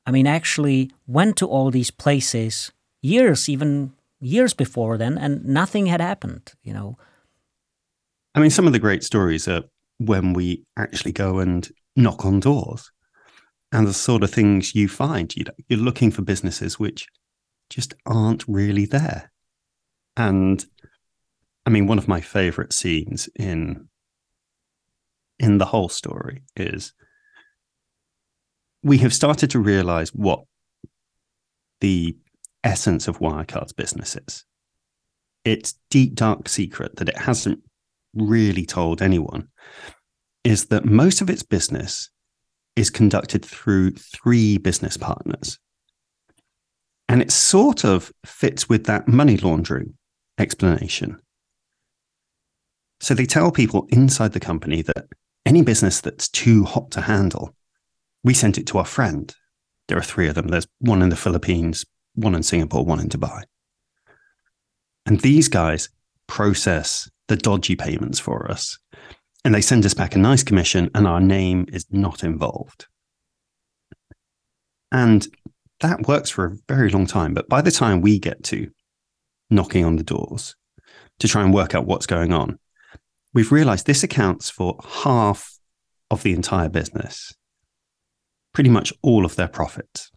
I 0.05 0.11
mean, 0.11 0.27
actually 0.27 0.91
went 1.07 1.37
to 1.37 1.47
all 1.47 1.71
these 1.71 1.89
places 1.89 2.71
years, 3.01 3.47
even 3.47 3.93
years 4.19 4.53
before 4.53 4.97
then, 4.97 5.17
and 5.17 5.45
nothing 5.45 5.85
had 5.85 6.01
happened, 6.01 6.51
you 6.63 6.73
know. 6.73 6.97
I 8.35 8.41
mean, 8.41 8.49
some 8.49 8.67
of 8.67 8.73
the 8.73 8.79
great 8.79 9.03
stories 9.03 9.47
are 9.47 9.63
when 9.99 10.33
we 10.33 10.65
actually 10.77 11.13
go 11.13 11.39
and 11.39 11.69
knock 11.95 12.25
on 12.25 12.41
doors 12.41 12.91
and 13.71 13.87
the 13.87 13.93
sort 13.93 14.23
of 14.23 14.31
things 14.31 14.75
you 14.75 14.89
find. 14.89 15.33
You 15.35 15.45
know, 15.45 15.53
you're 15.67 15.79
looking 15.79 16.11
for 16.11 16.23
businesses 16.23 16.79
which 16.79 17.07
just 17.69 17.93
aren't 18.05 18.43
really 18.47 18.85
there. 18.85 19.31
And 20.17 20.65
I 21.65 21.69
mean, 21.69 21.87
one 21.87 21.97
of 21.97 22.07
my 22.07 22.19
favorite 22.19 22.73
scenes 22.73 23.29
in 23.35 23.87
in 25.39 25.57
the 25.57 25.65
whole 25.65 25.89
story 25.89 26.43
is 26.55 26.93
we 28.83 28.97
have 28.99 29.13
started 29.13 29.49
to 29.51 29.59
realize 29.59 30.09
what 30.09 30.43
the 31.79 32.15
essence 32.63 33.07
of 33.07 33.19
Wirecard's 33.19 33.73
business 33.73 34.15
is. 34.15 34.45
Its 35.43 35.75
deep, 35.89 36.15
dark 36.15 36.47
secret 36.47 36.95
that 36.97 37.09
it 37.09 37.17
hasn't 37.17 37.61
really 38.13 38.65
told 38.65 39.01
anyone 39.01 39.49
is 40.43 40.65
that 40.65 40.85
most 40.85 41.21
of 41.21 41.29
its 41.29 41.43
business 41.43 42.09
is 42.75 42.89
conducted 42.89 43.45
through 43.45 43.91
three 43.91 44.57
business 44.57 44.97
partners. 44.97 45.59
And 47.07 47.21
it 47.21 47.31
sort 47.31 47.83
of 47.83 48.11
fits 48.25 48.67
with 48.67 48.85
that 48.85 49.07
money 49.07 49.37
laundering 49.37 49.93
explanation. 50.37 51.19
So 53.03 53.13
they 53.13 53.25
tell 53.25 53.51
people 53.51 53.85
inside 53.89 54.31
the 54.31 54.39
company 54.39 54.81
that 54.81 55.07
any 55.45 55.61
business 55.61 55.99
that's 55.99 56.29
too 56.29 56.63
hot 56.63 56.89
to 56.91 57.01
handle, 57.01 57.53
we 58.23 58.33
send 58.33 58.57
it 58.57 58.65
to 58.67 58.77
our 58.77 58.85
friend. 58.85 59.35
There 59.89 59.97
are 59.97 60.01
three 60.01 60.29
of 60.29 60.35
them. 60.35 60.47
There's 60.47 60.69
one 60.79 61.01
in 61.01 61.09
the 61.09 61.17
Philippines, 61.17 61.85
one 62.15 62.33
in 62.33 62.43
Singapore, 62.43 62.85
one 62.85 63.01
in 63.01 63.09
Dubai. 63.09 63.43
And 65.05 65.19
these 65.19 65.49
guys 65.49 65.89
process 66.27 67.11
the 67.27 67.35
dodgy 67.35 67.75
payments 67.75 68.19
for 68.19 68.49
us. 68.49 68.79
And 69.43 69.53
they 69.53 69.59
send 69.59 69.85
us 69.85 69.93
back 69.93 70.15
a 70.15 70.19
nice 70.19 70.41
commission, 70.41 70.89
and 70.95 71.05
our 71.05 71.19
name 71.19 71.65
is 71.73 71.85
not 71.91 72.23
involved. 72.23 72.87
And 74.93 75.27
that 75.81 76.07
works 76.07 76.29
for 76.29 76.45
a 76.45 76.57
very 76.69 76.89
long 76.89 77.05
time. 77.05 77.33
But 77.33 77.49
by 77.49 77.59
the 77.59 77.69
time 77.69 77.99
we 77.99 78.17
get 78.17 78.45
to 78.45 78.71
knocking 79.49 79.83
on 79.83 79.97
the 79.97 80.03
doors 80.03 80.55
to 81.19 81.27
try 81.27 81.43
and 81.43 81.53
work 81.53 81.75
out 81.75 81.85
what's 81.85 82.05
going 82.05 82.31
on, 82.31 82.59
we've 83.33 83.51
realized 83.51 83.85
this 83.85 84.03
accounts 84.03 84.49
for 84.49 84.79
half 84.83 85.57
of 86.11 86.23
the 86.23 86.33
entire 86.33 86.69
business, 86.69 87.33
pretty 88.53 88.69
much 88.69 88.93
all 89.01 89.25
of 89.25 89.35
their 89.35 89.47
profits. 89.47 90.11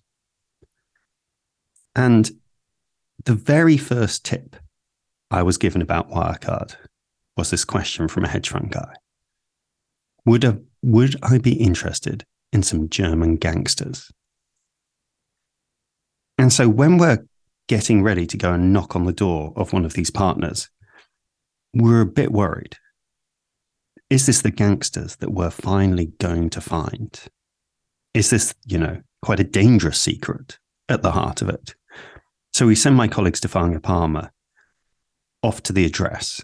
And 1.95 2.31
the 3.25 3.35
very 3.35 3.77
first 3.77 4.25
tip 4.25 4.57
I 5.31 5.43
was 5.43 5.57
given 5.57 5.81
about 5.81 6.11
Wirecard 6.11 6.77
was 7.37 7.51
this 7.51 7.65
question 7.65 8.09
from 8.09 8.25
a 8.25 8.29
hedge 8.29 8.51
fund 8.51 8.71
guy. 8.71 8.93
Would, 10.25 10.45
a, 10.45 10.61
would 10.83 11.17
I 11.23 11.39
be 11.39 11.55
interested 11.55 12.25
in 12.53 12.63
some 12.63 12.89
German 12.89 13.37
gangsters? 13.37 14.11
And 16.39 16.53
so 16.53 16.69
when 16.69 16.99
we're 16.99 17.25
getting 17.69 18.03
ready 18.03 18.27
to 18.27 18.37
go 18.37 18.53
and 18.53 18.73
knock 18.73 18.95
on 18.95 19.05
the 19.05 19.13
door 19.13 19.53
of 19.57 19.73
one 19.73 19.85
of 19.85 19.95
these 19.95 20.11
partners, 20.11 20.69
we're 21.75 22.03
a 22.03 22.07
bit 22.07 22.31
worried. 22.31 22.77
Is 24.09 24.27
this 24.27 24.43
the 24.43 24.51
gangsters 24.51 25.17
that 25.17 25.33
we're 25.33 25.51
finally 25.51 26.13
going 26.19 26.51
to 26.51 26.61
find? 26.61 27.21
Is 28.15 28.31
this, 28.31 28.55
you 28.65 28.79
know, 28.79 29.03
quite 29.23 29.41
a 29.41 29.45
dangerous 29.45 30.01
secret 30.01 30.59
at 30.89 31.03
the 31.03 31.13
heart 31.13 31.43
of 31.43 31.49
it? 31.49 31.75
So 32.53 32.67
we 32.67 32.75
send 32.75 32.97
my 32.97 33.09
colleague 33.09 33.35
Stefania 33.35 33.83
Palma 33.83 34.31
off 35.43 35.63
to 35.65 35.73
the 35.73 35.85
address 35.85 36.43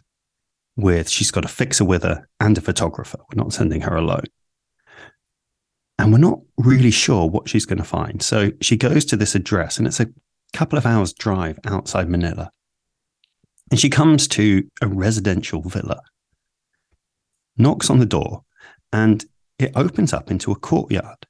with 0.76 1.08
she's 1.08 1.30
got 1.30 1.44
a 1.44 1.48
fixer 1.48 1.84
with 1.84 2.02
her 2.02 2.28
and 2.40 2.58
a 2.58 2.60
photographer. 2.60 3.18
We're 3.18 3.42
not 3.42 3.52
sending 3.52 3.82
her 3.82 3.96
alone. 3.96 4.24
And 5.98 6.12
we're 6.12 6.18
not 6.18 6.40
really 6.56 6.90
sure 6.90 7.28
what 7.28 7.48
she's 7.48 7.66
going 7.66 7.78
to 7.78 7.84
find. 7.84 8.22
So 8.22 8.50
she 8.60 8.76
goes 8.76 9.04
to 9.06 9.16
this 9.16 9.34
address 9.34 9.78
and 9.78 9.86
it's 9.86 10.00
a 10.00 10.08
couple 10.52 10.78
of 10.78 10.86
hours 10.86 11.12
drive 11.12 11.58
outside 11.64 12.08
Manila. 12.08 12.50
And 13.70 13.78
she 13.78 13.88
comes 13.88 14.26
to 14.28 14.64
a 14.82 14.88
residential 14.88 15.62
villa, 15.62 16.00
knocks 17.62 17.88
on 17.88 17.98
the 17.98 18.06
door, 18.06 18.44
and 18.92 19.24
it 19.58 19.72
opens 19.74 20.12
up 20.12 20.30
into 20.30 20.52
a 20.52 20.56
courtyard. 20.56 21.26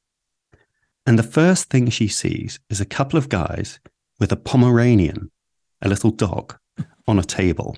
And 1.07 1.19
the 1.19 1.23
first 1.23 1.69
thing 1.69 1.91
she 1.91 2.09
sees 2.09 2.59
is 2.71 2.81
a 2.81 2.87
couple 2.87 3.19
of 3.19 3.29
guys 3.29 3.81
with 4.19 4.33
a 4.33 4.37
Pomeranian, 4.37 5.31
a 5.81 5.89
little 5.89 6.11
dog, 6.11 6.57
on 7.07 7.19
a 7.19 7.25
table, 7.25 7.77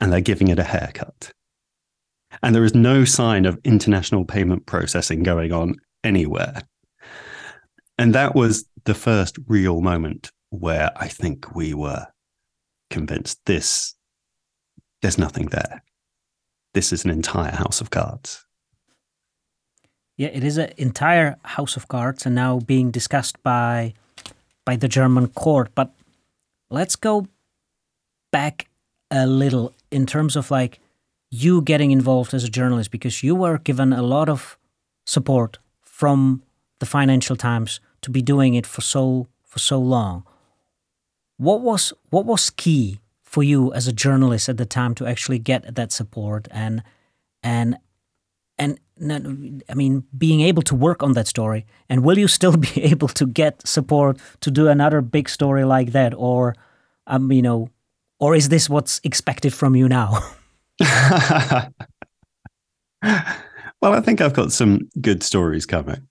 and 0.00 0.12
they're 0.12 0.20
giving 0.20 0.48
it 0.48 0.58
a 0.58 0.64
haircut. 0.64 1.32
And 2.42 2.54
there 2.54 2.64
is 2.64 2.74
no 2.74 3.04
sign 3.04 3.44
of 3.44 3.60
international 3.62 4.24
payment 4.24 4.66
processing 4.66 5.22
going 5.22 5.52
on 5.52 5.76
anywhere. 6.02 6.62
And 7.98 8.14
that 8.14 8.34
was 8.34 8.64
the 8.84 8.94
first 8.94 9.36
real 9.46 9.80
moment 9.80 10.32
where 10.48 10.90
I 10.96 11.08
think 11.08 11.54
we 11.54 11.74
were 11.74 12.06
convinced 12.90 13.40
this, 13.46 13.94
there's 15.02 15.18
nothing 15.18 15.46
there. 15.46 15.82
This 16.74 16.92
is 16.92 17.04
an 17.04 17.10
entire 17.10 17.52
house 17.52 17.80
of 17.80 17.90
cards. 17.90 18.46
Yeah, 20.16 20.28
it 20.28 20.44
is 20.44 20.56
an 20.58 20.72
entire 20.76 21.36
house 21.42 21.76
of 21.76 21.88
cards 21.88 22.26
and 22.26 22.34
now 22.34 22.60
being 22.60 22.90
discussed 22.90 23.42
by 23.42 23.94
by 24.64 24.76
the 24.76 24.88
German 24.88 25.28
court. 25.28 25.70
But 25.74 25.90
let's 26.70 26.96
go 26.96 27.26
back 28.30 28.68
a 29.10 29.26
little 29.26 29.72
in 29.90 30.06
terms 30.06 30.36
of 30.36 30.50
like 30.50 30.80
you 31.30 31.62
getting 31.62 31.90
involved 31.90 32.34
as 32.34 32.44
a 32.44 32.48
journalist 32.48 32.90
because 32.90 33.22
you 33.22 33.34
were 33.34 33.58
given 33.58 33.92
a 33.92 34.02
lot 34.02 34.28
of 34.28 34.58
support 35.06 35.58
from 35.80 36.42
the 36.78 36.86
Financial 36.86 37.36
Times 37.36 37.80
to 38.02 38.10
be 38.10 38.22
doing 38.22 38.54
it 38.54 38.66
for 38.66 38.80
so 38.80 39.26
for 39.44 39.58
so 39.58 39.78
long. 39.78 40.24
What 41.36 41.60
was 41.60 41.92
what 42.10 42.24
was 42.24 42.50
key 42.50 43.00
for 43.32 43.42
you 43.42 43.72
as 43.72 43.88
a 43.88 43.92
journalist 43.92 44.48
at 44.48 44.58
the 44.58 44.66
time 44.66 44.94
to 44.94 45.06
actually 45.06 45.38
get 45.38 45.74
that 45.74 45.90
support 45.90 46.46
and 46.50 46.82
and 47.42 47.78
and 48.58 48.78
I 49.68 49.74
mean, 49.74 50.04
being 50.16 50.42
able 50.42 50.62
to 50.62 50.74
work 50.74 51.02
on 51.02 51.14
that 51.14 51.26
story, 51.26 51.66
and 51.88 52.04
will 52.04 52.18
you 52.18 52.28
still 52.28 52.56
be 52.74 52.82
able 52.82 53.08
to 53.08 53.26
get 53.26 53.66
support 53.66 54.18
to 54.40 54.50
do 54.50 54.68
another 54.68 55.00
big 55.00 55.28
story 55.28 55.64
like 55.64 55.92
that, 55.92 56.14
or, 56.14 56.54
um, 57.06 57.32
you 57.32 57.42
know, 57.42 57.68
or 58.20 58.34
is 58.36 58.48
this 58.48 58.70
what's 58.70 59.00
expected 59.02 59.52
from 59.52 59.74
you 59.74 59.88
now? 59.88 60.18
well, 60.80 61.72
I 63.82 64.00
think 64.00 64.20
I've 64.20 64.34
got 64.34 64.52
some 64.52 64.88
good 65.00 65.22
stories 65.22 65.66
coming. 65.66 66.06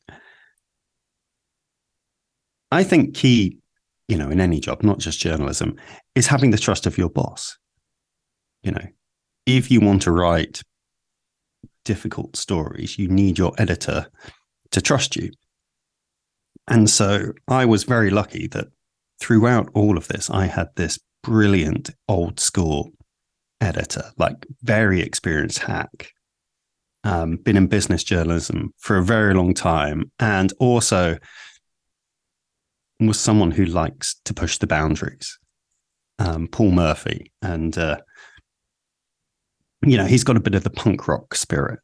I 2.72 2.84
think 2.84 3.16
key, 3.16 3.58
you 4.08 4.18
know, 4.18 4.30
in 4.30 4.40
any 4.40 4.60
job, 4.60 4.84
not 4.84 5.00
just 5.00 5.20
journalism, 5.20 5.78
is 6.16 6.28
having 6.28 6.52
the 6.52 6.58
trust 6.58 6.86
of 6.86 6.98
your 6.98 7.10
boss. 7.10 7.58
You 8.64 8.72
know, 8.72 8.88
if 9.46 9.72
you 9.72 9.82
want 9.82 10.04
to 10.04 10.12
write 10.12 10.62
difficult 11.86 12.36
stories, 12.36 12.98
you 13.00 13.08
need 13.08 13.38
your 13.38 13.54
editor 13.58 14.08
to 14.72 14.82
trust 14.82 15.16
you. 15.16 15.32
And 16.68 16.90
so 16.90 17.34
I 17.48 17.66
was 17.66 17.84
very 17.84 18.10
lucky 18.10 18.48
that 18.48 18.68
throughout 19.20 19.70
all 19.74 19.98
of 19.98 20.08
this, 20.08 20.30
I 20.30 20.46
had 20.46 20.70
this 20.76 21.00
brilliant 21.24 21.92
old 22.08 22.40
school 22.40 22.92
editor, 23.60 24.12
like 24.18 24.46
very 24.62 25.02
experienced 25.02 25.60
hack, 25.60 26.12
um, 27.04 27.38
been 27.38 27.58
in 27.58 27.68
business 27.68 28.04
journalism 28.04 28.74
for 28.78 28.98
a 28.98 29.04
very 29.04 29.34
long 29.34 29.54
time, 29.54 30.12
and 30.20 30.54
also 30.60 31.18
was 33.00 33.20
someone 33.20 33.52
who 33.52 33.66
likes 33.66 34.16
to 34.26 34.34
push 34.34 34.58
the 34.58 34.68
boundaries. 34.68 35.40
Um, 36.22 36.48
Paul 36.48 36.72
Murphy, 36.72 37.32
and 37.42 37.76
uh, 37.78 37.98
you 39.86 39.98
know, 39.98 40.06
he's 40.06 40.24
got 40.24 40.38
a 40.38 40.42
bit 40.42 40.56
of 40.56 40.64
the 40.64 40.70
punk 40.70 41.08
rock 41.08 41.34
spirit 41.34 41.80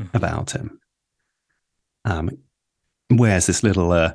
mm-hmm. 0.00 0.16
about 0.16 0.52
him. 0.52 0.80
Um, 2.04 2.30
wears 3.10 3.46
this 3.46 3.62
little 3.62 3.90
uh, 3.92 4.12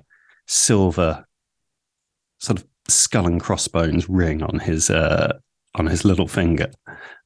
silver 0.47 1.25
sort 2.39 2.59
of 2.59 2.67
skull 2.87 3.27
and 3.27 3.41
crossbones 3.41 4.09
ring 4.09 4.43
on 4.43 4.59
his 4.59 4.89
uh, 4.89 5.37
on 5.75 5.87
his 5.87 6.05
little 6.05 6.27
finger, 6.27 6.71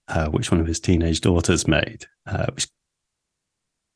uh, 0.08 0.28
which 0.30 0.52
one 0.52 0.60
of 0.60 0.68
his 0.68 0.80
teenage 0.80 1.22
daughters 1.22 1.68
made. 1.68 2.06
Uh, 2.26 2.48
which, 2.54 2.68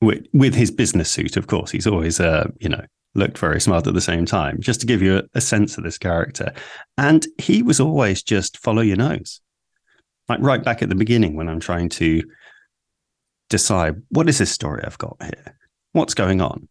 with, 0.01 0.25
with 0.33 0.55
his 0.55 0.71
business 0.71 1.09
suit, 1.11 1.37
of 1.37 1.47
course, 1.47 1.71
he's 1.71 1.87
always 1.87 2.19
uh, 2.19 2.49
you 2.59 2.69
know 2.69 2.83
looked 3.13 3.37
very 3.37 3.59
smart 3.59 3.87
at 3.87 3.93
the 3.93 4.01
same 4.01 4.25
time. 4.25 4.59
Just 4.59 4.81
to 4.81 4.87
give 4.87 5.01
you 5.01 5.17
a, 5.17 5.23
a 5.35 5.41
sense 5.41 5.77
of 5.77 5.83
this 5.83 5.97
character, 5.97 6.53
and 6.97 7.25
he 7.37 7.61
was 7.61 7.79
always 7.79 8.23
just 8.23 8.57
follow 8.57 8.81
your 8.81 8.97
nose 8.97 9.41
like 10.31 10.39
right 10.41 10.63
back 10.63 10.81
at 10.81 10.87
the 10.87 10.95
beginning 10.95 11.35
when 11.35 11.49
I'm 11.49 11.59
trying 11.59 11.89
to 11.89 12.23
decide 13.49 14.01
what 14.09 14.29
is 14.29 14.37
this 14.37 14.49
story 14.49 14.81
I've 14.83 14.97
got 14.97 15.17
here? 15.21 15.57
What's 15.91 16.13
going 16.13 16.39
on? 16.39 16.69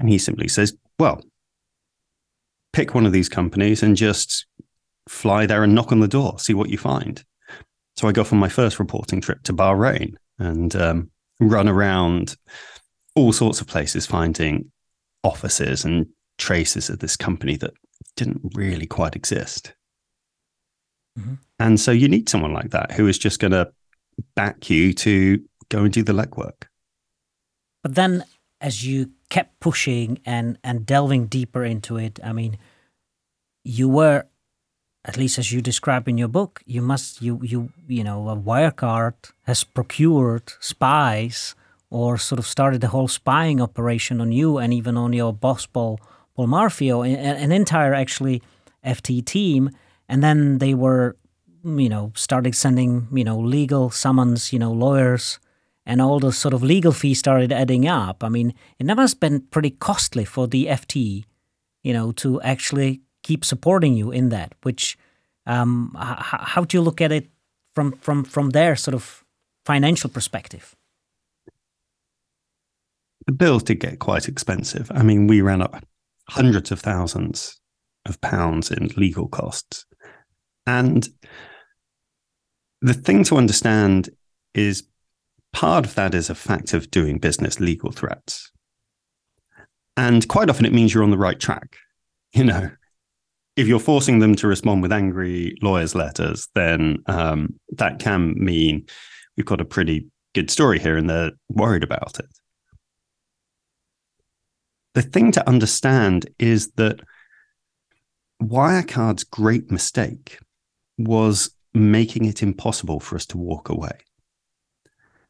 And 0.00 0.08
he 0.08 0.18
simply 0.18 0.48
says, 0.48 0.76
well, 0.98 1.22
pick 2.72 2.92
one 2.92 3.06
of 3.06 3.12
these 3.12 3.28
companies 3.28 3.84
and 3.84 3.96
just 3.96 4.46
fly 5.08 5.46
there 5.46 5.62
and 5.62 5.76
knock 5.76 5.92
on 5.92 6.00
the 6.00 6.08
door, 6.08 6.40
see 6.40 6.54
what 6.54 6.70
you 6.70 6.78
find. 6.78 7.22
So 7.96 8.08
I 8.08 8.12
go 8.12 8.24
for 8.24 8.34
my 8.34 8.48
first 8.48 8.80
reporting 8.80 9.20
trip 9.20 9.44
to 9.44 9.52
Bahrain 9.52 10.14
and 10.40 10.74
um, 10.74 11.10
run 11.38 11.68
around 11.68 12.36
all 13.14 13.32
sorts 13.32 13.60
of 13.60 13.68
places, 13.68 14.06
finding 14.06 14.71
offices 15.22 15.84
and 15.84 16.06
traces 16.38 16.90
of 16.90 16.98
this 16.98 17.16
company 17.16 17.56
that 17.56 17.74
didn't 18.16 18.40
really 18.54 18.86
quite 18.86 19.16
exist. 19.16 19.74
Mm-hmm. 21.18 21.34
And 21.58 21.80
so 21.80 21.90
you 21.90 22.08
need 22.08 22.28
someone 22.28 22.52
like 22.52 22.70
that 22.70 22.92
who 22.92 23.06
is 23.06 23.18
just 23.18 23.38
going 23.38 23.52
to 23.52 23.72
back 24.34 24.70
you 24.70 24.92
to 24.94 25.42
go 25.68 25.84
and 25.84 25.92
do 25.92 26.02
the 26.02 26.12
legwork. 26.12 26.64
But 27.82 27.94
then 27.94 28.24
as 28.60 28.86
you 28.86 29.10
kept 29.28 29.58
pushing 29.60 30.20
and 30.24 30.58
and 30.62 30.86
delving 30.86 31.26
deeper 31.26 31.64
into 31.64 31.96
it, 31.96 32.18
I 32.22 32.32
mean, 32.32 32.58
you 33.64 33.88
were, 33.88 34.26
at 35.04 35.16
least 35.16 35.38
as 35.38 35.52
you 35.52 35.60
describe 35.60 36.08
in 36.08 36.18
your 36.18 36.28
book, 36.28 36.62
you 36.66 36.82
must 36.82 37.22
you 37.22 37.40
you 37.42 37.72
you 37.88 38.04
know 38.04 38.28
a 38.28 38.36
Wirecard 38.36 39.14
has 39.46 39.64
procured 39.64 40.52
spies 40.60 41.54
or 41.92 42.16
sort 42.16 42.38
of 42.38 42.46
started 42.46 42.80
the 42.80 42.88
whole 42.88 43.08
spying 43.08 43.60
operation 43.60 44.20
on 44.20 44.32
you 44.32 44.58
and 44.58 44.72
even 44.72 44.96
on 44.96 45.12
your 45.12 45.32
boss 45.32 45.66
Paul 45.66 46.00
Paul 46.34 46.46
Murphy, 46.46 46.88
an, 46.88 47.52
entire 47.52 47.92
actually 47.92 48.42
FT 48.84 49.22
team, 49.24 49.70
and 50.08 50.22
then 50.22 50.58
they 50.58 50.72
were 50.72 51.16
you 51.64 51.90
know 51.90 52.12
started 52.14 52.54
sending 52.54 53.06
you 53.12 53.24
know 53.24 53.38
legal 53.38 53.90
summons, 53.90 54.52
you 54.52 54.58
know 54.58 54.72
lawyers 54.72 55.38
and 55.84 56.00
all 56.00 56.18
the 56.20 56.32
sort 56.32 56.54
of 56.54 56.62
legal 56.62 56.92
fees 56.92 57.18
started 57.18 57.52
adding 57.52 57.88
up. 57.88 58.22
I 58.22 58.28
mean, 58.28 58.54
it 58.78 58.86
must 58.86 59.14
have 59.14 59.20
been 59.20 59.40
pretty 59.40 59.70
costly 59.70 60.24
for 60.24 60.46
the 60.46 60.66
FT, 60.66 61.24
you 61.82 61.92
know, 61.92 62.12
to 62.12 62.40
actually 62.42 63.00
keep 63.22 63.44
supporting 63.44 63.94
you 63.94 64.12
in 64.12 64.28
that. 64.28 64.54
Which, 64.62 64.96
um, 65.46 65.94
h- 65.98 66.40
how 66.54 66.64
do 66.64 66.76
you 66.76 66.82
look 66.82 67.00
at 67.00 67.12
it 67.12 67.28
from 67.74 67.92
from 67.92 68.24
from 68.24 68.50
their 68.50 68.76
sort 68.76 68.94
of 68.94 69.24
financial 69.66 70.08
perspective? 70.08 70.74
The 73.26 73.32
bills 73.32 73.62
did 73.62 73.80
get 73.80 73.98
quite 73.98 74.28
expensive. 74.28 74.90
I 74.94 75.02
mean, 75.02 75.26
we 75.26 75.40
ran 75.40 75.62
up 75.62 75.84
hundreds 76.28 76.70
of 76.72 76.80
thousands 76.80 77.60
of 78.06 78.20
pounds 78.20 78.70
in 78.70 78.88
legal 78.96 79.28
costs, 79.28 79.86
and 80.66 81.08
the 82.80 82.94
thing 82.94 83.24
to 83.24 83.36
understand 83.36 84.10
is 84.54 84.84
Part 85.52 85.84
of 85.84 85.94
that 85.94 86.14
is 86.14 86.30
a 86.30 86.34
fact 86.34 86.72
of 86.72 86.90
doing 86.90 87.18
business 87.18 87.60
legal 87.60 87.92
threats. 87.92 88.50
And 89.96 90.26
quite 90.26 90.48
often 90.48 90.64
it 90.64 90.72
means 90.72 90.94
you're 90.94 91.04
on 91.04 91.10
the 91.10 91.18
right 91.18 91.38
track. 91.38 91.76
You 92.34 92.44
know, 92.44 92.70
if 93.56 93.68
you're 93.68 93.78
forcing 93.78 94.20
them 94.20 94.34
to 94.36 94.46
respond 94.46 94.80
with 94.80 94.90
angry 94.90 95.54
lawyers' 95.60 95.94
letters, 95.94 96.48
then 96.54 97.02
um, 97.04 97.60
that 97.76 97.98
can 97.98 98.32
mean 98.42 98.86
we've 99.36 99.44
got 99.44 99.60
a 99.60 99.66
pretty 99.66 100.06
good 100.34 100.50
story 100.50 100.78
here 100.78 100.96
and 100.96 101.10
they're 101.10 101.32
worried 101.50 101.84
about 101.84 102.18
it. 102.18 102.24
The 104.94 105.02
thing 105.02 105.32
to 105.32 105.48
understand 105.48 106.26
is 106.38 106.72
that 106.72 107.00
Wirecard's 108.42 109.24
great 109.24 109.70
mistake 109.70 110.38
was 110.98 111.50
making 111.74 112.26
it 112.26 112.42
impossible 112.42 113.00
for 113.00 113.16
us 113.16 113.26
to 113.26 113.38
walk 113.38 113.68
away. 113.68 113.98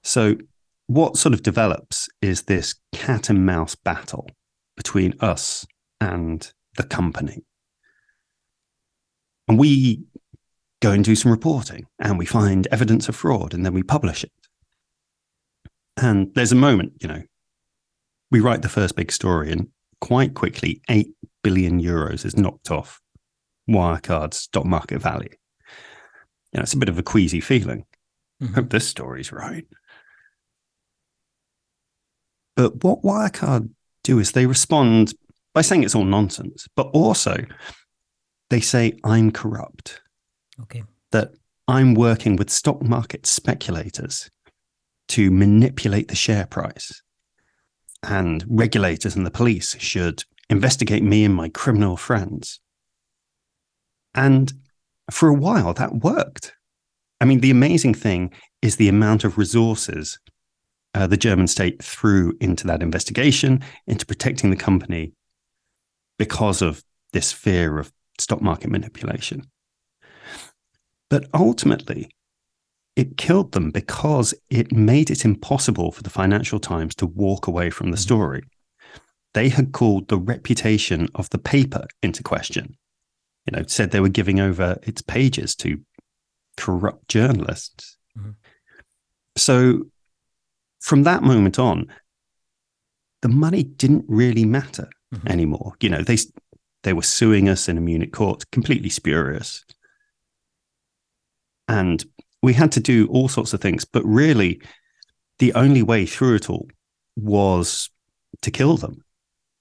So, 0.03 0.37
what 0.87 1.17
sort 1.17 1.33
of 1.33 1.43
develops 1.43 2.09
is 2.21 2.43
this 2.43 2.75
cat 2.93 3.31
and 3.31 3.47
mouse 3.47 3.75
battle 3.75 4.29
between 4.77 5.15
us 5.21 5.65
and 6.01 6.53
the 6.77 6.83
company. 6.83 7.45
And 9.49 9.59
we 9.59 10.05
go 10.81 10.91
and 10.91 11.05
do 11.05 11.15
some 11.15 11.31
reporting 11.31 11.87
and 11.99 12.19
we 12.19 12.27
find 12.27 12.67
evidence 12.71 13.09
of 13.09 13.17
fraud 13.17 13.55
and 13.55 13.65
then 13.65 13.73
we 13.73 13.83
publish 13.83 14.25
it. 14.25 14.33
And 15.97 16.35
there's 16.35 16.53
a 16.53 16.57
moment, 16.57 16.95
you 17.01 17.09
know, 17.09 17.23
we 18.33 18.41
write 18.41 18.63
the 18.63 18.69
first 18.69 18.97
big 18.97 19.13
story 19.13 19.53
and 19.53 19.69
quite 20.01 20.35
quickly 20.35 20.81
8 20.89 21.07
billion 21.45 21.81
euros 21.81 22.25
is 22.25 22.37
knocked 22.37 22.71
off 22.71 23.01
Wirecard's 23.69 24.39
stock 24.39 24.65
market 24.65 25.01
value. 25.01 25.29
You 26.53 26.59
know, 26.59 26.63
it's 26.63 26.73
a 26.73 26.79
bit 26.79 26.89
of 26.89 26.99
a 26.99 27.03
queasy 27.03 27.41
feeling. 27.41 27.85
Mm-hmm. 28.43 28.55
Hope 28.55 28.71
this 28.71 28.89
story's 28.89 29.33
right. 29.33 29.67
But 32.57 32.83
what 32.83 33.03
Wirecard 33.03 33.69
do 34.03 34.19
is 34.19 34.33
they 34.33 34.47
respond 34.47 35.13
by 35.55 35.61
saying 35.61 35.85
it's 35.85 35.95
all 35.95 36.05
nonsense, 36.05 36.67
but 36.75 36.89
also 36.89 37.45
they 38.49 38.61
say, 38.61 38.99
I'm 39.05 39.31
corrupt. 39.31 40.01
Okay. 40.63 40.85
That 41.13 41.33
I'm 41.69 41.93
working 41.93 42.37
with 42.37 42.49
stock 42.49 42.83
market 42.83 43.27
speculators 43.27 44.31
to 45.09 45.31
manipulate 45.31 46.09
the 46.09 46.17
share 46.17 46.47
price. 46.47 47.03
And 48.03 48.45
regulators 48.49 49.15
and 49.15 49.25
the 49.25 49.31
police 49.31 49.77
should 49.79 50.25
investigate 50.51 51.03
me 51.03 51.25
and 51.25 51.35
my 51.35 51.49
criminal 51.49 51.97
friends. 51.97 52.61
And 54.15 54.53
for 55.11 55.29
a 55.29 55.35
while, 55.35 55.73
that 55.75 55.97
worked. 55.97 56.55
I 57.21 57.25
mean, 57.25 57.41
the 57.41 57.51
amazing 57.51 57.95
thing 57.95 58.33
is 58.61 58.77
the 58.77 58.89
amount 58.89 59.25
of 59.25 59.39
resources 59.39 60.19
uh, 60.95 61.07
the 61.07 61.17
German 61.17 61.47
state 61.47 61.83
threw 61.83 62.37
into 62.41 62.67
that 62.67 62.83
investigation, 62.83 63.63
into 63.87 64.05
protecting 64.07 64.51
the 64.51 64.57
company 64.57 65.13
because 66.19 66.61
of 66.61 66.85
this 67.13 67.33
fear 67.33 67.79
of 67.79 67.93
stock 68.19 68.43
market 68.43 68.71
manipulation. 68.71 69.47
But 71.09 71.27
ultimately, 71.35 72.11
it 72.97 73.17
killed 73.17 73.53
them 73.53 73.71
because 73.71 74.35
it 74.51 74.73
made 74.73 75.11
it 75.11 75.25
impossible 75.25 75.93
for 75.93 76.03
the 76.03 76.11
Financial 76.11 76.61
Times 76.61 76.95
to 76.97 77.07
walk 77.07 77.47
away 77.47 77.71
from 77.71 77.91
the 77.91 77.97
mm-hmm. 77.97 78.03
story. 78.03 78.43
They 79.35 79.49
had 79.49 79.73
called 79.73 80.09
the 80.09 80.19
reputation 80.19 81.09
of 81.15 81.31
the 81.31 81.39
paper 81.39 81.87
into 82.03 82.23
question. 82.23 82.77
You 83.47 83.57
know, 83.57 83.65
said 83.67 83.91
they 83.91 84.01
were 84.01 84.09
giving 84.09 84.41
over 84.41 84.79
its 84.83 85.03
pages 85.03 85.57
to 85.57 85.81
corrupt 86.57 87.09
journalists. 87.09 87.97
Mm-hmm. 88.17 88.33
So 89.37 89.87
from 90.81 91.05
that 91.05 91.23
moment 91.23 91.59
on, 91.59 91.87
the 93.23 93.29
money 93.29 93.63
didn't 93.63 94.05
really 94.07 94.45
matter 94.45 94.91
mm-hmm. 95.15 95.29
anymore. 95.29 95.75
You 95.81 95.89
know, 95.89 96.03
they 96.03 96.19
they 96.83 96.93
were 96.93 97.03
suing 97.03 97.49
us 97.49 97.69
in 97.69 97.79
a 97.79 97.81
Munich 97.81 98.13
court, 98.13 98.51
completely 98.51 98.91
spurious. 98.91 99.65
And 101.69 102.05
we 102.43 102.53
had 102.53 102.73
to 102.73 102.81
do 102.81 103.07
all 103.09 103.29
sorts 103.29 103.53
of 103.53 103.61
things, 103.61 103.85
but 103.85 104.05
really 104.05 104.61
the 105.39 105.55
only 105.55 105.83
way 105.83 106.07
through 106.07 106.37
it 106.37 106.51
all 106.51 106.69
was 107.17 107.91
to 108.43 108.51
kill 108.51 108.77
them, 108.77 109.05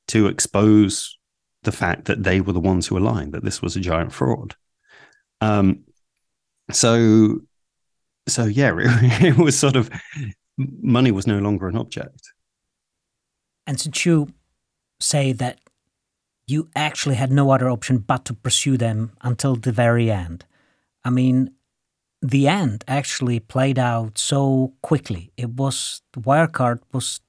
to 0.07 0.27
expose 0.27 1.17
the 1.63 1.71
fact 1.71 2.05
that 2.05 2.23
they 2.23 2.41
were 2.41 2.53
the 2.53 2.59
ones 2.59 2.87
who 2.87 2.95
were 2.95 3.01
lying, 3.01 3.31
that 3.31 3.43
this 3.43 3.61
was 3.61 3.75
a 3.75 3.79
giant 3.79 4.11
fraud. 4.11 4.55
Um, 5.41 5.83
so, 6.71 7.41
so 8.27 8.45
yeah, 8.45 8.73
it, 8.77 9.23
it 9.23 9.37
was 9.37 9.57
sort 9.57 9.75
of 9.75 9.89
money 10.57 11.11
was 11.11 11.27
no 11.27 11.39
longer 11.39 11.67
an 11.67 11.77
object. 11.77 12.31
And 13.67 13.79
since 13.79 14.05
you 14.05 14.29
say 14.99 15.31
that 15.33 15.59
you 16.47 16.69
actually 16.75 17.15
had 17.15 17.31
no 17.31 17.51
other 17.51 17.69
option 17.69 17.99
but 17.99 18.25
to 18.25 18.33
pursue 18.33 18.77
them 18.77 19.13
until 19.21 19.55
the 19.55 19.71
very 19.71 20.09
end, 20.09 20.45
I 21.03 21.09
mean, 21.09 21.51
the 22.21 22.47
end 22.47 22.84
actually 22.88 23.39
played 23.39 23.79
out 23.79 24.17
so 24.17 24.73
quickly. 24.81 25.31
It 25.38 25.51
was 25.51 26.01
Wirecard 26.15 26.79
was 26.91 27.19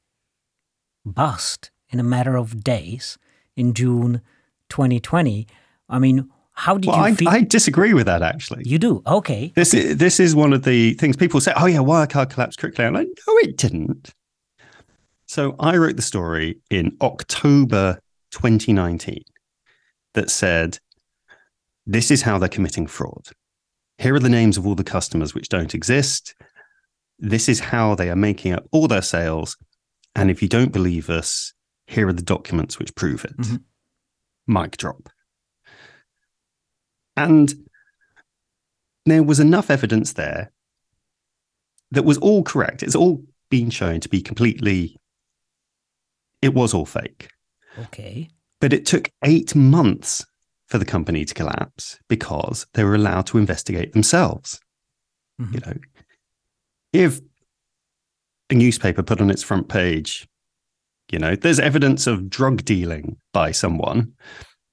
bust 1.04 1.70
in 1.90 1.98
a 1.98 2.02
matter 2.04 2.36
of 2.36 2.62
days 2.62 3.18
in 3.56 3.74
June 3.74 4.20
2020. 4.68 5.46
I 5.88 5.98
mean, 5.98 6.28
how 6.52 6.76
did 6.76 6.88
well, 6.88 6.98
you 6.98 7.02
I, 7.02 7.14
feel? 7.14 7.28
I 7.28 7.40
disagree 7.40 7.94
with 7.94 8.06
that 8.06 8.22
actually. 8.22 8.62
You 8.66 8.78
do? 8.78 9.02
Okay. 9.06 9.52
This 9.54 9.72
is 9.72 9.96
this 9.96 10.20
is 10.20 10.34
one 10.34 10.52
of 10.52 10.64
the 10.64 10.94
things 10.94 11.16
people 11.16 11.40
say, 11.40 11.52
oh 11.56 11.66
yeah, 11.66 11.78
Wirecard 11.78 12.30
collapsed 12.30 12.58
quickly. 12.58 12.84
I'm 12.84 12.94
like, 12.94 13.08
no, 13.26 13.36
it 13.38 13.56
didn't. 13.56 14.12
So 15.26 15.56
I 15.58 15.78
wrote 15.78 15.96
the 15.96 16.02
story 16.02 16.60
in 16.68 16.94
October 17.00 17.98
2019 18.32 19.22
that 20.12 20.28
said, 20.28 20.78
this 21.86 22.10
is 22.10 22.20
how 22.20 22.36
they're 22.36 22.50
committing 22.50 22.86
fraud. 22.86 23.28
Here 23.98 24.14
are 24.14 24.20
the 24.20 24.28
names 24.28 24.56
of 24.56 24.66
all 24.66 24.74
the 24.74 24.84
customers 24.84 25.34
which 25.34 25.48
don't 25.48 25.74
exist. 25.74 26.34
This 27.18 27.48
is 27.48 27.60
how 27.60 27.94
they 27.94 28.10
are 28.10 28.16
making 28.16 28.52
up 28.52 28.66
all 28.72 28.88
their 28.88 29.02
sales. 29.02 29.56
And 30.14 30.30
if 30.30 30.42
you 30.42 30.48
don't 30.48 30.72
believe 30.72 31.08
us, 31.08 31.52
here 31.86 32.08
are 32.08 32.12
the 32.12 32.22
documents 32.22 32.78
which 32.78 32.94
prove 32.94 33.24
it. 33.24 33.36
Mm-hmm. 33.36 33.56
Mic 34.52 34.76
drop. 34.76 35.08
And 37.16 37.54
there 39.06 39.22
was 39.22 39.40
enough 39.40 39.70
evidence 39.70 40.14
there 40.14 40.52
that 41.90 42.04
was 42.04 42.18
all 42.18 42.42
correct. 42.42 42.82
It's 42.82 42.96
all 42.96 43.22
been 43.50 43.70
shown 43.70 44.00
to 44.00 44.08
be 44.08 44.22
completely, 44.22 44.96
it 46.40 46.54
was 46.54 46.72
all 46.74 46.86
fake. 46.86 47.28
Okay. 47.78 48.30
But 48.60 48.72
it 48.72 48.86
took 48.86 49.10
eight 49.22 49.54
months 49.54 50.24
for 50.72 50.78
the 50.78 50.86
company 50.86 51.22
to 51.22 51.34
collapse 51.34 51.98
because 52.08 52.66
they 52.72 52.82
were 52.82 52.94
allowed 52.94 53.26
to 53.26 53.36
investigate 53.36 53.92
themselves. 53.92 54.58
Mm-hmm. 55.38 55.52
You 55.52 55.60
know, 55.66 55.74
if 56.94 57.20
a 58.48 58.54
newspaper 58.54 59.02
put 59.02 59.20
on 59.20 59.30
its 59.30 59.42
front 59.42 59.68
page, 59.68 60.26
you 61.10 61.18
know, 61.18 61.36
there's 61.36 61.60
evidence 61.60 62.06
of 62.06 62.30
drug 62.30 62.64
dealing 62.64 63.18
by 63.34 63.50
someone, 63.50 64.14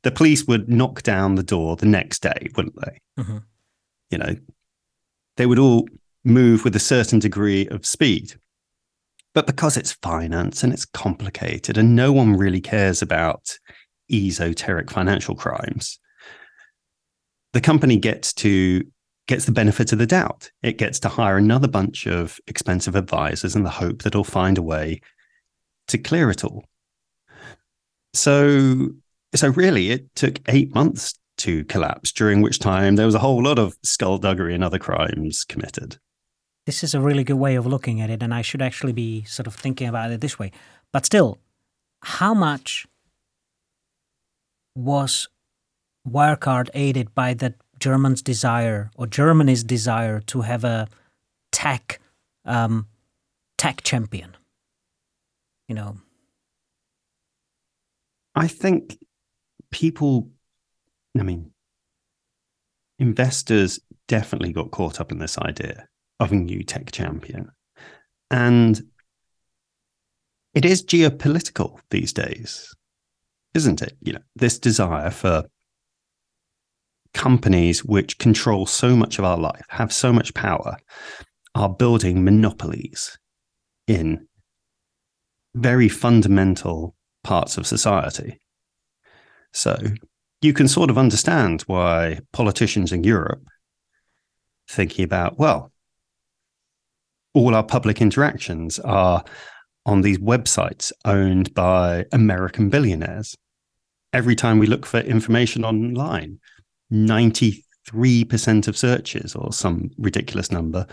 the 0.04 0.12
police 0.12 0.48
would 0.48 0.70
knock 0.70 1.04
down 1.04 1.36
the 1.36 1.44
door 1.44 1.76
the 1.76 1.86
next 1.86 2.22
day, 2.22 2.48
wouldn't 2.56 2.80
they? 2.80 3.22
Mm-hmm. 3.22 3.38
You 4.10 4.18
know, 4.20 4.36
they 5.36 5.48
would 5.48 5.60
all 5.60 5.86
move 6.24 6.64
with 6.64 6.78
a 6.78 6.80
certain 6.80 7.20
degree 7.20 7.68
of 7.68 7.86
speed. 7.86 8.36
But 9.34 9.48
because 9.48 9.76
it's 9.76 9.92
finance 10.02 10.64
and 10.64 10.72
it's 10.72 10.86
complicated 10.86 11.78
and 11.78 11.94
no 11.94 12.14
one 12.14 12.38
really 12.38 12.62
cares 12.62 13.02
about 13.02 13.60
esoteric 14.12 14.92
financial 14.92 15.36
crimes, 15.36 16.00
the 17.54 17.62
company 17.62 17.98
gets 17.98 18.34
to 18.34 18.84
gets 19.28 19.46
the 19.46 19.52
benefit 19.52 19.92
of 19.92 20.00
the 20.00 20.08
doubt. 20.08 20.50
It 20.64 20.80
gets 20.80 21.00
to 21.02 21.10
hire 21.10 21.38
another 21.38 21.68
bunch 21.68 22.08
of 22.08 22.40
expensive 22.48 22.96
advisors 22.96 23.56
in 23.56 23.64
the 23.64 23.70
hope 23.70 24.02
that 24.02 24.08
it'll 24.08 24.24
find 24.24 24.58
a 24.58 24.64
way 24.64 25.02
to 25.88 25.98
clear 25.98 26.32
it 26.32 26.44
all. 26.44 26.66
So 28.14 28.90
so 29.36 29.50
really 29.50 29.92
it 29.92 30.16
took 30.16 30.40
eight 30.48 30.74
months 30.74 31.20
to 31.38 31.64
collapse, 31.66 32.12
during 32.12 32.42
which 32.42 32.60
time 32.60 32.96
there 32.96 33.06
was 33.06 33.16
a 33.16 33.20
whole 33.20 33.44
lot 33.44 33.60
of 33.60 33.78
skullduggery 33.84 34.54
and 34.54 34.64
other 34.64 34.80
crimes 34.80 35.46
committed. 35.46 35.98
This 36.66 36.84
is 36.84 36.94
a 36.94 37.02
really 37.02 37.24
good 37.24 37.38
way 37.38 37.56
of 37.56 37.66
looking 37.66 38.02
at 38.02 38.10
it, 38.10 38.22
and 38.22 38.34
I 38.34 38.42
should 38.42 38.62
actually 38.62 38.94
be 38.94 39.24
sort 39.24 39.48
of 39.48 39.56
thinking 39.56 39.88
about 39.88 40.12
it 40.12 40.22
this 40.22 40.38
way. 40.38 40.52
But 40.92 41.06
still, 41.06 41.40
how 42.02 42.34
much 42.34 42.86
was 44.76 45.28
Wirecard 46.08 46.70
aided 46.74 47.14
by 47.14 47.34
the 47.34 47.54
Germans' 47.80 48.22
desire 48.22 48.92
or 48.96 49.08
Germany's 49.08 49.64
desire 49.64 50.20
to 50.22 50.42
have 50.42 50.64
a 50.64 50.88
tech 51.52 52.00
um, 52.46 52.88
tech 53.58 53.82
champion? 53.84 54.36
You 55.68 55.76
know, 55.76 55.98
I 58.36 58.48
think 58.48 58.98
people, 59.72 60.30
I 61.18 61.24
mean, 61.24 61.52
investors 62.98 63.80
definitely 64.08 64.54
got 64.54 64.72
caught 64.72 65.00
up 65.00 65.12
in 65.12 65.20
this 65.20 65.38
idea 65.38 65.88
of 66.20 66.32
a 66.32 66.36
new 66.36 66.64
tech 66.64 66.92
champion. 66.92 67.52
And 68.32 68.82
it 70.54 70.66
is 70.66 70.84
geopolitical 70.84 71.80
these 71.92 72.14
days, 72.14 72.74
isn't 73.54 73.82
it? 73.82 73.98
You 74.02 74.14
know, 74.14 74.22
this 74.36 74.60
desire 74.60 75.10
for 75.10 75.46
companies 77.14 77.84
which 77.84 78.18
control 78.20 78.66
so 78.66 78.96
much 78.96 79.20
of 79.20 79.26
our 79.26 79.38
life, 79.38 79.66
have 79.70 79.92
so 79.92 80.14
much 80.14 80.34
power, 80.34 80.78
are 81.56 81.70
building 81.70 82.24
monopolies 82.24 83.18
in 83.88 84.28
very 85.56 85.90
fundamental 85.90 86.96
parts 87.24 87.58
of 87.58 87.66
society. 87.66 88.40
So 89.52 89.78
you 90.42 90.54
can 90.54 90.68
sort 90.68 90.90
of 90.90 90.98
understand 90.98 91.64
why 91.64 92.20
politicians 92.32 92.92
in 92.92 93.04
Europe 93.04 93.44
thinking 94.68 95.04
about, 95.04 95.40
well, 95.40 95.72
all 97.34 97.56
our 97.56 97.64
public 97.64 98.02
interactions 98.02 98.80
are 98.80 99.24
on 99.90 100.02
these 100.02 100.20
websites 100.20 100.92
owned 101.04 101.52
by 101.56 102.06
American 102.12 102.70
billionaires. 102.70 103.36
Every 104.14 104.36
time 104.36 104.60
we 104.60 104.68
look 104.68 104.86
for 104.86 105.00
information 105.00 105.66
online, 105.66 106.40
93% 106.94 108.68
of 108.68 108.78
searches 108.78 109.36
or 109.36 109.52
some 109.52 109.90
ridiculous 109.98 110.52
number 110.52 110.86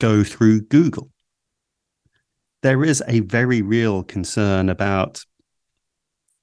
go 0.00 0.24
through 0.24 0.62
Google. 0.62 1.08
There 2.62 2.82
is 2.82 3.00
a 3.06 3.20
very 3.20 3.62
real 3.62 4.02
concern 4.02 4.70
about 4.70 5.24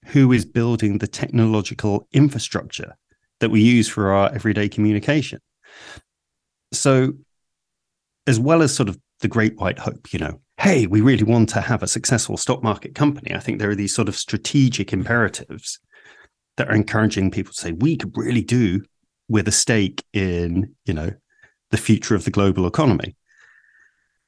who 0.05 0.31
is 0.31 0.45
building 0.45 0.99
the 0.99 1.07
technological 1.07 2.07
infrastructure 2.13 2.95
that 3.41 3.51
we 3.51 3.59
use 3.59 3.89
for 3.89 4.13
our 4.13 4.33
everyday 4.33 4.69
communication. 4.69 5.39
So, 6.71 7.11
as 8.25 8.39
well 8.39 8.61
as 8.61 8.73
sort 8.73 8.87
of 8.87 8.97
the 9.19 9.27
great 9.27 9.57
white 9.57 9.79
hope, 9.79 10.13
you 10.13 10.19
know, 10.19 10.39
hey, 10.61 10.85
we 10.85 11.01
really 11.01 11.23
want 11.23 11.49
to 11.49 11.59
have 11.59 11.81
a 11.81 11.87
successful 11.87 12.37
stock 12.37 12.61
market 12.61 12.93
company, 12.93 13.33
I 13.33 13.39
think 13.39 13.57
there 13.57 13.71
are 13.71 13.75
these 13.75 13.95
sort 13.95 14.07
of 14.07 14.15
strategic 14.15 14.93
imperatives 14.93 15.79
that 16.57 16.69
are 16.69 16.75
encouraging 16.75 17.31
people 17.31 17.51
to 17.51 17.59
say, 17.59 17.71
we 17.71 17.97
could 17.97 18.15
really 18.15 18.43
do 18.43 18.83
with 19.27 19.47
a 19.47 19.51
stake 19.51 20.03
in, 20.13 20.75
you 20.85 20.93
know, 20.93 21.09
the 21.71 21.77
future 21.77 22.13
of 22.13 22.25
the 22.25 22.29
global 22.29 22.67
economy. 22.67 23.15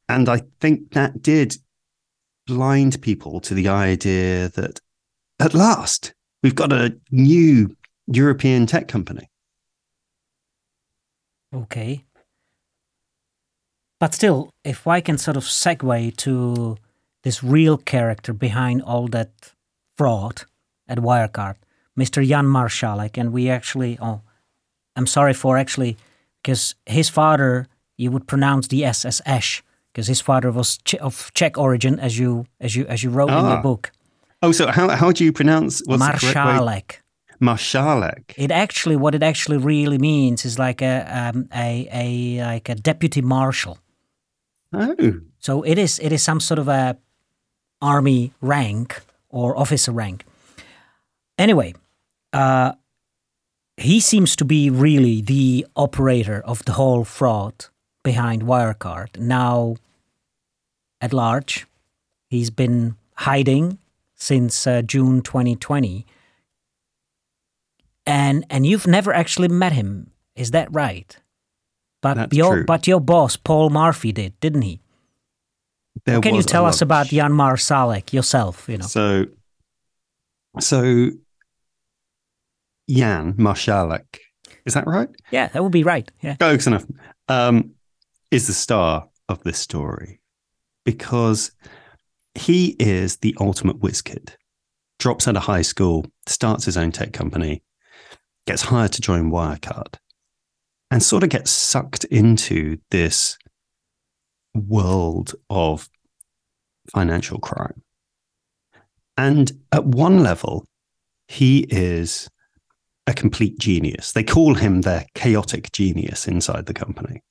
And 0.09 0.27
I 0.27 0.41
think 0.59 0.93
that 0.93 1.21
did 1.21 1.55
blind 2.47 2.99
people 3.03 3.39
to 3.41 3.53
the 3.53 3.67
idea 3.67 4.49
that 4.49 4.79
at 5.39 5.53
last, 5.53 6.15
we've 6.41 6.55
got 6.55 6.73
a 6.73 6.97
new 7.11 7.77
European 8.07 8.65
tech 8.65 8.87
company. 8.87 9.29
Okay. 11.53 12.05
But 14.03 14.13
still, 14.13 14.49
if 14.65 14.85
I 14.85 14.99
can 14.99 15.17
sort 15.17 15.37
of 15.37 15.45
segue 15.45 16.17
to 16.17 16.75
this 17.23 17.41
real 17.41 17.77
character 17.77 18.33
behind 18.33 18.81
all 18.81 19.07
that 19.07 19.53
fraud 19.95 20.43
at 20.89 20.97
Wirecard, 20.97 21.55
Mr. 21.97 22.21
Jan 22.27 22.45
Marsalek, 22.45 23.17
and 23.17 23.31
we 23.31 23.49
actually, 23.49 23.97
oh, 24.01 24.19
I'm 24.97 25.07
sorry 25.07 25.33
for 25.33 25.57
actually, 25.57 25.95
because 26.41 26.75
his 26.85 27.07
father, 27.07 27.67
you 27.95 28.11
would 28.11 28.27
pronounce 28.27 28.67
the 28.67 28.83
S 28.83 29.05
as 29.05 29.21
Ash, 29.25 29.63
because 29.93 30.07
his 30.07 30.19
father 30.19 30.51
was 30.51 30.79
of 30.99 31.31
Czech 31.33 31.57
origin, 31.57 31.97
as 31.97 32.19
you 32.19 32.45
as 32.59 32.75
you 32.75 32.85
as 32.87 33.03
you 33.03 33.09
wrote 33.09 33.29
ah. 33.29 33.39
in 33.39 33.51
your 33.53 33.61
book. 33.61 33.93
Oh, 34.41 34.51
so 34.51 34.67
how 34.67 34.89
how 34.89 35.13
do 35.13 35.23
you 35.23 35.31
pronounce 35.31 35.81
what's? 35.85 36.03
Marsalek. 36.03 36.99
It 38.37 38.51
actually, 38.51 38.97
what 38.97 39.15
it 39.15 39.23
actually 39.23 39.59
really 39.59 39.97
means 39.97 40.43
is 40.43 40.59
like 40.59 40.81
a 40.81 41.07
um, 41.07 41.47
a 41.55 41.87
a 41.93 42.45
like 42.45 42.67
a 42.67 42.75
deputy 42.75 43.21
marshal. 43.21 43.77
Oh. 44.73 45.21
So 45.39 45.61
it 45.63 45.77
is 45.77 45.99
it 45.99 46.11
is 46.11 46.23
some 46.23 46.39
sort 46.39 46.59
of 46.59 46.67
a 46.67 46.97
army 47.81 48.31
rank 48.41 49.01
or 49.29 49.57
officer 49.57 49.91
rank. 49.91 50.25
Anyway, 51.37 51.73
uh, 52.31 52.73
he 53.77 53.99
seems 53.99 54.35
to 54.35 54.45
be 54.45 54.69
really 54.69 55.21
the 55.21 55.65
operator 55.75 56.41
of 56.45 56.63
the 56.65 56.73
whole 56.73 57.03
fraud 57.03 57.65
behind 58.03 58.43
Wirecard. 58.43 59.19
Now, 59.19 59.75
at 61.01 61.13
large, 61.13 61.65
he's 62.29 62.49
been 62.49 62.95
hiding 63.15 63.79
since 64.15 64.65
uh, 64.67 64.81
June 64.81 65.21
2020. 65.21 66.05
And 68.05 68.45
and 68.49 68.65
you've 68.65 68.87
never 68.87 69.13
actually 69.13 69.47
met 69.47 69.73
him, 69.73 70.11
is 70.35 70.51
that 70.51 70.67
right? 70.71 71.17
But 72.03 72.15
That's 72.15 72.35
your 72.35 72.55
true. 72.57 72.65
but 72.65 72.85
your 72.85 72.99
boss 72.99 73.37
Paul 73.37 73.69
Murphy 73.69 74.11
did, 74.11 74.37
didn't 74.41 74.63
he? 74.63 74.81
There 76.05 76.19
can 76.19 76.35
you 76.35 76.43
tell 76.43 76.65
us 76.65 76.81
about 76.81 77.07
Jan 77.07 77.31
Marsalek 77.31 78.11
yourself? 78.11 78.67
You 78.67 78.79
know. 78.79 78.85
So, 78.85 79.25
so 80.59 81.11
Jan 82.89 83.33
Marsalek, 83.35 84.19
is 84.65 84.73
that 84.73 84.85
right? 84.85 85.07
Yeah, 85.31 85.47
that 85.47 85.63
would 85.63 85.71
be 85.71 85.83
right. 85.83 86.11
Yeah, 86.21 86.35
close 86.35 86.67
enough. 86.67 86.85
Um, 87.29 87.71
is 88.31 88.47
the 88.47 88.53
star 88.53 89.07
of 89.29 89.41
this 89.43 89.57
story 89.57 90.19
because 90.83 91.51
he 92.35 92.75
is 92.79 93.17
the 93.17 93.33
ultimate 93.39 93.79
whiz 93.79 94.01
kid. 94.01 94.35
Drops 94.99 95.27
out 95.27 95.37
of 95.37 95.43
high 95.43 95.61
school, 95.61 96.05
starts 96.27 96.65
his 96.65 96.75
own 96.75 96.91
tech 96.91 97.13
company, 97.13 97.63
gets 98.45 98.63
hired 98.63 98.91
to 98.93 99.01
join 99.01 99.31
Wirecard, 99.31 99.95
and 100.93 101.01
sort 101.01 101.23
of 101.23 101.29
get 101.29 101.47
sucked 101.47 102.03
into 102.03 102.77
this 102.91 103.39
world 104.53 105.33
of 105.49 105.89
financial 106.93 107.39
crime. 107.39 107.81
And 109.17 109.51
at 109.71 109.87
one 109.87 110.21
level, 110.21 110.67
he 111.27 111.65
is 111.71 112.29
a 113.07 113.13
complete 113.15 113.57
genius. 113.57 114.11
They 114.11 114.23
call 114.23 114.53
him 114.53 114.81
their 114.81 115.07
chaotic 115.15 115.71
genius 115.71 116.27
inside 116.27 116.67
the 116.67 116.75
company. 116.75 117.23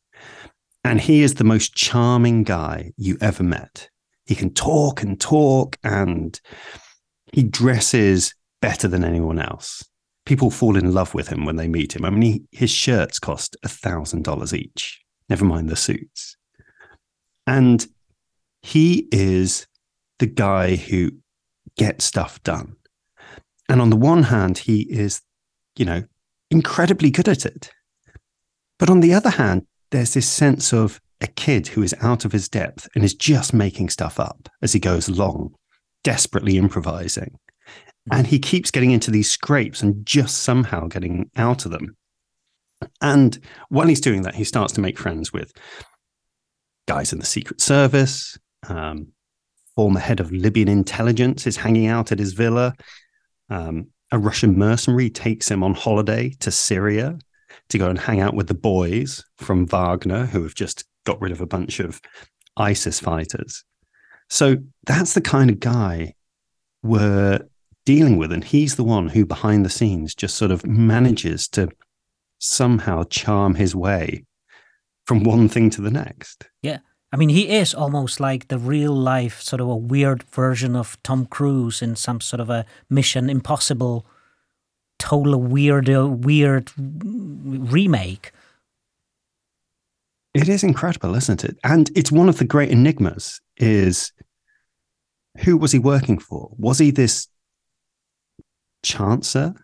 And 0.83 1.01
he 1.01 1.23
is 1.23 1.35
the 1.35 1.45
most 1.45 1.73
charming 1.73 2.43
guy 2.43 2.91
you 2.97 3.17
ever 3.21 3.45
met. 3.45 3.89
He 4.27 4.35
can 4.35 4.53
talk 4.53 5.05
and 5.05 5.21
talk, 5.21 5.77
and 5.85 6.41
he 7.33 7.45
dresses 7.45 8.35
better 8.61 8.89
than 8.89 9.05
anyone 9.05 9.39
else. 9.39 9.85
People 10.33 10.51
fall 10.51 10.79
in 10.79 10.95
love 10.95 11.13
with 11.13 11.29
him 11.29 11.45
when 11.45 11.57
they 11.57 11.69
meet 11.69 11.95
him. 11.95 12.07
I 12.07 12.09
mean, 12.09 12.23
he, 12.23 12.43
his 12.53 12.71
shirts 12.71 13.19
cost 13.19 13.55
a 13.63 13.69
thousand 13.69 14.25
dollars 14.25 14.55
each, 14.55 14.99
never 15.29 15.45
mind 15.45 15.69
the 15.69 15.77
suits. 15.77 16.39
And 17.47 17.87
he 18.63 19.09
is 19.13 19.67
the 20.21 20.27
guy 20.27 20.77
who 20.77 21.11
gets 21.77 22.07
stuff 22.07 22.43
done. 22.45 22.77
And 23.69 23.83
on 23.83 23.91
the 23.91 23.97
one 23.97 24.23
hand, 24.23 24.57
he 24.57 24.91
is, 24.91 25.21
you 25.77 25.85
know, 25.85 26.05
incredibly 26.51 27.11
good 27.11 27.29
at 27.29 27.45
it. 27.45 27.71
But 28.79 28.89
on 28.89 29.01
the 29.01 29.13
other 29.13 29.29
hand, 29.29 29.67
there's 29.91 30.15
this 30.15 30.31
sense 30.31 30.73
of 30.73 30.99
a 31.21 31.27
kid 31.27 31.69
who 31.69 31.83
is 31.83 31.95
out 32.01 32.25
of 32.25 32.33
his 32.33 32.49
depth 32.49 32.89
and 32.95 33.05
is 33.05 33.13
just 33.13 33.53
making 33.53 33.91
stuff 33.91 34.19
up 34.19 34.49
as 34.63 34.73
he 34.73 34.81
goes 34.81 35.09
along, 35.09 35.57
desperately 36.03 36.57
improvising. 36.57 37.39
And 38.11 38.27
he 38.27 38.39
keeps 38.39 38.71
getting 38.71 38.91
into 38.91 39.11
these 39.11 39.31
scrapes 39.31 39.83
and 39.83 40.05
just 40.05 40.39
somehow 40.39 40.89
getting 40.89 41.31
out 41.37 41.65
of 41.65 41.71
them. 41.71 41.97
And 43.01 43.39
while 43.69 43.87
he's 43.87 44.01
doing 44.01 44.23
that, 44.23 44.35
he 44.35 44.45
starts 44.45 44.73
to 44.75 44.81
make 44.81 44.99
friends 44.99 45.33
with 45.33 45.53
guys 46.89 47.13
in 47.13 47.21
the 47.21 47.27
Secret 47.27 47.61
Service, 47.61 48.37
um, 48.69 49.09
former 49.77 50.01
head 50.01 50.21
of 50.21 50.33
Libyan 50.33 50.69
intelligence 50.69 51.47
is 51.47 51.57
hanging 51.57 51.87
out 51.87 52.13
at 52.13 52.19
his 52.19 52.33
villa. 52.33 52.75
Um, 53.51 53.89
a 54.11 54.19
Russian 54.19 54.59
mercenary 54.59 55.09
takes 55.09 55.51
him 55.51 55.63
on 55.63 55.75
holiday 55.75 56.31
to 56.41 56.51
Syria 56.51 57.19
to 57.69 57.79
go 57.79 57.89
and 57.89 57.99
hang 57.99 58.21
out 58.21 58.35
with 58.35 58.49
the 58.49 58.55
boys 58.55 59.25
from 59.39 59.67
Wagner, 59.67 60.27
who 60.27 60.43
have 60.43 60.55
just 60.55 60.85
got 61.05 61.21
rid 61.21 61.33
of 61.33 61.41
a 61.41 61.47
bunch 61.47 61.81
of 61.81 62.01
ISIS 62.57 63.01
fighters. 63.01 63.65
So 64.29 64.57
that's 64.87 65.15
the 65.15 65.21
kind 65.21 65.51
of 65.51 65.61
guy 65.61 66.15
we're 66.83 67.41
dealing 67.85 68.17
with. 68.17 68.33
And 68.33 68.45
he's 68.45 68.77
the 68.77 68.85
one 68.85 69.09
who, 69.09 69.27
behind 69.27 69.65
the 69.65 69.71
scenes, 69.71 70.15
just 70.15 70.37
sort 70.37 70.51
of 70.51 70.67
manages 70.67 71.49
to 71.49 71.69
somehow 72.39 73.05
charm 73.05 73.55
his 73.55 73.75
way 73.75 74.25
from 75.07 75.25
one 75.25 75.49
thing 75.49 75.71
to 75.71 75.81
the 75.81 75.91
next. 75.91 76.49
Yeah. 76.63 76.79
I 77.13 77.17
mean, 77.17 77.29
he 77.29 77.51
is 77.51 77.75
almost 77.75 78.21
like 78.21 78.49
the 78.49 78.59
real 78.59 78.95
life, 78.95 79.43
sort 79.43 79.61
of 79.61 79.69
a 79.69 79.77
weird 79.77 80.23
version 80.23 80.75
of 80.75 80.97
Tom 81.03 81.27
Cruise 81.27 81.83
in 81.83 81.95
some 81.95 82.21
sort 82.21 82.41
of 82.41 82.49
a 82.49 82.65
Mission 82.89 83.29
Impossible, 83.29 84.07
total 84.99 85.39
weird, 85.39 85.91
uh, 85.91 86.09
weird 86.09 86.71
remake. 86.77 88.33
It 90.33 90.49
is 90.49 90.65
incredible, 90.65 91.15
isn't 91.15 91.45
it? 91.45 91.59
And 91.63 91.91
it's 91.95 92.11
one 92.11 92.31
of 92.31 92.39
the 92.39 92.47
great 92.47 92.71
enigmas 92.71 93.43
is 93.59 94.13
who 95.45 95.59
was 95.59 95.73
he 95.73 95.79
working 95.79 96.19
for? 96.19 96.51
Was 96.57 96.79
he 96.79 96.91
this 96.91 97.29
chancer? 98.85 99.55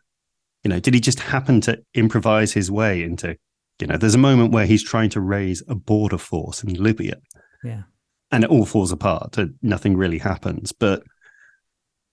You 0.64 0.70
know, 0.70 0.80
did 0.80 0.94
he 0.94 1.00
just 1.00 1.20
happen 1.20 1.60
to 1.62 1.82
improvise 1.94 2.52
his 2.52 2.70
way 2.70 3.02
into, 3.02 3.36
you 3.80 3.86
know, 3.86 3.96
there's 3.96 4.14
a 4.14 4.18
moment 4.18 4.52
where 4.52 4.66
he's 4.66 4.82
trying 4.82 5.10
to 5.10 5.20
raise 5.20 5.62
a 5.68 5.74
border 5.74 6.18
force 6.18 6.62
in 6.62 6.74
Libya. 6.74 7.16
Yeah. 7.62 7.82
And 8.30 8.44
it 8.44 8.50
all 8.50 8.66
falls 8.66 8.92
apart. 8.92 9.38
And 9.38 9.54
nothing 9.62 9.96
really 9.96 10.18
happens. 10.18 10.72
But 10.72 11.02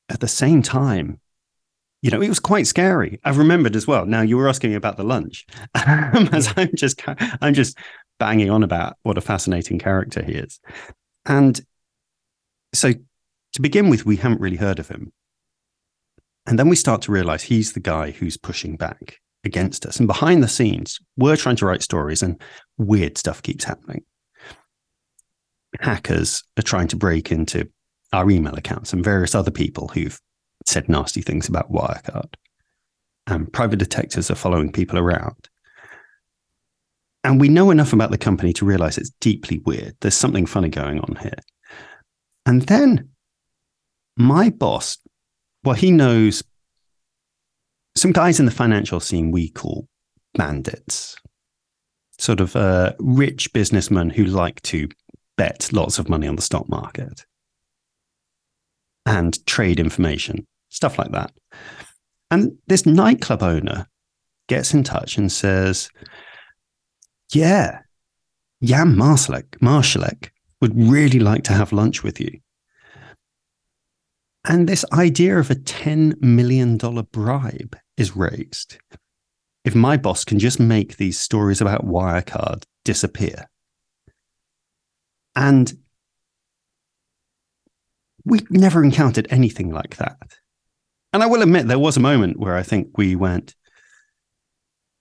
at 0.10 0.20
the 0.20 0.28
same 0.28 0.62
time, 0.62 1.20
you 2.02 2.12
know, 2.12 2.22
it 2.22 2.30
was 2.30 2.40
quite 2.40 2.68
scary. 2.68 3.20
I've 3.24 3.40
remembered 3.40 3.76
as 3.76 3.88
well. 3.88 4.06
Now 4.06 4.22
you 4.22 4.38
were 4.38 4.48
asking 4.48 4.70
me 4.70 4.76
about 4.76 4.98
the 4.98 5.04
lunch, 5.04 5.48
um, 5.88 6.30
as 6.32 6.54
I'm 6.56 6.70
just, 6.76 7.02
I'm 7.42 7.54
just 7.54 7.78
banging 8.20 8.52
on 8.52 8.64
about 8.64 8.98
what 9.04 9.18
a 9.18 9.22
fascinating 9.22 9.80
character 9.80 10.24
he 10.24 10.34
is. 10.34 10.60
And 11.26 11.60
so 12.74 12.94
to 13.54 13.62
begin 13.62 13.90
with, 13.90 14.06
we 14.06 14.18
haven't 14.18 14.42
really 14.42 14.58
heard 14.58 14.80
of 14.80 14.88
him. 14.88 15.12
And 16.48 16.60
then 16.60 16.70
we 16.70 16.76
start 16.76 17.02
to 17.04 17.12
realize 17.12 17.44
he's 17.44 17.74
the 17.74 17.80
guy 17.80 18.12
who's 18.12 18.38
pushing 18.38 18.78
back 18.78 19.20
against 19.44 19.86
us. 19.86 19.98
And 19.98 20.08
behind 20.08 20.44
the 20.44 20.48
scenes, 20.48 21.00
we're 21.18 21.38
trying 21.38 21.56
to 21.58 21.66
write 21.66 21.82
stories 21.82 22.22
and 22.22 22.40
weird 22.78 23.18
stuff 23.18 23.42
keeps 23.42 23.64
happening. 23.64 24.04
Hackers 25.80 26.44
are 26.58 26.64
trying 26.64 26.88
to 26.90 26.96
break 26.96 27.32
into 27.32 27.70
our 28.14 28.30
email 28.30 28.56
accounts 28.56 28.94
and 28.94 29.04
various 29.04 29.36
other 29.36 29.52
people 29.52 29.90
who've 29.90 30.20
said 30.66 30.88
nasty 30.88 31.22
things 31.22 31.48
about 31.50 31.72
Wirecard. 31.72 32.34
And 33.28 33.52
private 33.52 33.80
detectives 33.80 34.30
are 34.30 34.36
following 34.36 34.72
people 34.72 35.00
around. 35.00 35.50
And 37.24 37.42
we 37.42 37.50
know 37.50 37.72
enough 37.72 37.92
about 37.92 38.12
the 38.12 38.20
company 38.20 38.54
to 38.54 38.66
realize 38.66 38.98
it's 38.98 39.10
deeply 39.20 39.60
weird. 39.66 39.96
There's 40.00 40.16
something 40.16 40.46
funny 40.46 40.70
going 40.70 41.00
on 41.00 41.18
here. 41.20 41.40
And 42.46 42.62
then 42.64 43.10
my 44.16 44.52
boss, 44.52 45.00
well, 45.66 45.76
he 45.76 45.92
knows 45.92 46.44
some 47.96 48.12
guys 48.12 48.40
in 48.40 48.46
the 48.46 48.52
financial 48.52 49.00
scene 49.00 49.32
we 49.32 49.50
call 49.50 49.88
bandits, 50.36 51.16
sort 52.20 52.40
of 52.40 52.56
uh, 52.56 52.94
rich 53.00 53.52
businessmen 53.52 54.10
who 54.12 54.26
like 54.26 54.62
to 54.64 54.88
bet 55.38 55.72
lots 55.74 55.98
of 55.98 56.08
money 56.08 56.28
on 56.28 56.36
the 56.36 56.42
stock 56.42 56.70
market 56.70 57.26
and 59.06 59.46
trade 59.46 59.80
information, 59.80 60.46
stuff 60.70 60.98
like 61.00 61.12
that. 61.12 61.32
And 62.30 62.58
this 62.68 62.86
nightclub 62.86 63.44
owner 63.44 63.88
gets 64.48 64.74
in 64.74 64.84
touch 64.84 65.18
and 65.18 65.32
says, 65.32 65.90
Yeah, 67.32 67.80
Jan 68.64 68.96
Marsalek, 68.96 69.58
Marshallek 69.60 70.30
would 70.62 70.78
really 70.78 71.20
like 71.20 71.44
to 71.44 71.54
have 71.54 71.72
lunch 71.72 72.04
with 72.04 72.20
you. 72.20 72.40
And 74.48 74.70
this 74.70 74.86
idea 74.94 75.40
of 75.40 75.50
a 75.50 75.56
$10 75.56 76.22
million 76.22 76.78
bribe 76.78 77.76
is 77.98 78.16
raised. 78.16 78.78
If 79.64 79.74
my 79.74 79.98
boss 79.98 80.24
can 80.24 80.38
just 80.38 80.60
make 80.60 80.98
these 80.98 81.20
stories 81.20 81.62
about 81.62 81.86
Wirecard 81.86 82.64
disappear. 82.84 83.50
And 85.36 85.74
we 88.24 88.42
never 88.52 88.84
encountered 88.84 89.28
anything 89.32 89.72
like 89.72 89.98
that. 89.98 90.38
And 91.12 91.24
I 91.24 91.26
will 91.26 91.42
admit, 91.42 91.68
there 91.68 91.80
was 91.80 91.98
a 91.98 92.02
moment 92.02 92.40
where 92.40 92.56
I 92.56 92.64
think 92.64 92.98
we 92.98 93.16
went, 93.16 93.56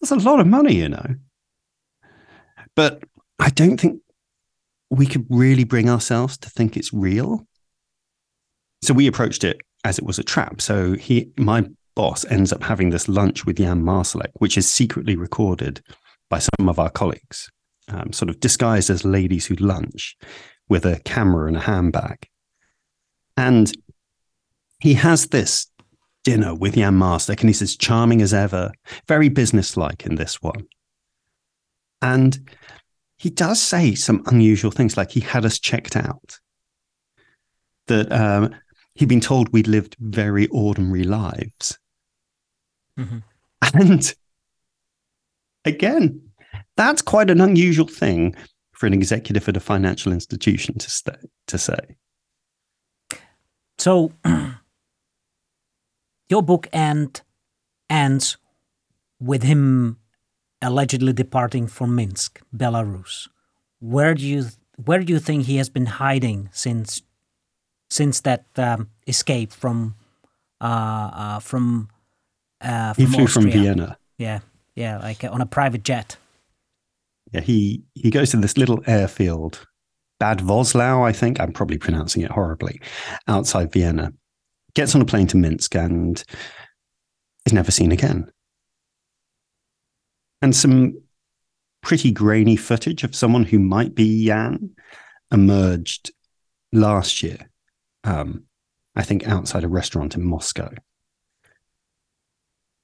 that's 0.01 0.11
a 0.11 0.17
lot 0.17 0.41
of 0.41 0.47
money, 0.47 0.77
you 0.77 0.89
know. 0.89 1.17
But 2.75 3.03
I 3.39 3.51
don't 3.51 3.79
think 3.79 4.01
we 4.91 5.07
could 5.07 5.27
really 5.29 5.65
bring 5.65 5.91
ourselves 5.91 6.39
to 6.39 6.51
think 6.51 6.77
it's 6.77 6.93
real 6.93 7.47
so 8.85 8.95
we 8.95 9.07
approached 9.07 9.45
it 9.45 9.61
as 9.85 9.99
it 9.99 10.05
was 10.05 10.19
a 10.19 10.25
trap. 10.25 10.61
So 10.61 10.95
he, 10.95 11.31
my 11.37 11.65
boss, 11.95 12.25
ends 12.27 12.53
up 12.53 12.63
having 12.63 12.91
this 12.91 13.09
lunch 13.09 13.47
with 13.47 13.57
Jan 13.57 13.83
Marsalek, 13.83 14.31
which 14.35 14.59
is 14.59 14.71
secretly 14.71 15.17
recorded 15.17 15.83
by 16.31 16.39
some 16.39 16.69
of 16.69 16.79
our 16.79 16.91
colleagues, 16.91 17.51
um, 17.89 18.13
sort 18.13 18.31
of 18.31 18.41
disguised 18.41 18.91
as 18.91 19.05
ladies 19.05 19.47
who 19.47 19.55
lunch 19.57 20.17
with 20.69 20.85
a 20.85 21.01
camera 21.05 21.47
and 21.47 21.57
a 21.57 21.61
handbag. 21.61 22.27
And 23.37 23.73
he 24.81 24.95
has 24.95 25.29
this 25.29 25.67
dinner 26.25 26.55
with 26.55 26.75
Jan 26.75 26.95
Marsalek, 26.95 27.41
and 27.41 27.49
he's 27.49 27.63
as 27.63 27.77
charming 27.77 28.23
as 28.23 28.35
ever, 28.35 28.73
very 29.07 29.29
businesslike 29.29 30.07
in 30.07 30.15
this 30.15 30.43
one. 30.43 30.67
And 32.01 32.51
he 33.17 33.31
does 33.31 33.61
say 33.61 33.95
some 33.95 34.23
unusual 34.27 34.71
things, 34.71 34.97
like 34.97 35.11
he 35.11 35.21
had 35.21 35.45
us 35.45 35.59
checked 35.59 35.97
out. 35.97 36.39
That 37.87 38.11
um, 38.11 38.55
he'd 38.95 39.09
been 39.09 39.21
told 39.21 39.49
we'd 39.49 39.67
lived 39.67 39.97
very 40.01 40.47
ordinary 40.49 41.05
lives. 41.05 41.79
Mm-hmm. 42.99 43.19
And 43.75 44.15
again, 45.65 46.21
that's 46.77 47.03
quite 47.03 47.31
an 47.31 47.41
unusual 47.41 47.89
thing 47.89 48.35
for 48.73 48.87
an 48.87 48.93
executive 48.93 49.49
at 49.49 49.57
a 49.57 49.61
financial 49.61 50.13
institution 50.13 50.79
to, 50.79 50.91
stay, 50.91 51.17
to 51.47 51.59
say. 51.59 51.97
So, 53.79 54.13
your 56.29 56.43
book 56.43 56.69
end, 56.73 57.23
ends 57.91 58.37
with 59.21 59.43
him 59.43 59.99
allegedly 60.63 61.13
departing 61.13 61.67
for 61.67 61.87
Minsk, 61.87 62.41
Belarus. 62.55 63.29
Where 63.81 64.15
do 64.15 64.27
you 64.27 64.47
where 64.77 65.01
do 65.01 65.13
you 65.13 65.21
think 65.21 65.45
he 65.45 65.59
has 65.59 65.69
been 65.69 65.87
hiding 65.87 66.49
since 66.53 67.03
since 67.95 68.23
that 68.23 68.47
um, 68.57 68.89
escape 69.07 69.53
from 69.53 69.95
uh, 70.61 71.11
uh, 71.15 71.39
from, 71.39 71.89
uh, 72.61 72.93
from 72.93 73.05
he 73.05 73.13
flew 73.13 73.25
Austria. 73.25 73.43
from 73.43 73.51
Vienna. 73.53 73.99
Yeah, 74.19 74.41
yeah, 74.75 74.99
like 74.99 75.23
on 75.23 75.41
a 75.41 75.47
private 75.47 75.85
jet. 75.85 76.17
Yeah, 77.33 77.41
he 77.41 77.85
he 77.95 78.11
goes 78.11 78.31
to 78.31 78.37
this 78.39 78.59
little 78.59 78.83
airfield, 78.87 79.65
Bad 80.19 80.39
Voslau, 80.41 81.07
I 81.07 81.13
think. 81.13 81.39
I'm 81.39 81.53
probably 81.53 81.79
pronouncing 81.79 82.23
it 82.23 82.33
horribly, 82.33 82.81
outside 83.29 83.73
Vienna. 83.73 84.13
Gets 84.75 84.97
on 84.97 85.01
a 85.01 85.05
plane 85.05 85.29
to 85.29 85.37
Minsk 85.37 85.77
and 85.77 86.23
is 87.47 87.53
never 87.53 87.71
seen 87.71 87.93
again. 87.93 88.29
And 90.43 90.55
some 90.55 91.01
pretty 91.81 92.11
grainy 92.11 92.57
footage 92.57 93.05
of 93.05 93.15
someone 93.15 93.45
who 93.45 93.61
might 93.61 93.95
be 93.95 94.27
Jan 94.27 94.71
emerged 95.31 96.11
last 96.73 97.23
year 97.23 97.51
um, 98.05 98.45
I 98.95 99.03
think, 99.03 99.27
outside 99.27 99.65
a 99.65 99.69
restaurant 99.69 100.15
in 100.15 100.25
Moscow. 100.25 100.71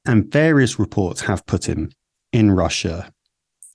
And 0.07 0.33
various 0.33 0.79
reports 0.79 1.21
have 1.23 1.47
put 1.47 1.69
him 1.69 1.91
in 2.33 2.51
Russia, 2.51 3.13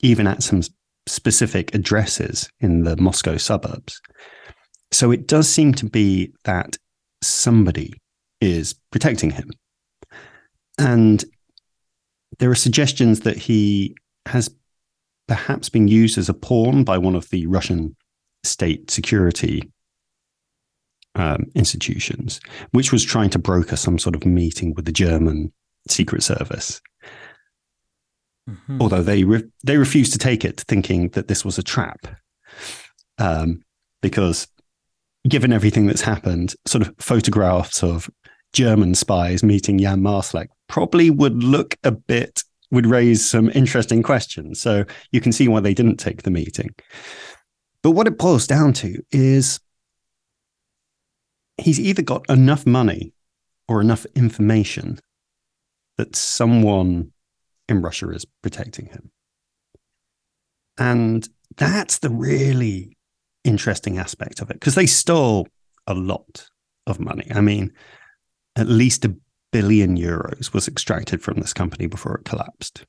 even 0.02 0.28
at 0.28 0.44
some 0.44 0.62
specific 1.08 1.74
addresses 1.76 2.50
in 2.60 2.84
the 2.84 2.98
Moscow 2.98 3.38
suburbs. 3.38 4.02
So 4.92 5.12
it 5.12 5.28
does 5.28 5.48
seem 5.48 5.74
to 5.76 5.86
be 5.86 6.34
that 6.46 6.78
somebody 7.22 7.94
is 8.42 8.74
protecting 8.92 9.32
him. 9.32 9.52
And 10.78 11.24
there 12.40 12.52
are 12.52 12.56
suggestions 12.56 13.22
that 13.22 13.38
he 13.38 13.96
has 14.26 14.50
perhaps 15.28 15.70
been 15.70 15.88
used 15.88 16.18
as 16.18 16.30
a 16.30 16.34
pawn 16.34 16.84
by 16.84 16.98
one 16.98 17.16
of 17.16 17.30
the 17.30 17.48
Russian 17.48 17.96
state 18.44 18.92
security 18.92 19.72
um, 21.16 21.46
institutions, 21.56 22.40
which 22.72 22.92
was 22.92 23.04
trying 23.04 23.30
to 23.32 23.40
broker 23.40 23.76
some 23.76 23.98
sort 23.98 24.16
of 24.16 24.26
meeting 24.26 24.74
with 24.74 24.86
the 24.86 24.92
German 24.92 25.52
Secret 25.88 26.24
Service. 26.24 26.82
Mm-hmm. 28.50 28.82
Although 28.82 29.02
they 29.02 29.24
re- 29.24 29.50
they 29.64 29.78
refused 29.78 30.14
to 30.14 30.20
take 30.20 30.46
it, 30.46 30.62
thinking 30.62 31.10
that 31.10 31.28
this 31.28 31.44
was 31.44 31.58
a 31.58 31.64
trap, 31.64 32.08
um, 33.18 33.64
because 34.02 34.48
given 35.28 35.52
everything 35.52 35.88
that's 35.88 36.02
happened, 36.02 36.54
sort 36.66 36.86
of 36.86 36.94
photographs 37.00 37.84
of 37.84 38.10
German 38.54 38.94
spies 38.94 39.44
meeting 39.44 39.80
Jan 39.80 40.02
Marsalek 40.02 40.48
probably 40.68 41.10
would 41.10 41.44
look 41.44 41.76
a 41.84 41.92
bit, 41.92 42.44
would 42.72 42.86
raise 42.86 43.28
some 43.28 43.50
interesting 43.56 44.04
questions. 44.04 44.62
So 44.62 44.86
you 45.12 45.22
can 45.22 45.32
see 45.32 45.48
why 45.48 45.60
they 45.60 45.74
didn't 45.74 45.98
take 45.98 46.22
the 46.22 46.32
meeting. 46.32 46.70
But 47.82 47.92
what 47.92 48.08
it 48.08 48.18
boils 48.18 48.48
down 48.48 48.74
to 48.74 49.02
is 49.12 49.60
he's 51.58 51.80
either 51.80 52.02
got 52.02 52.30
enough 52.30 52.66
money 52.66 53.14
or 53.68 53.82
enough 53.82 54.06
information 54.16 55.00
that 55.98 56.16
someone 56.16 57.12
in 57.68 57.82
Russia 57.82 58.10
is 58.10 58.26
protecting 58.42 58.88
him. 58.88 59.12
And 60.78 61.28
that's 61.58 62.00
the 62.00 62.10
really 62.10 62.98
interesting 63.44 63.98
aspect 63.98 64.42
of 64.42 64.50
it 64.50 64.56
because 64.56 64.76
they 64.76 64.86
stole 64.86 65.48
a 65.88 65.94
lot 65.94 66.48
of 66.88 67.00
money. 67.00 67.28
I 67.34 67.42
mean, 67.42 67.72
at 68.56 68.68
least 68.68 69.06
a 69.06 69.16
billion 69.52 69.98
euros 69.98 70.54
was 70.54 70.68
extracted 70.68 71.22
from 71.22 71.40
this 71.40 71.54
company 71.54 71.88
before 71.88 72.16
it 72.18 72.26
collapsed. 72.26 72.86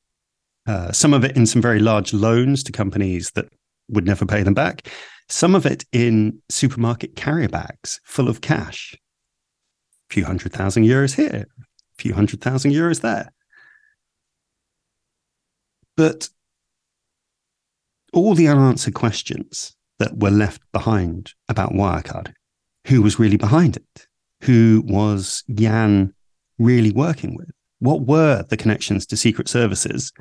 Uh, 0.66 0.90
some 0.90 1.14
of 1.14 1.24
it 1.24 1.36
in 1.36 1.46
some 1.46 1.62
very 1.62 1.78
large 1.78 2.12
loans 2.12 2.64
to 2.64 2.72
companies 2.72 3.30
that 3.32 3.46
would 3.88 4.04
never 4.04 4.26
pay 4.26 4.42
them 4.42 4.54
back. 4.54 4.88
Some 5.29 5.55
of 5.55 5.66
it 5.66 5.85
in 5.93 6.41
supermarket 6.49 7.16
carrier 7.16 7.49
bags 7.49 8.01
full 8.05 8.29
of 8.29 8.41
cash. 8.41 8.97
A 10.11 10.14
few 10.14 10.24
hundred 10.24 10.53
thousand 10.53 10.85
euros 10.85 11.16
here, 11.16 11.47
a 11.59 12.03
few 12.03 12.14
hundred 12.14 12.41
thousand 12.41 12.72
euros 12.72 13.01
there. 13.01 13.33
But 15.97 16.29
all 18.12 18.35
the 18.35 18.49
unanswered 18.49 18.95
questions 18.95 19.74
that 19.99 20.18
were 20.18 20.31
left 20.31 20.62
behind 20.72 21.33
about 21.49 21.72
Wirecard, 21.72 22.33
who 22.87 23.03
was 23.03 23.18
really 23.18 23.37
behind 23.37 23.77
it? 23.77 24.07
Who 24.43 24.83
was 24.87 25.43
Jan 25.53 26.14
really 26.59 26.93
working 26.93 27.35
with? 27.37 27.51
What 27.81 28.03
were 28.03 28.45
the 28.49 28.57
connections 28.57 29.07
to 29.07 29.16
secret 29.16 29.49
services? 29.49 30.12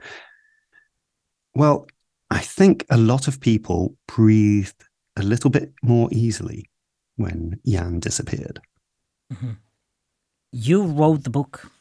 Well, 1.54 1.88
I 2.32 2.40
think 2.40 2.86
a 2.90 2.98
lot 2.98 3.28
of 3.28 3.40
people 3.40 3.96
breathed 4.08 4.84
a 5.16 5.24
little 5.24 5.50
bit 5.50 5.74
more 5.82 6.10
easily 6.12 6.70
when 7.16 7.60
Jan 7.66 8.00
disappeared. 8.00 8.60
Mm-hmm. 9.34 9.52
You 10.52 10.84
wrote 10.84 11.24
the 11.24 11.30
book 11.30 11.72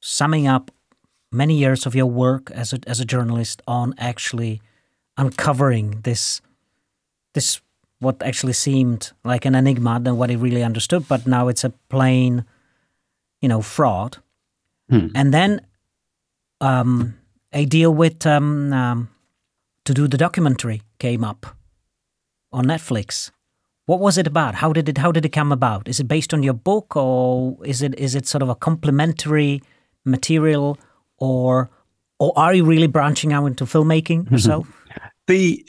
summing 0.00 0.46
up 0.46 0.70
many 1.32 1.58
years 1.58 1.86
of 1.86 1.94
your 1.94 2.06
work 2.06 2.50
as 2.50 2.72
a, 2.72 2.78
as 2.86 3.00
a 3.00 3.04
journalist 3.04 3.62
on 3.66 3.94
actually 3.98 4.60
uncovering 5.16 6.00
this 6.02 6.40
this 7.34 7.60
what 7.98 8.22
actually 8.22 8.52
seemed 8.52 9.12
like 9.24 9.44
an 9.46 9.54
enigma 9.54 9.98
than 10.00 10.18
what 10.18 10.28
he 10.28 10.36
really 10.36 10.62
understood, 10.62 11.08
but 11.08 11.26
now 11.26 11.48
it's 11.48 11.64
a 11.64 11.70
plain, 11.88 12.44
you 13.40 13.48
know, 13.48 13.62
fraud. 13.62 14.18
Hmm. 14.90 15.08
And 15.14 15.32
then 15.32 15.62
um, 16.60 17.18
a 17.52 17.64
deal 17.64 17.92
with 17.94 18.26
um, 18.26 18.72
um, 18.72 19.08
to 19.84 19.94
do 19.94 20.06
the 20.06 20.18
documentary 20.18 20.82
came 20.98 21.24
up 21.24 21.55
on 22.52 22.66
Netflix. 22.66 23.30
What 23.86 24.00
was 24.00 24.18
it 24.18 24.26
about? 24.26 24.56
How 24.56 24.72
did 24.72 24.88
it 24.88 24.98
How 24.98 25.12
did 25.12 25.24
it 25.24 25.30
come 25.30 25.52
about? 25.52 25.88
Is 25.88 26.00
it 26.00 26.08
based 26.08 26.34
on 26.34 26.42
your 26.42 26.54
book, 26.54 26.96
or 26.96 27.56
is 27.64 27.82
it 27.82 27.98
is 27.98 28.14
it 28.14 28.26
sort 28.26 28.42
of 28.42 28.48
a 28.48 28.54
complementary 28.54 29.62
material, 30.04 30.78
or 31.18 31.70
or 32.18 32.32
are 32.36 32.54
you 32.54 32.64
really 32.64 32.88
branching 32.88 33.32
out 33.32 33.46
into 33.46 33.64
filmmaking 33.64 34.30
yourself? 34.30 34.66
the 35.26 35.64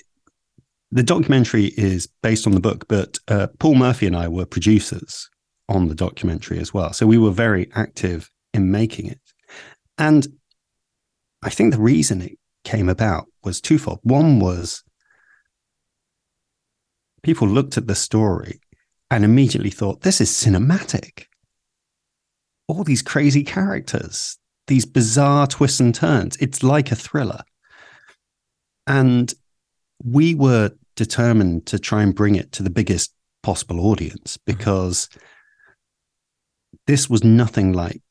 the 0.91 1.03
documentary 1.03 1.65
is 1.78 2.07
based 2.23 2.47
on 2.47 2.53
the 2.53 2.59
book, 2.59 2.88
but 2.88 3.19
uh, 3.28 3.47
Paul 3.59 3.75
Murphy 3.75 4.07
and 4.07 4.15
I 4.15 4.28
were 4.28 4.45
producers 4.45 5.30
on 5.69 5.89
the 5.89 5.95
documentary 5.95 6.59
as 6.59 6.73
well. 6.73 6.93
So 6.93 7.05
we 7.05 7.17
were 7.17 7.32
very 7.32 7.69
active 7.75 8.32
in 8.53 8.71
making 8.71 9.07
it. 9.07 9.19
And 9.97 10.28
I 11.43 11.49
think 11.49 11.73
the 11.73 11.82
reason 11.82 12.21
it 12.21 12.38
came 12.63 12.88
about 12.88 13.25
was 13.43 13.59
twofold. 13.59 13.99
One 14.03 14.39
was 14.39 14.84
people 17.28 17.45
looked 17.45 17.78
at 17.78 17.88
the 17.88 17.93
story 17.93 18.61
and 19.11 19.25
immediately 19.25 19.69
thought, 19.69 19.99
this 19.99 20.21
is 20.21 20.30
cinematic. 20.30 21.25
All 22.69 22.86
these 22.86 23.01
crazy 23.01 23.43
characters, 23.43 24.38
these 24.67 24.86
bizarre 24.86 25.45
twists 25.45 25.82
and 25.82 25.93
turns. 25.93 26.38
It's 26.38 26.63
like 26.63 26.89
a 26.89 26.95
thriller. 26.95 27.41
And 28.88 29.34
we 30.01 30.36
were 30.36 30.71
determined 30.95 31.65
to 31.65 31.80
try 31.80 32.01
and 32.01 32.15
bring 32.15 32.36
it 32.36 32.53
to 32.53 32.63
the 32.63 32.69
biggest 32.69 33.13
possible 33.43 33.82
audience 33.82 34.38
mm-hmm. 34.38 34.57
because 34.57 35.09
this 36.86 37.09
was 37.09 37.25
nothing 37.25 37.73
like 37.73 38.03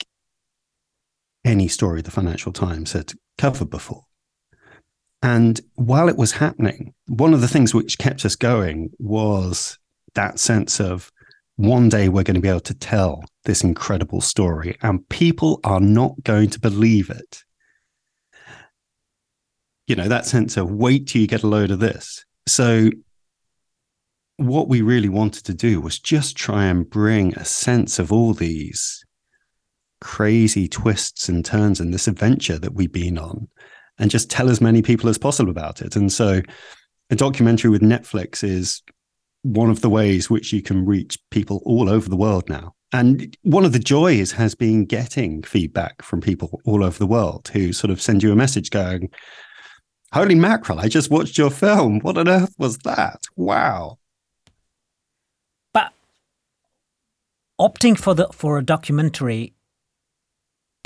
any 1.42 1.68
story 1.68 2.02
the 2.02 2.10
Financial 2.10 2.52
Times 2.52 2.92
had 2.92 3.14
covered 3.38 3.70
before. 3.70 4.02
And 5.26 5.60
while 5.74 6.08
it 6.08 6.16
was 6.16 6.32
happening, 6.32 6.94
one 7.08 7.34
of 7.34 7.40
the 7.40 7.48
things 7.48 7.74
which 7.74 7.98
kept 7.98 8.24
us 8.24 8.36
going 8.36 8.90
was 8.98 9.76
that 10.14 10.38
sense 10.38 10.80
of 10.80 11.10
one 11.56 11.88
day 11.88 12.08
we're 12.08 12.22
going 12.22 12.36
to 12.36 12.40
be 12.40 12.48
able 12.48 12.60
to 12.60 12.74
tell 12.74 13.24
this 13.44 13.64
incredible 13.64 14.20
story, 14.20 14.78
and 14.82 15.08
people 15.08 15.58
are 15.64 15.80
not 15.80 16.12
going 16.22 16.50
to 16.50 16.60
believe 16.60 17.10
it 17.10 17.42
you 19.86 19.94
know, 19.94 20.08
that 20.08 20.26
sense 20.26 20.56
of 20.56 20.70
wait 20.70 21.06
till 21.06 21.20
you 21.20 21.28
get 21.28 21.42
a 21.42 21.48
load 21.48 21.70
of 21.70 21.78
this. 21.78 22.24
So, 22.46 22.90
what 24.36 24.68
we 24.68 24.82
really 24.82 25.08
wanted 25.08 25.44
to 25.44 25.54
do 25.54 25.80
was 25.80 25.98
just 25.98 26.36
try 26.36 26.66
and 26.66 26.88
bring 26.88 27.34
a 27.34 27.44
sense 27.44 27.98
of 27.98 28.12
all 28.12 28.34
these 28.34 29.02
crazy 30.00 30.68
twists 30.68 31.28
and 31.28 31.44
turns 31.44 31.80
in 31.80 31.90
this 31.90 32.06
adventure 32.06 32.58
that 32.58 32.74
we've 32.74 32.92
been 32.92 33.16
on 33.16 33.48
and 33.98 34.10
just 34.10 34.30
tell 34.30 34.50
as 34.50 34.60
many 34.60 34.82
people 34.82 35.08
as 35.08 35.18
possible 35.18 35.50
about 35.50 35.82
it. 35.82 35.96
And 35.96 36.12
so, 36.12 36.42
a 37.10 37.16
documentary 37.16 37.70
with 37.70 37.82
Netflix 37.82 38.42
is 38.42 38.82
one 39.42 39.70
of 39.70 39.80
the 39.80 39.90
ways 39.90 40.28
which 40.28 40.52
you 40.52 40.60
can 40.60 40.84
reach 40.84 41.18
people 41.30 41.62
all 41.64 41.88
over 41.88 42.08
the 42.08 42.16
world 42.16 42.48
now. 42.48 42.74
And 42.92 43.36
one 43.42 43.64
of 43.64 43.72
the 43.72 43.78
joys 43.78 44.32
has 44.32 44.54
been 44.54 44.84
getting 44.84 45.42
feedback 45.42 46.02
from 46.02 46.20
people 46.20 46.60
all 46.64 46.84
over 46.84 46.98
the 46.98 47.06
world 47.06 47.50
who 47.52 47.72
sort 47.72 47.90
of 47.90 48.00
send 48.00 48.22
you 48.22 48.32
a 48.32 48.36
message 48.36 48.70
going, 48.70 49.10
Holy 50.12 50.34
mackerel, 50.34 50.78
I 50.78 50.88
just 50.88 51.10
watched 51.10 51.36
your 51.36 51.50
film. 51.50 52.00
What 52.00 52.16
on 52.16 52.28
earth 52.28 52.54
was 52.58 52.78
that? 52.78 53.20
Wow. 53.36 53.98
But 55.72 55.92
opting 57.60 57.98
for 57.98 58.14
the 58.14 58.28
for 58.32 58.56
a 58.56 58.64
documentary 58.64 59.52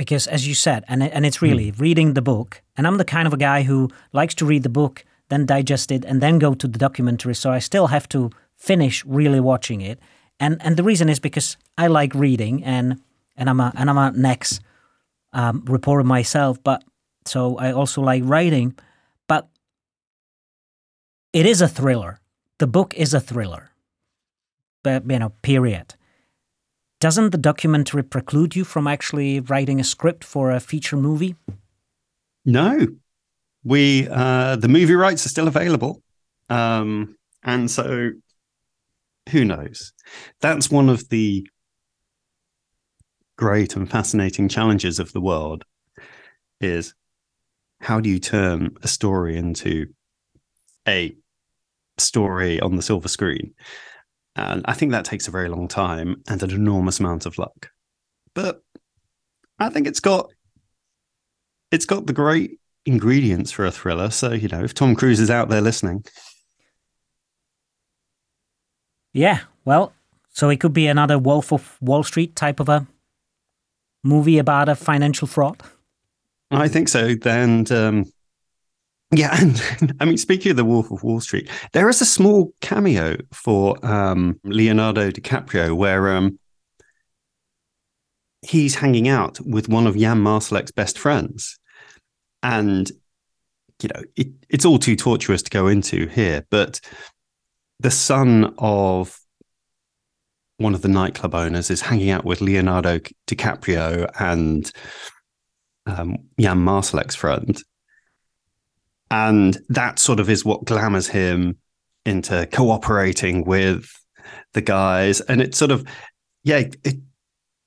because 0.01 0.26
as 0.26 0.48
you 0.48 0.55
said 0.55 0.82
and 0.88 1.03
and 1.03 1.26
it's 1.26 1.42
really 1.42 1.70
mm. 1.70 1.80
reading 1.80 2.14
the 2.14 2.22
book 2.32 2.62
and 2.76 2.86
I'm 2.86 2.98
the 2.98 3.11
kind 3.16 3.26
of 3.26 3.34
a 3.34 3.42
guy 3.51 3.61
who 3.68 3.78
likes 4.12 4.34
to 4.36 4.46
read 4.46 4.62
the 4.62 4.76
book 4.80 5.05
then 5.28 5.46
digest 5.46 5.92
it 5.92 6.05
and 6.07 6.20
then 6.20 6.38
go 6.38 6.55
to 6.55 6.66
the 6.66 6.78
documentary 6.78 7.34
so 7.34 7.51
I 7.51 7.61
still 7.61 7.88
have 7.88 8.07
to 8.09 8.30
finish 8.57 9.05
really 9.05 9.40
watching 9.40 9.80
it 9.90 9.98
and 10.38 10.57
and 10.64 10.76
the 10.76 10.86
reason 10.90 11.09
is 11.09 11.20
because 11.20 11.57
I 11.76 11.88
like 11.88 12.14
reading 12.14 12.64
and 12.64 13.01
and 13.36 13.51
I'm 13.51 13.61
a 13.61 13.72
and 13.76 13.90
I'm 13.90 13.98
a 13.98 14.11
next 14.12 14.62
um, 15.32 15.64
reporter 15.66 16.05
myself 16.05 16.59
but 16.62 16.82
so 17.26 17.59
I 17.59 17.72
also 17.72 18.01
like 18.01 18.22
writing 18.24 18.74
but 19.28 19.48
it 21.32 21.46
is 21.46 21.61
a 21.61 21.68
thriller. 21.68 22.20
The 22.59 22.66
book 22.66 22.94
is 22.94 23.14
a 23.14 23.20
thriller. 23.20 23.70
But, 24.82 25.09
you 25.09 25.18
know, 25.18 25.30
period. 25.42 25.94
Doesn't 27.01 27.30
the 27.30 27.38
documentary 27.38 28.03
preclude 28.03 28.55
you 28.55 28.64
from 28.64 28.86
actually 28.86 29.40
writing 29.40 29.80
a 29.80 29.84
script 29.84 30.22
for 30.22 30.51
a 30.51 30.61
feature 30.61 30.96
movie? 30.96 31.34
No. 32.44 32.86
We, 33.64 34.07
uh, 34.09 34.57
the 34.57 34.68
movie 34.68 34.94
rights 34.94 35.24
are 35.24 35.30
still 35.30 35.48
available. 35.48 36.03
Um, 36.51 37.16
and 37.42 37.70
so 37.70 38.11
who 39.30 39.44
knows? 39.46 39.92
That's 40.40 40.70
one 40.70 40.90
of 40.90 41.09
the 41.09 41.48
great 43.36 43.76
and 43.76 43.90
fascinating 43.90 44.48
challenges 44.48 44.98
of 44.98 45.12
the 45.12 45.20
world 45.20 45.64
is 46.61 46.94
how 47.80 48.01
do 48.01 48.11
you 48.11 48.18
turn 48.18 48.76
a 48.82 48.88
story 48.88 49.38
into 49.38 49.86
a 50.86 51.16
story 51.96 52.61
on 52.61 52.76
the 52.76 52.82
silver 52.82 53.09
screen. 53.09 53.55
And 54.36 54.62
I 54.66 54.74
think 54.74 54.92
that 54.92 55.04
takes 55.04 55.28
a 55.28 55.32
very 55.32 55.48
long 55.48 55.68
time 55.68 56.22
and 56.28 56.42
an 56.42 56.50
enormous 56.50 57.00
amount 57.00 57.26
of 57.26 57.38
luck. 57.38 57.70
But 58.34 58.62
I 59.58 59.68
think 59.70 59.86
it's 59.86 60.00
got 60.00 60.30
it's 61.70 61.86
got 61.86 62.06
the 62.06 62.12
great 62.12 62.58
ingredients 62.86 63.50
for 63.50 63.64
a 63.64 63.70
thriller. 63.70 64.10
So, 64.10 64.32
you 64.32 64.48
know, 64.48 64.62
if 64.64 64.74
Tom 64.74 64.94
Cruise 64.94 65.20
is 65.20 65.30
out 65.30 65.48
there 65.48 65.60
listening. 65.60 66.04
Yeah, 69.12 69.40
well, 69.64 69.92
so 70.30 70.48
it 70.48 70.60
could 70.60 70.72
be 70.72 70.86
another 70.86 71.18
Wolf 71.18 71.52
of 71.52 71.76
Wall 71.80 72.02
Street 72.02 72.36
type 72.36 72.60
of 72.60 72.68
a 72.68 72.86
movie 74.04 74.38
about 74.38 74.68
a 74.68 74.74
financial 74.74 75.26
fraud. 75.26 75.60
I 76.50 76.68
think 76.68 76.88
so. 76.88 77.14
And 77.24 77.70
um, 77.70 78.12
Yeah, 79.12 79.36
and 79.40 79.94
I 80.00 80.04
mean, 80.04 80.16
speaking 80.16 80.50
of 80.50 80.56
the 80.56 80.64
Wolf 80.64 80.90
of 80.90 81.02
Wall 81.02 81.20
Street, 81.20 81.48
there 81.72 81.88
is 81.88 82.00
a 82.00 82.06
small 82.06 82.52
cameo 82.61 83.16
for 83.32 83.84
um, 83.84 84.38
Leonardo 84.44 85.11
DiCaprio 85.11 85.76
where 85.76 86.16
um, 86.16 86.38
he's 88.42 88.76
hanging 88.76 89.08
out 89.08 89.38
with 89.40 89.68
one 89.68 89.86
of 89.86 89.96
Jan 89.96 90.18
Marsalek's 90.18 90.70
best 90.70 90.98
friends, 90.98 91.58
and 92.42 92.90
you 93.82 93.88
know 93.94 94.02
it, 94.16 94.28
it's 94.48 94.64
all 94.64 94.78
too 94.78 94.96
tortuous 94.96 95.42
to 95.42 95.50
go 95.50 95.66
into 95.66 96.06
here, 96.06 96.46
but 96.50 96.80
the 97.80 97.90
son 97.90 98.54
of 98.58 99.18
one 100.58 100.74
of 100.74 100.82
the 100.82 100.88
nightclub 100.88 101.34
owners 101.34 101.70
is 101.70 101.80
hanging 101.80 102.11
out 102.11 102.24
with 102.24 102.42
Leonardo 102.42 102.98
DiCaprio 103.26 104.11
and 104.20 104.70
um, 105.86 106.18
Jan 106.38 106.58
Marsalek's 106.58 107.14
friend 107.14 107.61
and 109.11 109.58
that 109.68 109.98
sort 109.98 110.20
of 110.20 110.30
is 110.30 110.44
what 110.44 110.64
glamours 110.64 111.08
him 111.08 111.56
into 112.06 112.46
cooperating 112.52 113.44
with 113.44 113.90
the 114.54 114.61
guys. 114.61 115.20
And 115.22 115.40
it's 115.40 115.58
sort 115.58 115.70
of, 115.70 115.84
yeah, 116.44 116.64
it, 116.84 116.96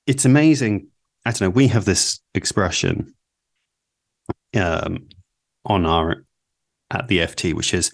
it's 0.08 0.26
amazing. 0.26 0.88
I 1.26 1.32
don't 1.32 1.42
know. 1.42 1.50
We 1.50 1.68
have 1.68 1.86
this 1.86 2.20
expression 2.34 3.14
um, 4.56 5.08
on 5.66 5.86
our 5.86 6.26
at 6.92 7.08
the 7.08 7.20
FT, 7.20 7.54
which 7.54 7.74
is 7.74 7.92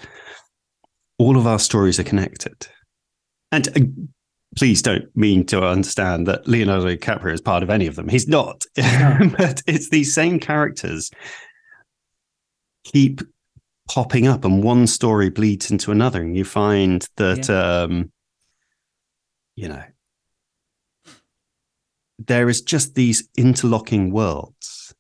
all 1.18 1.38
of 1.38 1.48
our 1.48 1.60
stories 1.60 2.00
are 2.00 2.04
connected. 2.04 2.68
And 3.52 3.68
uh, 3.70 3.82
please 4.56 4.82
don't 4.82 5.06
mean 5.16 5.46
to 5.48 5.66
understand 5.66 6.28
that 6.28 6.48
Leonardo 6.48 6.86
DiCaprio 6.86 7.34
is 7.34 7.42
part 7.42 7.64
of 7.64 7.70
any 7.70 7.88
of 7.88 7.96
them. 7.96 8.10
He's 8.10 8.28
not. 8.28 8.66
but 8.76 9.62
it's 9.68 9.90
these 9.90 10.14
same 10.14 10.40
characters 10.40 11.12
keep 12.84 13.22
popping 13.90 14.28
up 14.28 14.46
and 14.46 14.64
one 14.64 14.86
story 14.86 15.30
bleeds 15.30 15.72
into 15.72 15.92
another 15.92 16.22
and 16.22 16.38
you 16.38 16.46
find 16.46 17.08
that 17.18 17.50
yeah. 17.50 17.82
um 17.82 18.12
you 19.56 19.68
know 19.68 19.84
there 22.20 22.50
is 22.50 22.62
just 22.62 22.94
these 22.94 23.28
interlocking 23.36 24.12
worlds 24.12 24.94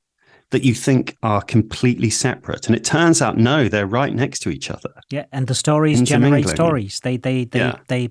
that 0.49 0.63
you 0.63 0.73
think 0.73 1.15
are 1.21 1.41
completely 1.43 2.09
separate 2.09 2.65
and 2.65 2.75
it 2.75 2.83
turns 2.83 3.21
out 3.21 3.37
no 3.37 3.69
they're 3.69 3.85
right 3.85 4.15
next 4.15 4.39
to 4.39 4.49
each 4.49 4.71
other. 4.71 4.93
Yeah 5.11 5.25
and 5.31 5.45
the 5.45 5.53
stories 5.53 6.01
generate 6.01 6.47
stories. 6.47 6.99
They 7.01 7.17
they 7.17 7.45
they 7.45 7.59
yeah. 7.59 7.75
they 7.87 8.09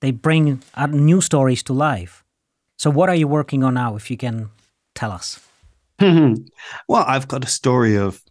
they 0.00 0.12
bring 0.12 0.62
new 0.90 1.20
stories 1.20 1.64
to 1.64 1.72
life. 1.72 2.24
So 2.76 2.90
what 2.90 3.08
are 3.08 3.16
you 3.16 3.26
working 3.26 3.64
on 3.64 3.74
now 3.74 3.96
if 3.96 4.08
you 4.10 4.16
can 4.16 4.50
tell 4.94 5.10
us? 5.10 5.40
Well 6.00 7.04
i've 7.08 7.26
got 7.26 7.44
a 7.44 7.48
story 7.48 7.96
of 7.96 8.22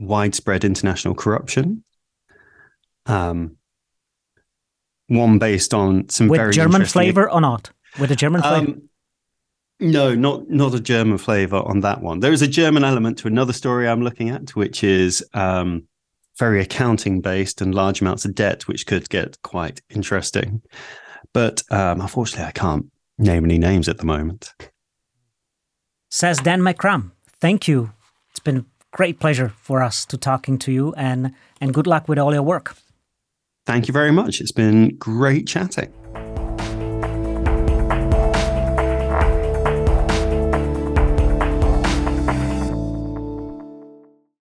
widespread 0.00 0.64
international 0.64 1.14
corruption. 1.14 1.84
Um, 3.06 3.56
one 5.06 5.38
based 5.38 5.74
on 5.74 6.08
some 6.08 6.28
with 6.28 6.38
very 6.38 6.52
German 6.52 6.84
flavor 6.84 7.30
or 7.30 7.40
not? 7.40 7.70
With 7.98 8.10
a 8.10 8.16
German 8.16 8.42
flavor? 8.42 8.72
Um, 8.72 8.88
no, 9.80 10.14
not 10.14 10.48
not 10.48 10.74
a 10.74 10.80
German 10.80 11.18
flavor 11.18 11.56
on 11.56 11.80
that 11.80 12.00
one. 12.00 12.20
There 12.20 12.32
is 12.32 12.42
a 12.42 12.48
German 12.48 12.84
element 12.84 13.18
to 13.18 13.28
another 13.28 13.52
story 13.52 13.88
I'm 13.88 14.02
looking 14.02 14.28
at, 14.30 14.50
which 14.50 14.84
is 14.84 15.24
um, 15.34 15.88
very 16.38 16.60
accounting 16.60 17.20
based 17.20 17.60
and 17.60 17.74
large 17.74 18.00
amounts 18.00 18.24
of 18.24 18.34
debt, 18.34 18.68
which 18.68 18.86
could 18.86 19.08
get 19.08 19.40
quite 19.42 19.80
interesting. 19.90 20.62
But 21.32 21.62
um, 21.70 22.00
unfortunately, 22.00 22.46
I 22.46 22.52
can't 22.52 22.86
name 23.18 23.44
any 23.44 23.58
names 23.58 23.88
at 23.88 23.98
the 23.98 24.06
moment. 24.06 24.54
Says 26.10 26.38
Dan 26.38 26.60
McCrum. 26.60 27.12
Thank 27.40 27.68
you. 27.68 27.92
It's 28.30 28.40
been 28.40 28.66
great 28.92 29.20
pleasure 29.20 29.52
for 29.60 29.82
us 29.82 30.04
to 30.06 30.16
talking 30.16 30.58
to 30.58 30.72
you 30.72 30.92
and 30.96 31.34
and 31.60 31.74
good 31.74 31.86
luck 31.86 32.08
with 32.08 32.18
all 32.18 32.32
your 32.32 32.42
work. 32.42 32.76
Thank 33.66 33.88
you 33.88 33.92
very 33.92 34.10
much. 34.10 34.40
It's 34.40 34.52
been 34.52 34.96
great 34.96 35.46
chatting. 35.46 35.92